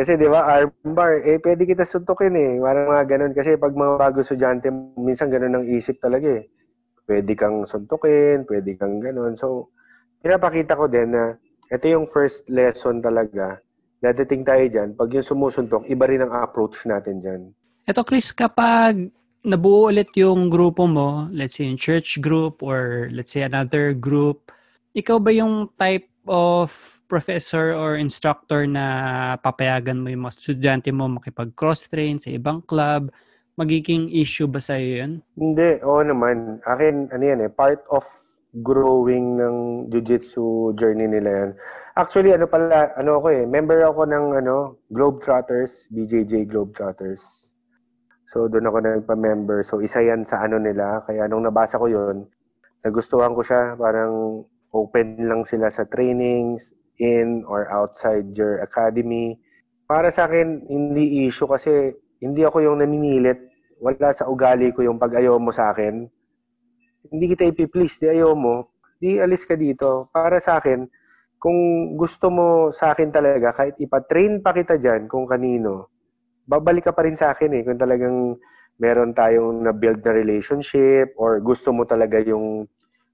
Kasi 0.00 0.16
di 0.16 0.32
ba, 0.32 0.48
armbar, 0.48 1.20
eh 1.28 1.36
pwede 1.44 1.68
kita 1.68 1.84
suntukin 1.84 2.32
eh. 2.32 2.56
Parang 2.56 2.88
mga 2.88 3.04
ganun. 3.04 3.36
Kasi 3.36 3.60
pag 3.60 3.76
mga 3.76 4.00
bago 4.00 4.24
estudyante, 4.24 4.72
minsan 4.96 5.28
ganun 5.28 5.60
ang 5.60 5.66
isip 5.68 6.00
talaga 6.00 6.40
eh. 6.40 6.48
Pwede 7.04 7.36
kang 7.36 7.68
suntukin, 7.68 8.48
pwede 8.48 8.80
kang 8.80 8.96
ganun. 9.04 9.36
So, 9.36 9.68
pinapakita 10.24 10.72
ko 10.72 10.88
din 10.88 11.12
na 11.12 11.36
ito 11.68 11.84
yung 11.84 12.08
first 12.08 12.48
lesson 12.48 13.04
talaga. 13.04 13.60
Dadating 14.00 14.48
tayo 14.48 14.64
dyan, 14.72 14.96
pag 14.96 15.12
yung 15.12 15.26
sumusuntok, 15.28 15.84
iba 15.84 16.08
rin 16.08 16.24
ang 16.24 16.32
approach 16.32 16.80
natin 16.88 17.20
dyan. 17.20 17.42
Ito 17.84 18.00
Chris, 18.00 18.32
kapag 18.32 19.12
nabuo 19.44 19.92
ulit 19.92 20.08
yung 20.16 20.48
grupo 20.48 20.88
mo, 20.88 21.28
let's 21.28 21.60
say 21.60 21.68
yung 21.68 21.76
church 21.76 22.24
group 22.24 22.64
or 22.64 23.12
let's 23.12 23.36
say 23.36 23.44
another 23.44 23.92
group, 23.92 24.48
ikaw 24.96 25.20
ba 25.20 25.30
yung 25.30 25.68
type 25.76 26.09
of 26.30 26.70
professor 27.10 27.74
or 27.74 27.98
instructor 27.98 28.62
na 28.70 29.34
papayagan 29.42 29.98
mo 29.98 30.14
yung 30.14 30.30
mga 30.30 30.38
estudyante 30.38 30.90
mo 30.94 31.10
makipag 31.10 31.50
cross-train 31.58 32.22
sa 32.22 32.30
ibang 32.30 32.62
club? 32.62 33.10
Magiging 33.58 34.06
issue 34.14 34.46
ba 34.46 34.62
sa'yo 34.62 35.02
yun? 35.02 35.12
Hindi, 35.34 35.82
oo 35.82 36.00
naman. 36.06 36.62
Akin, 36.62 37.10
ano 37.10 37.24
yan 37.26 37.42
eh, 37.44 37.50
part 37.50 37.82
of 37.90 38.06
growing 38.62 39.38
ng 39.38 39.56
jiu-jitsu 39.90 40.74
journey 40.78 41.10
nila 41.10 41.30
yan. 41.30 41.50
Actually, 41.98 42.30
ano 42.30 42.46
pala, 42.46 42.94
ano 42.94 43.18
ako 43.18 43.26
eh, 43.34 43.44
member 43.44 43.82
ako 43.82 44.06
ng 44.06 44.26
ano, 44.38 44.78
Globetrotters, 44.94 45.90
BJJ 45.90 46.46
Globetrotters. 46.46 47.50
So, 48.30 48.46
doon 48.46 48.70
ako 48.70 48.78
nagpa-member. 48.78 49.66
So, 49.66 49.82
isa 49.82 49.98
yan 49.98 50.22
sa 50.22 50.46
ano 50.46 50.62
nila. 50.62 51.02
Kaya 51.02 51.26
nung 51.26 51.42
nabasa 51.42 51.82
ko 51.82 51.90
yun, 51.90 52.30
nagustuhan 52.86 53.34
ko 53.34 53.42
siya. 53.42 53.74
Parang 53.74 54.46
open 54.70 55.18
lang 55.26 55.42
sila 55.46 55.70
sa 55.70 55.86
trainings, 55.88 56.74
in 57.00 57.42
or 57.48 57.66
outside 57.72 58.36
your 58.36 58.60
academy. 58.60 59.40
Para 59.88 60.12
sa 60.12 60.28
akin, 60.28 60.68
hindi 60.68 61.26
issue 61.26 61.48
kasi 61.48 61.96
hindi 62.20 62.44
ako 62.44 62.60
yung 62.60 62.78
namimilit. 62.84 63.40
Wala 63.80 64.12
sa 64.12 64.28
ugali 64.28 64.70
ko 64.76 64.84
yung 64.84 65.00
pag-ayaw 65.00 65.40
mo 65.40 65.50
sa 65.50 65.72
akin 65.72 66.04
hindi 67.08 67.32
kita 67.32 67.48
ipiplease, 67.48 67.96
di 68.04 68.06
ayaw 68.12 68.36
mo, 68.36 68.76
di 69.00 69.16
alis 69.16 69.48
ka 69.48 69.56
dito. 69.56 70.12
Para 70.12 70.36
sa 70.36 70.60
akin, 70.60 70.84
kung 71.40 71.56
gusto 71.96 72.28
mo 72.28 72.68
sa 72.68 72.92
akin 72.92 73.08
talaga, 73.08 73.56
kahit 73.56 73.80
ipa-train 73.80 74.44
pa 74.44 74.52
kita 74.52 74.76
dyan 74.76 75.08
kung 75.08 75.24
kanino, 75.24 75.88
babalik 76.44 76.90
ka 76.90 76.92
pa 76.92 77.08
rin 77.08 77.16
sa 77.16 77.32
akin 77.32 77.56
eh. 77.56 77.62
Kung 77.64 77.80
talagang 77.80 78.36
meron 78.76 79.16
tayong 79.16 79.64
na-build 79.64 80.04
na 80.04 80.12
relationship 80.12 81.16
or 81.16 81.40
gusto 81.40 81.72
mo 81.72 81.88
talaga 81.88 82.20
yung 82.20 82.68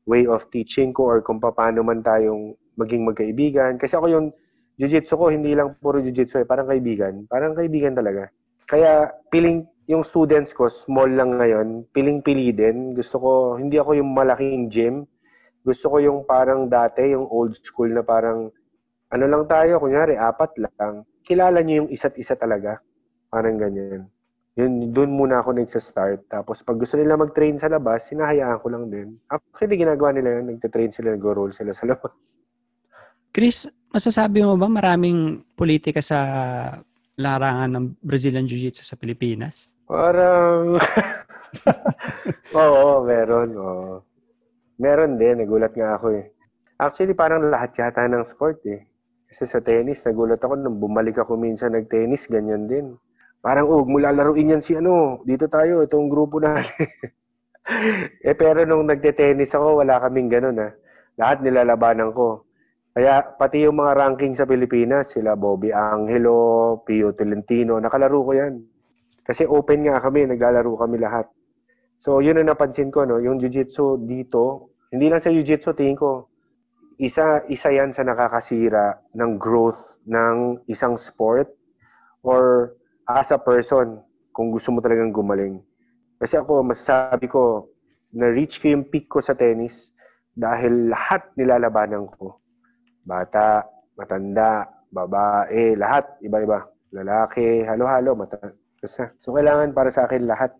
way 0.06 0.24
of 0.24 0.46
teaching 0.54 0.94
ko 0.94 1.10
or 1.10 1.18
kung 1.20 1.42
paano 1.42 1.82
man 1.82 2.00
tayong 2.00 2.54
maging 2.78 3.02
magkaibigan. 3.04 3.76
Kasi 3.76 3.98
ako 3.98 4.06
yung 4.08 4.26
jiu-jitsu 4.78 5.18
ko, 5.18 5.28
hindi 5.28 5.52
lang 5.52 5.74
puro 5.82 5.98
jiu-jitsu 5.98 6.40
eh, 6.42 6.46
parang 6.46 6.70
kaibigan. 6.70 7.26
Parang 7.26 7.58
kaibigan 7.58 7.92
talaga. 7.98 8.30
Kaya 8.66 9.10
feeling 9.34 9.66
yung 9.86 10.02
students 10.02 10.50
ko, 10.50 10.66
small 10.66 11.10
lang 11.10 11.38
ngayon, 11.38 11.86
piling-pili 11.94 12.50
din. 12.50 12.94
Gusto 12.94 13.22
ko, 13.22 13.30
hindi 13.58 13.78
ako 13.78 13.98
yung 13.98 14.10
malaking 14.10 14.66
gym. 14.70 14.94
Gusto 15.62 15.90
ko 15.90 15.96
yung 16.02 16.18
parang 16.26 16.70
dati, 16.70 17.10
yung 17.10 17.26
old 17.26 17.54
school 17.58 17.90
na 17.90 18.02
parang, 18.02 18.50
ano 19.10 19.24
lang 19.26 19.46
tayo, 19.46 19.78
kunyari, 19.78 20.18
apat 20.18 20.58
lang. 20.58 21.06
Kilala 21.26 21.62
niyo 21.62 21.86
yung 21.86 21.90
isa't 21.90 22.14
isa 22.18 22.34
talaga. 22.34 22.78
Parang 23.30 23.58
ganyan. 23.58 24.06
Yun, 24.56 24.96
doon 24.96 25.12
muna 25.12 25.44
ako 25.44 25.52
nagsa-start. 25.52 26.32
Tapos 26.32 26.64
pag 26.64 26.80
gusto 26.80 26.96
nila 26.96 27.20
mag-train 27.20 27.60
sa 27.60 27.68
labas, 27.68 28.08
sinahayaan 28.08 28.56
ko 28.64 28.72
lang 28.72 28.88
din. 28.88 29.08
Actually, 29.28 29.76
ginagawa 29.76 30.16
nila 30.16 30.40
yun. 30.40 30.56
Nagte-train 30.56 30.88
sila, 30.96 31.12
nag-roll 31.12 31.52
sila 31.52 31.76
sa 31.76 31.84
labas. 31.84 32.40
Chris, 33.36 33.68
masasabi 33.92 34.40
mo 34.40 34.56
ba 34.56 34.64
maraming 34.64 35.44
politika 35.52 36.00
sa 36.00 36.18
larangan 37.20 37.68
ng 37.68 37.84
Brazilian 38.00 38.48
Jiu-Jitsu 38.48 38.80
sa 38.80 38.96
Pilipinas? 38.96 39.76
Parang, 39.84 40.80
oo, 42.56 43.04
meron. 43.04 43.50
Oo. 43.60 44.00
Meron 44.80 45.20
din, 45.20 45.44
nagulat 45.44 45.76
nga 45.76 46.00
ako 46.00 46.16
eh. 46.16 46.32
Actually, 46.80 47.12
parang 47.12 47.44
lahat 47.44 47.76
yata 47.76 48.08
ng 48.08 48.24
sport 48.24 48.64
eh. 48.72 48.88
Kasi 49.28 49.44
sa 49.44 49.60
tennis, 49.60 50.00
nagulat 50.08 50.40
ako 50.40 50.56
nung 50.56 50.80
bumalik 50.80 51.20
ako 51.20 51.36
minsan 51.36 51.76
nag-tennis, 51.76 52.24
ganyan 52.24 52.64
din. 52.64 52.96
Parang, 53.46 53.70
oh, 53.70 53.86
mula 53.86 54.10
laruin 54.10 54.58
yan 54.58 54.58
si 54.58 54.74
ano, 54.74 55.22
dito 55.22 55.46
tayo, 55.46 55.86
itong 55.86 56.10
grupo 56.10 56.42
na. 56.42 56.58
eh, 58.26 58.34
pero 58.34 58.66
nung 58.66 58.90
nagte-tennis 58.90 59.54
ako, 59.54 59.86
wala 59.86 60.02
kaming 60.02 60.26
ganun 60.26 60.66
ah. 60.66 60.74
Lahat 61.14 61.46
nilalabanan 61.46 62.10
ko. 62.10 62.42
Kaya 62.90 63.22
pati 63.38 63.62
yung 63.62 63.78
mga 63.78 64.02
ranking 64.02 64.34
sa 64.34 64.50
Pilipinas, 64.50 65.14
sila 65.14 65.38
Bobby 65.38 65.70
Angelo, 65.70 66.82
Pio 66.82 67.14
Tolentino, 67.14 67.78
nakalaro 67.78 68.18
ko 68.26 68.32
yan. 68.34 68.66
Kasi 69.22 69.46
open 69.46 69.86
nga 69.86 70.02
kami, 70.02 70.26
naglalaro 70.26 70.74
kami 70.74 70.98
lahat. 70.98 71.30
So, 72.02 72.18
yun 72.18 72.42
ang 72.42 72.50
napansin 72.50 72.90
ko, 72.90 73.06
no? 73.06 73.22
Yung 73.22 73.38
jiu-jitsu 73.38 74.02
dito, 74.10 74.74
hindi 74.90 75.06
lang 75.06 75.22
sa 75.22 75.30
jiu-jitsu, 75.30 75.70
tingin 75.78 75.94
ko, 75.94 76.26
isa, 76.98 77.46
isa 77.46 77.70
yan 77.70 77.94
sa 77.94 78.02
nakakasira 78.02 79.06
ng 79.14 79.38
growth 79.38 80.02
ng 80.02 80.66
isang 80.66 80.98
sport 80.98 81.46
or 82.26 82.74
as 83.06 83.30
a 83.30 83.38
person 83.38 84.02
kung 84.34 84.50
gusto 84.50 84.74
mo 84.74 84.82
talagang 84.82 85.14
gumaling. 85.14 85.62
Kasi 86.18 86.36
ako, 86.36 86.66
masasabi 86.66 87.30
ko, 87.30 87.70
na-reach 88.12 88.58
ko 88.60 88.72
yung 88.72 88.88
peak 88.88 89.08
ko 89.08 89.22
sa 89.22 89.36
tennis 89.36 89.94
dahil 90.36 90.92
lahat 90.92 91.24
nilalabanan 91.38 92.10
ko. 92.12 92.40
Bata, 93.06 93.64
matanda, 93.96 94.68
babae, 94.92 95.78
lahat, 95.78 96.18
iba-iba. 96.20 96.68
Lalaki, 96.92 97.64
halo-halo, 97.64 98.16
mata. 98.16 98.38
So, 98.84 99.34
kailangan 99.34 99.72
para 99.72 99.88
sa 99.88 100.04
akin 100.08 100.28
lahat, 100.28 100.52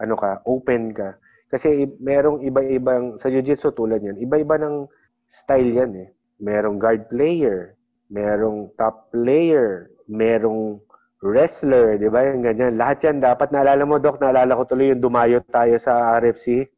ano 0.00 0.14
ka, 0.16 0.44
open 0.44 0.92
ka. 0.92 1.16
Kasi 1.48 1.88
merong 2.02 2.42
iba-ibang, 2.44 3.16
sa 3.16 3.30
jiu-jitsu 3.30 3.72
tulad 3.72 4.02
yan, 4.02 4.18
iba-iba 4.18 4.58
ng 4.60 4.88
style 5.30 5.72
yan 5.72 5.92
eh. 5.96 6.08
Merong 6.42 6.76
guard 6.76 7.08
player, 7.08 7.76
merong 8.12 8.72
top 8.76 9.08
player, 9.12 9.88
merong 10.06 10.80
wrestler, 11.24 11.96
di 11.96 12.08
ba? 12.12 12.26
Yung 12.28 12.44
ganyan. 12.44 12.76
Lahat 12.76 13.00
yan, 13.04 13.22
dapat 13.22 13.52
naalala 13.52 13.84
mo, 13.88 13.96
Doc, 13.96 14.20
naalala 14.20 14.56
ko 14.56 14.68
tuloy 14.68 14.92
yung 14.92 15.00
dumayo 15.00 15.40
tayo 15.48 15.76
sa 15.80 16.16
RFC. 16.20 16.68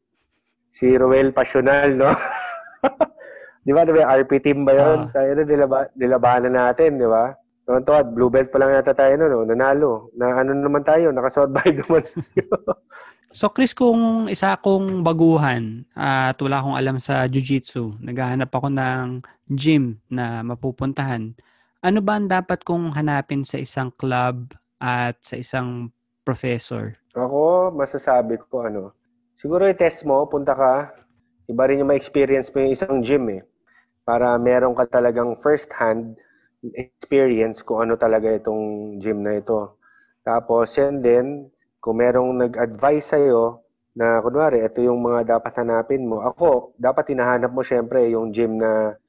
Si 0.69 0.85
Roel 0.95 1.35
Pasional, 1.35 1.91
no? 1.97 2.11
di 3.65 3.71
ba? 3.75 3.83
Diba, 3.83 4.07
RP 4.07 4.31
team 4.39 4.63
ba 4.63 4.73
yun? 4.77 5.09
Uh. 5.09 5.11
Tayo 5.11 5.29
na, 5.35 5.43
nilaba, 5.43 5.79
nilabanan 5.97 6.53
natin, 6.55 7.01
di 7.01 7.07
ba? 7.07 7.35
Tonto 7.69 7.93
at 7.93 8.09
blue 8.09 8.33
belt 8.33 8.49
pa 8.49 8.57
lang 8.57 8.73
yata 8.73 8.97
tayo 8.97 9.13
no, 9.13 9.29
no? 9.29 9.45
nanalo. 9.45 10.09
Na 10.17 10.41
ano 10.41 10.57
naman 10.57 10.81
tayo, 10.81 11.13
nakasurvive 11.13 11.85
naman. 11.85 12.01
so 13.37 13.53
Chris, 13.53 13.77
kung 13.77 14.25
isa 14.25 14.57
akong 14.57 15.05
baguhan 15.05 15.85
at 15.93 16.33
wala 16.41 16.65
akong 16.65 16.73
alam 16.73 16.97
sa 16.97 17.29
jiu-jitsu, 17.29 18.01
naghahanap 18.01 18.49
ako 18.49 18.73
ng 18.73 19.21
gym 19.53 20.01
na 20.09 20.41
mapupuntahan, 20.41 21.37
ano 21.83 21.99
ba 22.03 22.19
ang 22.19 22.27
dapat 22.27 22.63
kong 22.67 22.95
hanapin 22.95 23.43
sa 23.47 23.59
isang 23.59 23.91
club 23.95 24.53
at 24.79 25.19
sa 25.23 25.39
isang 25.39 25.91
professor? 26.23 26.95
Ako, 27.15 27.73
masasabi 27.73 28.37
ko 28.47 28.67
ano, 28.67 28.93
Siguro 29.39 29.63
i-test 29.71 30.03
mo, 30.03 30.27
punta 30.27 30.51
ka, 30.51 30.91
iba 31.47 31.63
rin 31.63 31.79
yung 31.79 31.95
ma-experience 31.95 32.51
mo 32.51 32.59
yung 32.59 32.75
isang 32.75 32.99
gym 32.99 33.23
eh. 33.31 33.41
Para 34.03 34.35
meron 34.35 34.75
ka 34.75 34.83
talagang 34.83 35.39
first-hand 35.39 36.19
experience 36.75 37.63
kung 37.63 37.87
ano 37.87 37.95
talaga 37.95 38.27
itong 38.35 38.99
gym 38.99 39.23
na 39.23 39.39
ito. 39.39 39.79
Tapos, 40.27 40.75
yan 40.75 40.99
din, 40.99 41.47
kung 41.79 42.03
merong 42.03 42.35
nag-advise 42.35 43.15
sa'yo 43.15 43.63
na, 43.95 44.19
kunwari, 44.19 44.59
ito 44.59 44.83
yung 44.83 44.99
mga 44.99 45.39
dapat 45.39 45.55
hanapin 45.63 46.03
mo. 46.03 46.19
Ako, 46.19 46.75
dapat 46.75 47.15
hinahanap 47.15 47.55
mo 47.55 47.63
syempre 47.63 48.11
yung 48.11 48.35
gym 48.35 48.59
na 48.59 48.99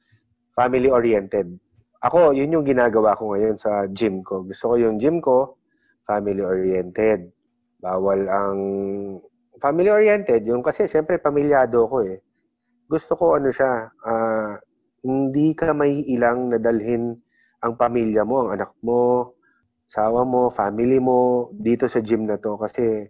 family-oriented. 0.54 1.58
Ako, 2.00 2.32
yun 2.32 2.56
yung 2.56 2.64
ginagawa 2.64 3.12
ko 3.12 3.36
ngayon 3.36 3.60
sa 3.60 3.84
gym 3.92 4.24
ko. 4.24 4.40
Gusto 4.48 4.72
ko 4.72 4.74
yung 4.80 4.96
gym 4.96 5.20
ko, 5.20 5.60
family-oriented. 6.08 7.28
Bawal 7.76 8.24
ang 8.24 8.58
family-oriented, 9.60 10.48
yung 10.48 10.64
kasi 10.64 10.88
syempre 10.88 11.20
pamilyado 11.20 11.84
ko 11.84 12.00
eh. 12.00 12.24
Gusto 12.88 13.12
ko 13.20 13.36
ano 13.36 13.52
siya, 13.52 13.92
uh, 13.92 14.56
hindi 15.04 15.52
ka 15.52 15.76
may 15.76 16.00
ilang 16.08 16.48
nadalhin 16.48 17.20
ang 17.60 17.76
pamilya 17.76 18.24
mo, 18.24 18.48
ang 18.48 18.56
anak 18.56 18.72
mo, 18.80 19.36
sawa 19.84 20.24
mo, 20.24 20.48
family 20.48 20.96
mo 20.96 21.52
dito 21.52 21.84
sa 21.84 22.00
gym 22.00 22.24
na 22.24 22.40
to 22.40 22.56
kasi 22.56 23.04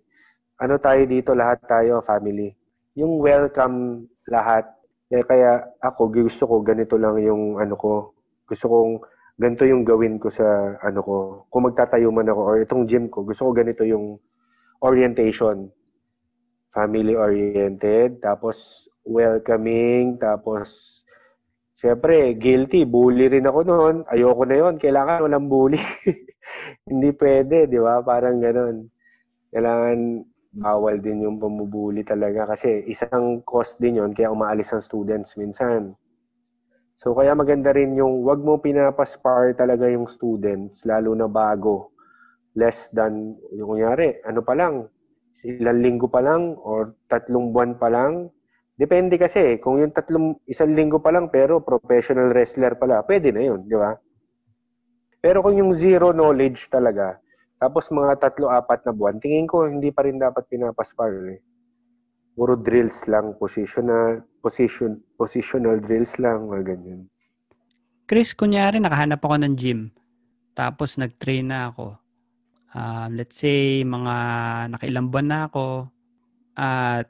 ano 0.59 0.82
tayo 0.82 1.07
dito 1.07 1.30
lahat 1.38 1.62
tayo 1.62 2.03
family. 2.03 2.51
Yung 2.99 3.22
welcome 3.22 4.11
lahat. 4.26 4.66
Eh, 5.14 5.22
kaya 5.22 5.62
ako 5.78 6.11
gusto 6.11 6.43
ko 6.51 6.59
ganito 6.66 6.99
lang 6.99 7.22
yung 7.22 7.62
ano 7.62 7.74
ko. 7.78 7.95
Gusto 8.51 8.66
kong 8.66 8.92
ganito 9.38 9.62
yung 9.64 9.86
gawin 9.86 10.18
ko 10.18 10.26
sa 10.28 10.74
ano 10.82 11.01
ko. 11.07 11.16
Kung 11.46 11.70
magtatayo 11.70 12.11
man 12.11 12.26
ako 12.26 12.40
or 12.42 12.57
itong 12.59 12.84
gym 12.90 13.07
ko, 13.07 13.22
gusto 13.22 13.46
ko 13.46 13.51
ganito 13.55 13.86
yung 13.86 14.18
orientation 14.82 15.70
family-oriented, 16.70 18.22
tapos 18.22 18.86
welcoming, 19.03 20.14
tapos 20.22 21.01
Siyempre, 21.80 22.36
guilty. 22.36 22.84
Bully 22.84 23.32
rin 23.32 23.48
ako 23.48 23.61
noon. 23.64 23.96
Ayoko 24.12 24.44
na 24.44 24.57
yon 24.61 24.76
Kailangan 24.76 25.24
walang 25.24 25.48
bully. 25.48 25.80
Hindi 26.92 27.09
pwede, 27.16 27.64
di 27.72 27.80
ba? 27.80 28.05
Parang 28.05 28.36
ganun. 28.36 28.84
Kailangan 29.48 30.20
bawal 30.61 31.01
din 31.01 31.24
yung 31.24 31.40
pamubuli 31.40 32.05
talaga 32.05 32.53
kasi 32.53 32.84
isang 32.84 33.40
cost 33.48 33.80
din 33.80 33.96
yon 33.96 34.12
kaya 34.12 34.28
umaalis 34.28 34.76
ang 34.76 34.84
students 34.84 35.40
minsan. 35.40 35.96
So, 37.01 37.16
kaya 37.16 37.32
maganda 37.32 37.72
rin 37.72 37.96
yung 37.96 38.28
wag 38.28 38.44
mo 38.44 38.61
pinapaspar 38.61 39.57
talaga 39.57 39.88
yung 39.88 40.05
students, 40.05 40.84
lalo 40.84 41.16
na 41.16 41.24
bago. 41.32 41.96
Less 42.53 42.92
than, 42.92 43.40
yung 43.57 43.72
kunyari, 43.72 44.20
ano 44.20 44.44
pa 44.44 44.53
lang, 44.53 44.84
ilang 45.40 45.80
linggo 45.80 46.12
pa 46.12 46.20
lang 46.20 46.61
or 46.61 46.92
tatlong 47.09 47.57
buwan 47.57 47.80
pa 47.80 47.88
lang. 47.88 48.28
Depende 48.76 49.16
kasi, 49.16 49.57
kung 49.64 49.80
yung 49.80 49.96
tatlong, 49.96 50.36
isang 50.44 50.76
linggo 50.76 51.01
pa 51.01 51.09
lang 51.09 51.32
pero 51.32 51.64
professional 51.64 52.36
wrestler 52.36 52.76
pala, 52.76 53.01
pwede 53.09 53.32
na 53.32 53.48
yun, 53.48 53.64
di 53.64 53.80
ba? 53.80 53.96
Pero 55.24 55.40
kung 55.40 55.57
yung 55.57 55.72
zero 55.72 56.12
knowledge 56.12 56.68
talaga, 56.68 57.16
tapos 57.57 57.88
mga 57.88 58.20
tatlo, 58.20 58.53
apat 58.53 58.84
na 58.84 58.92
buwan, 58.92 59.16
tingin 59.16 59.48
ko 59.48 59.64
hindi 59.64 59.88
pa 59.88 60.05
rin 60.05 60.20
dapat 60.20 60.44
pinapaspar 60.53 61.12
eh. 61.32 61.40
Puro 62.41 62.57
drills 62.57 63.05
lang, 63.05 63.36
positional, 63.36 64.24
position, 64.41 64.97
positional 65.20 65.76
drills 65.84 66.16
lang, 66.16 66.49
mga 66.49 66.72
ganyan. 66.72 67.05
Chris, 68.09 68.32
kunyari 68.32 68.80
nakahanap 68.80 69.20
ako 69.20 69.36
ng 69.45 69.55
gym, 69.61 69.93
tapos 70.57 70.97
nag-train 70.97 71.53
na 71.53 71.68
ako 71.68 72.01
uh, 72.74 73.07
let's 73.11 73.38
say 73.38 73.82
mga 73.82 74.14
nakailang 74.74 75.11
buwan 75.11 75.28
na 75.28 75.41
ako 75.51 75.91
at 76.59 77.07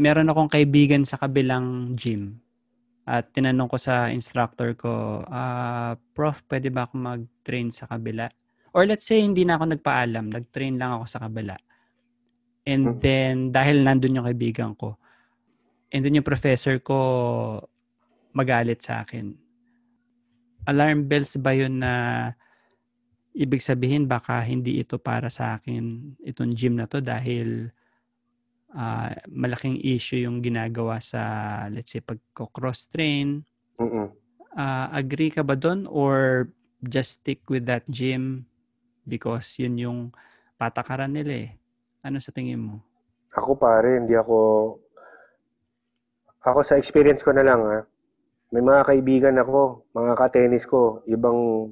meron 0.00 0.28
akong 0.28 0.50
kaibigan 0.50 1.04
sa 1.04 1.20
kabilang 1.20 1.96
gym 1.96 2.40
at 3.08 3.32
tinanong 3.34 3.66
ko 3.66 3.78
sa 3.80 4.12
instructor 4.12 4.76
ko, 4.78 5.24
uh, 5.26 5.98
Prof, 6.14 6.46
pwede 6.46 6.70
ba 6.70 6.86
ako 6.86 6.94
mag-train 7.00 7.74
sa 7.74 7.90
kabila? 7.90 8.30
Or 8.70 8.86
let's 8.86 9.02
say, 9.02 9.18
hindi 9.18 9.42
na 9.42 9.58
ako 9.58 9.74
nagpaalam, 9.74 10.30
nag-train 10.30 10.78
lang 10.78 10.94
ako 10.94 11.04
sa 11.10 11.18
kabila. 11.26 11.58
And 12.66 12.96
hmm. 12.96 12.98
then, 13.00 13.34
dahil 13.50 13.80
nandun 13.82 14.20
yung 14.20 14.28
kaibigan 14.28 14.76
ko, 14.76 15.00
and 15.90 16.06
then 16.06 16.14
yung 16.14 16.26
professor 16.26 16.78
ko 16.78 16.98
magalit 18.30 18.82
sa 18.82 19.02
akin. 19.02 19.34
Alarm 20.70 21.08
bells 21.10 21.34
ba 21.40 21.50
yun 21.50 21.82
na 21.82 21.92
ibig 23.34 23.62
sabihin 23.62 24.06
baka 24.06 24.42
hindi 24.42 24.82
ito 24.82 24.98
para 24.98 25.30
sa 25.30 25.58
akin 25.58 26.14
itong 26.22 26.54
gym 26.54 26.78
na 26.78 26.86
to 26.86 26.98
dahil 26.98 27.70
uh, 28.74 29.10
malaking 29.30 29.78
issue 29.82 30.26
yung 30.26 30.42
ginagawa 30.42 30.98
sa 31.02 31.22
let's 31.70 31.94
say 31.94 32.02
pagko-cross 32.02 32.90
train. 32.90 33.42
Uh, 34.50 34.58
ah, 34.58 34.86
agree 34.94 35.30
ka 35.30 35.46
ba 35.46 35.54
doon 35.54 35.86
or 35.86 36.50
just 36.82 37.22
stick 37.22 37.46
with 37.46 37.66
that 37.66 37.86
gym 37.86 38.46
because 39.06 39.58
yun 39.58 39.78
yung 39.78 39.98
patakaran 40.58 41.14
nila 41.14 41.50
eh. 41.50 41.59
Ano 42.00 42.18
sa 42.18 42.32
tingin 42.32 42.60
mo? 42.60 42.74
Ako 43.36 43.56
pare, 43.60 44.00
hindi 44.00 44.16
ako 44.16 44.38
ako 46.40 46.58
sa 46.64 46.80
experience 46.80 47.20
ko 47.20 47.36
na 47.36 47.44
lang 47.44 47.60
ha. 47.62 47.84
May 48.50 48.64
mga 48.64 48.82
kaibigan 48.88 49.36
ako, 49.38 49.86
mga 49.92 50.12
ka-tennis 50.16 50.64
ko, 50.66 51.04
ibang 51.06 51.70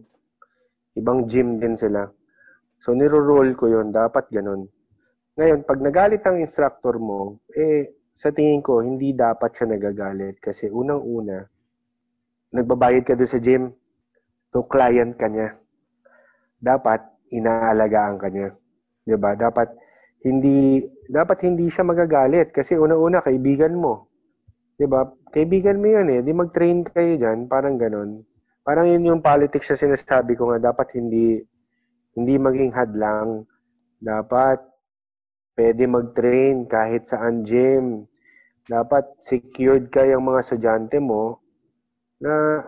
Ibang 0.98 1.30
gym 1.30 1.62
din 1.62 1.78
sila. 1.78 2.10
So, 2.82 2.90
niro-roll 2.90 3.54
ko 3.54 3.70
yon 3.70 3.94
Dapat 3.94 4.34
ganun. 4.34 4.66
Ngayon, 5.38 5.62
pag 5.62 5.78
nagalit 5.78 6.22
ang 6.26 6.42
instructor 6.42 6.98
mo, 6.98 7.38
eh, 7.54 7.94
sa 8.10 8.34
tingin 8.34 8.58
ko, 8.58 8.82
hindi 8.82 9.14
dapat 9.14 9.54
siya 9.54 9.70
nagagalit. 9.70 10.42
Kasi 10.42 10.66
unang-una, 10.66 11.46
nagbabayad 12.50 13.06
ka 13.06 13.14
doon 13.14 13.30
sa 13.30 13.38
gym. 13.38 13.70
To 14.50 14.66
client 14.66 15.14
ka 15.14 15.30
niya. 15.30 15.54
Dapat, 16.58 17.30
inaalagaan 17.30 18.18
ka 18.18 18.26
niya. 18.34 18.50
ba 18.50 19.06
diba? 19.06 19.30
Dapat, 19.38 19.68
hindi, 20.26 20.82
dapat 21.06 21.46
hindi 21.46 21.70
siya 21.70 21.86
magagalit. 21.86 22.50
Kasi 22.50 22.74
unang-una, 22.74 23.22
kaibigan 23.22 23.74
mo. 23.78 24.08
'di 24.78 24.86
ba? 24.86 25.10
Kaibigan 25.34 25.82
mo 25.82 25.86
'yun 25.90 26.08
eh. 26.14 26.20
Di 26.22 26.32
mag-train 26.32 26.86
kayo 26.86 27.18
diyan, 27.18 27.50
parang 27.50 27.74
ganoon. 27.74 28.22
Parang 28.62 28.86
yun 28.86 29.10
yung 29.10 29.22
politics 29.24 29.74
na 29.74 29.76
sinasabi 29.76 30.38
ko 30.38 30.54
nga, 30.54 30.70
dapat 30.70 30.94
hindi 30.94 31.42
hindi 32.14 32.34
maging 32.38 32.72
hadlang. 32.72 33.42
Dapat 33.98 34.62
pwede 35.58 35.82
mag-train 35.90 36.70
kahit 36.70 37.10
saan 37.10 37.42
gym. 37.42 38.06
Dapat 38.70 39.18
secured 39.18 39.90
ka 39.90 40.06
yung 40.06 40.30
mga 40.30 40.40
estudyante 40.46 41.02
mo 41.02 41.42
na 42.22 42.62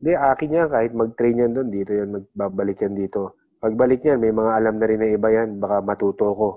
di 0.00 0.16
akin 0.16 0.56
yan 0.64 0.68
kahit 0.72 0.92
mag-train 0.96 1.42
yan 1.44 1.52
doon 1.52 1.68
dito 1.68 1.92
yan 1.92 2.08
magbabalik 2.16 2.80
yan 2.80 2.96
dito. 2.96 3.36
Pagbalik 3.60 4.00
niyan, 4.00 4.24
may 4.24 4.32
mga 4.32 4.52
alam 4.56 4.74
na 4.80 4.86
rin 4.88 5.00
na 5.04 5.08
iba 5.12 5.28
yan, 5.28 5.60
baka 5.60 5.84
matuto 5.84 6.32
ko. 6.32 6.48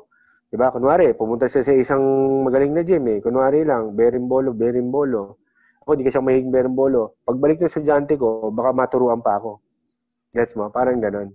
Diba? 0.53 0.69
Kunwari, 0.69 1.17
pumunta 1.17 1.49
siya 1.49 1.65
sa 1.65 1.73
isang 1.73 2.05
magaling 2.45 2.77
na 2.77 2.85
gym 2.85 3.01
eh. 3.09 3.17
Kunwari 3.25 3.65
lang, 3.65 3.97
berimbolo, 3.97 4.53
berimbolo. 4.53 5.41
Ako, 5.81 5.97
di 5.97 6.05
kasi 6.05 6.21
ako 6.21 6.29
mahiging 6.29 6.53
berimbolo. 6.53 7.17
Pagbalik 7.25 7.57
ng 7.57 7.65
estudyante 7.73 8.13
ko, 8.21 8.53
baka 8.53 8.69
maturuan 8.69 9.17
pa 9.25 9.41
ako. 9.41 9.57
Gets 10.29 10.53
mo? 10.53 10.69
Parang 10.69 11.01
ganun. 11.01 11.33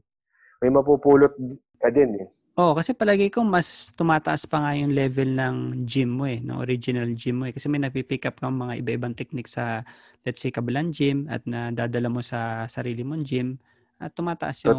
May 0.62 0.71
mapupulot 0.71 1.35
ka 1.83 1.91
din 1.91 2.14
eh. 2.23 2.29
Oh, 2.59 2.79
kasi 2.79 2.95
palagi 2.95 3.31
ko 3.31 3.43
mas 3.43 3.91
tumataas 3.95 4.47
pa 4.47 4.62
nga 4.62 4.75
yung 4.79 4.95
level 4.95 5.31
ng 5.35 5.87
gym 5.87 6.11
mo 6.19 6.27
eh, 6.27 6.43
no 6.43 6.62
original 6.62 7.11
gym 7.14 7.43
mo 7.43 7.45
eh. 7.51 7.55
Kasi 7.55 7.66
may 7.66 7.83
napipick 7.83 8.23
up 8.23 8.39
kang 8.39 8.55
mga 8.55 8.83
iba-ibang 8.83 9.19
technique 9.19 9.51
sa, 9.51 9.83
let's 10.27 10.43
say, 10.43 10.55
kabilang 10.55 10.95
gym 10.95 11.27
at 11.27 11.43
na 11.43 11.75
dadala 11.75 12.07
mo 12.07 12.23
sa 12.23 12.71
sarili 12.71 13.03
mong 13.03 13.27
gym 13.27 13.59
at 13.99 14.14
tumataas 14.14 14.62
yung 14.62 14.78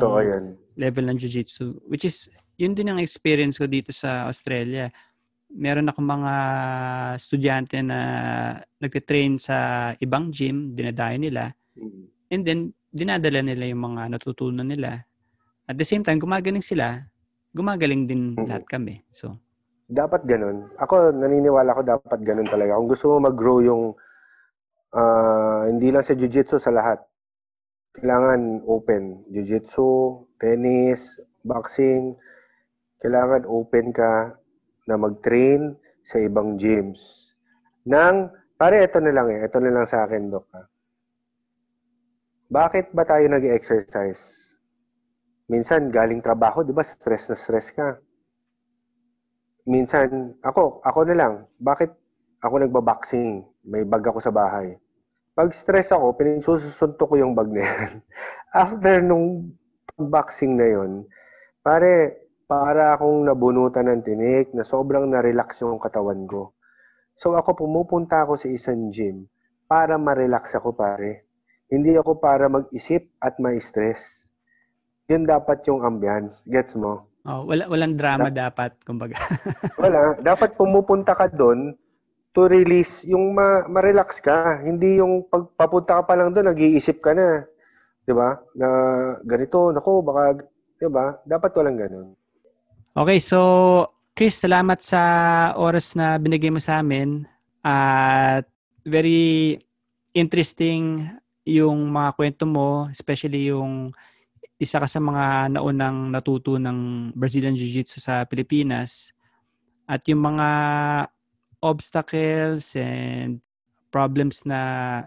level 0.80 1.05
ng 1.11 1.17
jiu-jitsu. 1.20 1.84
Which 1.91 2.07
is, 2.07 2.32
yun 2.55 2.72
din 2.72 2.88
ang 2.88 3.03
experience 3.03 3.59
ko 3.59 3.67
dito 3.67 3.91
sa 3.91 4.32
Australia 4.32 4.88
meron 5.49 5.89
ako 5.89 5.99
mga 6.05 6.34
estudyante 7.17 7.82
na 7.82 7.99
nagte-train 8.78 9.41
sa 9.41 9.91
ibang 9.97 10.30
gym, 10.30 10.78
dinadayo 10.78 11.17
nila. 11.17 11.49
Mm-hmm. 11.74 12.03
And 12.30 12.41
then, 12.45 12.59
dinadala 12.93 13.41
nila 13.41 13.65
yung 13.74 13.82
mga 13.93 14.13
natutunan 14.13 14.70
nila. 14.70 15.01
At 15.65 15.78
the 15.78 15.86
same 15.86 16.05
time, 16.05 16.22
gumagaling 16.22 16.61
sila, 16.61 17.01
gumagaling 17.53 18.05
din 18.05 18.38
mm-hmm. 18.38 18.45
lahat 18.45 18.65
kami. 18.70 19.01
So, 19.09 19.34
dapat 19.89 20.30
ganun. 20.30 20.70
Ako, 20.78 21.17
naniniwala 21.17 21.74
ko 21.74 21.82
dapat 21.82 22.20
ganun 22.22 22.45
talaga. 22.45 22.78
Kung 22.78 22.89
gusto 22.89 23.17
mo 23.17 23.26
mag-grow 23.26 23.65
yung 23.65 23.84
uh, 24.93 25.65
hindi 25.65 25.89
lang 25.89 26.05
sa 26.05 26.13
jiu-jitsu, 26.13 26.61
sa 26.61 26.70
lahat. 26.70 27.01
Kailangan 27.98 28.66
open. 28.70 29.26
Jiu-jitsu, 29.34 30.26
tennis, 30.38 31.18
boxing. 31.42 32.14
Kailangan 33.02 33.48
open 33.50 33.90
ka 33.96 34.38
na 34.86 34.96
mag-train 35.00 35.74
sa 36.06 36.22
ibang 36.22 36.58
gyms. 36.58 37.34
Nang, 37.90 38.30
pare, 38.58 38.86
ito 38.86 39.00
na 39.02 39.14
lang 39.14 39.30
eh. 39.34 39.46
Ito 39.46 39.58
na 39.62 39.72
lang 39.74 39.86
sa 39.90 40.06
akin, 40.06 40.30
Dok. 40.30 40.46
Ha? 40.54 40.64
Bakit 42.50 42.98
ba 42.98 43.06
tayo 43.06 43.30
nag 43.30 43.46
exercise 43.46 44.50
Minsan, 45.50 45.90
galing 45.90 46.22
trabaho, 46.22 46.62
di 46.62 46.70
ba, 46.70 46.86
stress 46.86 47.34
na 47.34 47.38
stress 47.38 47.74
ka. 47.74 47.98
minsan, 49.70 50.38
ako, 50.46 50.82
ako 50.86 51.00
na 51.10 51.16
lang, 51.18 51.34
bakit 51.58 51.94
ako 52.42 52.62
nagbaboxing? 52.62 53.46
May 53.66 53.82
bag 53.86 54.06
ako 54.06 54.22
sa 54.22 54.34
bahay. 54.34 54.78
Pag 55.40 55.56
stress 55.56 55.96
ako, 55.96 56.20
pinasusunto 56.20 57.08
ko 57.08 57.16
yung 57.16 57.32
bag 57.32 57.48
na 57.48 57.64
yan. 57.64 58.04
After 58.68 59.00
nung 59.00 59.56
boxing 59.96 60.60
na 60.60 60.68
yon 60.68 61.08
pare, 61.64 62.28
para 62.44 62.92
akong 62.92 63.24
nabunutan 63.24 63.88
ng 63.88 64.04
tinik, 64.04 64.52
na 64.52 64.68
sobrang 64.68 65.08
na-relax 65.08 65.64
yung 65.64 65.80
katawan 65.80 66.28
ko. 66.28 66.52
So 67.16 67.40
ako 67.40 67.56
pumupunta 67.56 68.28
ako 68.28 68.36
sa 68.36 68.52
isang 68.52 68.92
gym 68.92 69.32
para 69.64 69.96
ma-relax 69.96 70.60
ako 70.60 70.76
pare. 70.76 71.24
Hindi 71.72 71.96
ako 71.96 72.20
para 72.20 72.52
mag-isip 72.52 73.08
at 73.24 73.40
ma-stress. 73.40 74.28
Yun 75.08 75.24
dapat 75.24 75.64
yung 75.72 75.88
ambience. 75.88 76.44
Gets 76.52 76.76
mo? 76.76 77.08
Oh, 77.24 77.48
wala 77.48 77.64
walang 77.72 77.96
drama 77.96 78.28
da- 78.28 78.52
dapat 78.52 78.76
kumbaga. 78.84 79.16
wala, 79.80 80.20
dapat 80.20 80.60
pumupunta 80.60 81.16
ka 81.16 81.32
doon 81.32 81.80
to 82.34 82.46
release 82.46 83.06
yung 83.10 83.34
ma- 83.34 83.66
ma-relax 83.66 84.22
ka, 84.22 84.62
hindi 84.62 85.02
yung 85.02 85.26
pagpapunta 85.26 86.02
ka 86.02 86.04
pa 86.06 86.14
lang 86.18 86.34
doon 86.34 86.54
nag-iisip 86.54 87.02
ka 87.02 87.18
na. 87.18 87.46
'Di 88.06 88.14
ba? 88.14 88.38
Na 88.54 88.68
ganito, 89.26 89.74
nako 89.74 90.02
baka 90.06 90.42
'di 90.78 90.88
ba? 90.90 91.18
Dapat 91.26 91.52
walang 91.58 91.78
ganun. 91.78 92.08
Okay, 92.94 93.20
so 93.22 93.40
Chris, 94.14 94.36
salamat 94.36 94.84
sa 94.84 95.02
oras 95.56 95.96
na 95.96 96.20
binigay 96.20 96.52
mo 96.52 96.60
sa 96.60 96.84
amin 96.84 97.24
at 97.64 98.44
very 98.84 99.56
interesting 100.12 101.08
yung 101.48 101.90
mga 101.90 102.10
kwento 102.20 102.44
mo, 102.44 102.92
especially 102.92 103.48
yung 103.50 103.96
isa 104.60 104.76
ka 104.76 104.88
sa 104.92 105.00
mga 105.00 105.56
naunang 105.56 106.12
natuto 106.12 106.60
ng 106.60 107.12
Brazilian 107.16 107.56
Jiu-Jitsu 107.56 108.04
sa 108.04 108.28
Pilipinas 108.28 109.16
at 109.88 110.04
yung 110.12 110.20
mga 110.20 110.48
obstacles 111.62 112.76
and 112.76 113.41
problems 113.91 114.45
na 114.45 115.03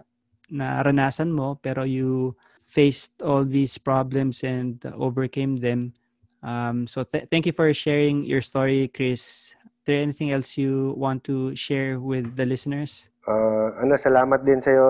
naranasan 0.51 1.31
mo 1.33 1.57
pero 1.57 1.83
you 1.87 2.35
faced 2.67 3.13
all 3.21 3.45
these 3.45 3.77
problems 3.77 4.41
and 4.41 4.81
overcame 4.97 5.57
them. 5.57 5.93
Um, 6.41 6.89
so 6.89 7.03
th- 7.05 7.29
thank 7.29 7.45
you 7.45 7.53
for 7.53 7.71
sharing 7.73 8.25
your 8.25 8.41
story, 8.41 8.89
Chris. 8.89 9.53
Is 9.53 9.85
there 9.85 10.01
anything 10.01 10.31
else 10.31 10.57
you 10.57 10.95
want 10.97 11.23
to 11.29 11.55
share 11.55 11.99
with 11.99 12.35
the 12.35 12.45
listeners? 12.45 13.07
Uh, 13.23 13.71
ano, 13.79 13.95
salamat 13.95 14.43
din 14.43 14.59
sa 14.59 14.71
iyo, 14.73 14.87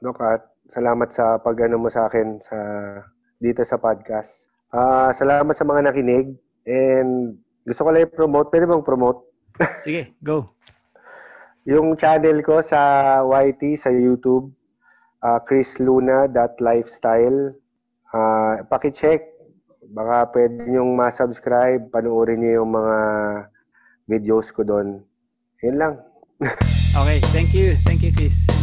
Doc, 0.00 0.16
at 0.22 0.48
salamat 0.72 1.12
sa 1.12 1.36
pag-ano 1.42 1.76
mo 1.76 1.88
sa 1.92 2.08
akin 2.08 2.40
sa 2.40 2.58
dito 3.42 3.60
sa 3.66 3.76
podcast. 3.76 4.48
Uh, 4.70 5.10
salamat 5.12 5.52
sa 5.52 5.66
mga 5.66 5.90
nakinig 5.90 6.38
and 6.64 7.36
gusto 7.66 7.84
ko 7.84 7.90
lang 7.92 8.06
i-promote. 8.06 8.48
Pwede 8.48 8.70
bang 8.70 8.86
promote? 8.86 9.26
Sige, 9.84 10.16
go. 10.24 10.48
Yung 11.68 11.96
channel 11.96 12.40
ko 12.40 12.64
sa 12.64 13.20
YT, 13.24 13.76
sa 13.76 13.92
YouTube, 13.92 14.52
uh, 15.24 15.40
chrisluna.lifestyle. 15.44 17.54
Uh, 18.10 18.54
paki-check. 18.66 19.28
Baka 19.90 20.30
pwede 20.32 20.70
nyong 20.70 20.94
ma-subscribe. 20.94 21.90
Panoorin 21.90 22.40
niyo 22.40 22.62
yung 22.62 22.72
mga 22.74 22.96
videos 24.06 24.54
ko 24.54 24.62
doon. 24.62 25.02
Yun 25.62 25.76
lang. 25.76 25.94
okay, 27.00 27.18
thank 27.34 27.52
you. 27.52 27.76
Thank 27.84 28.00
you, 28.00 28.14
Chris. 28.14 28.59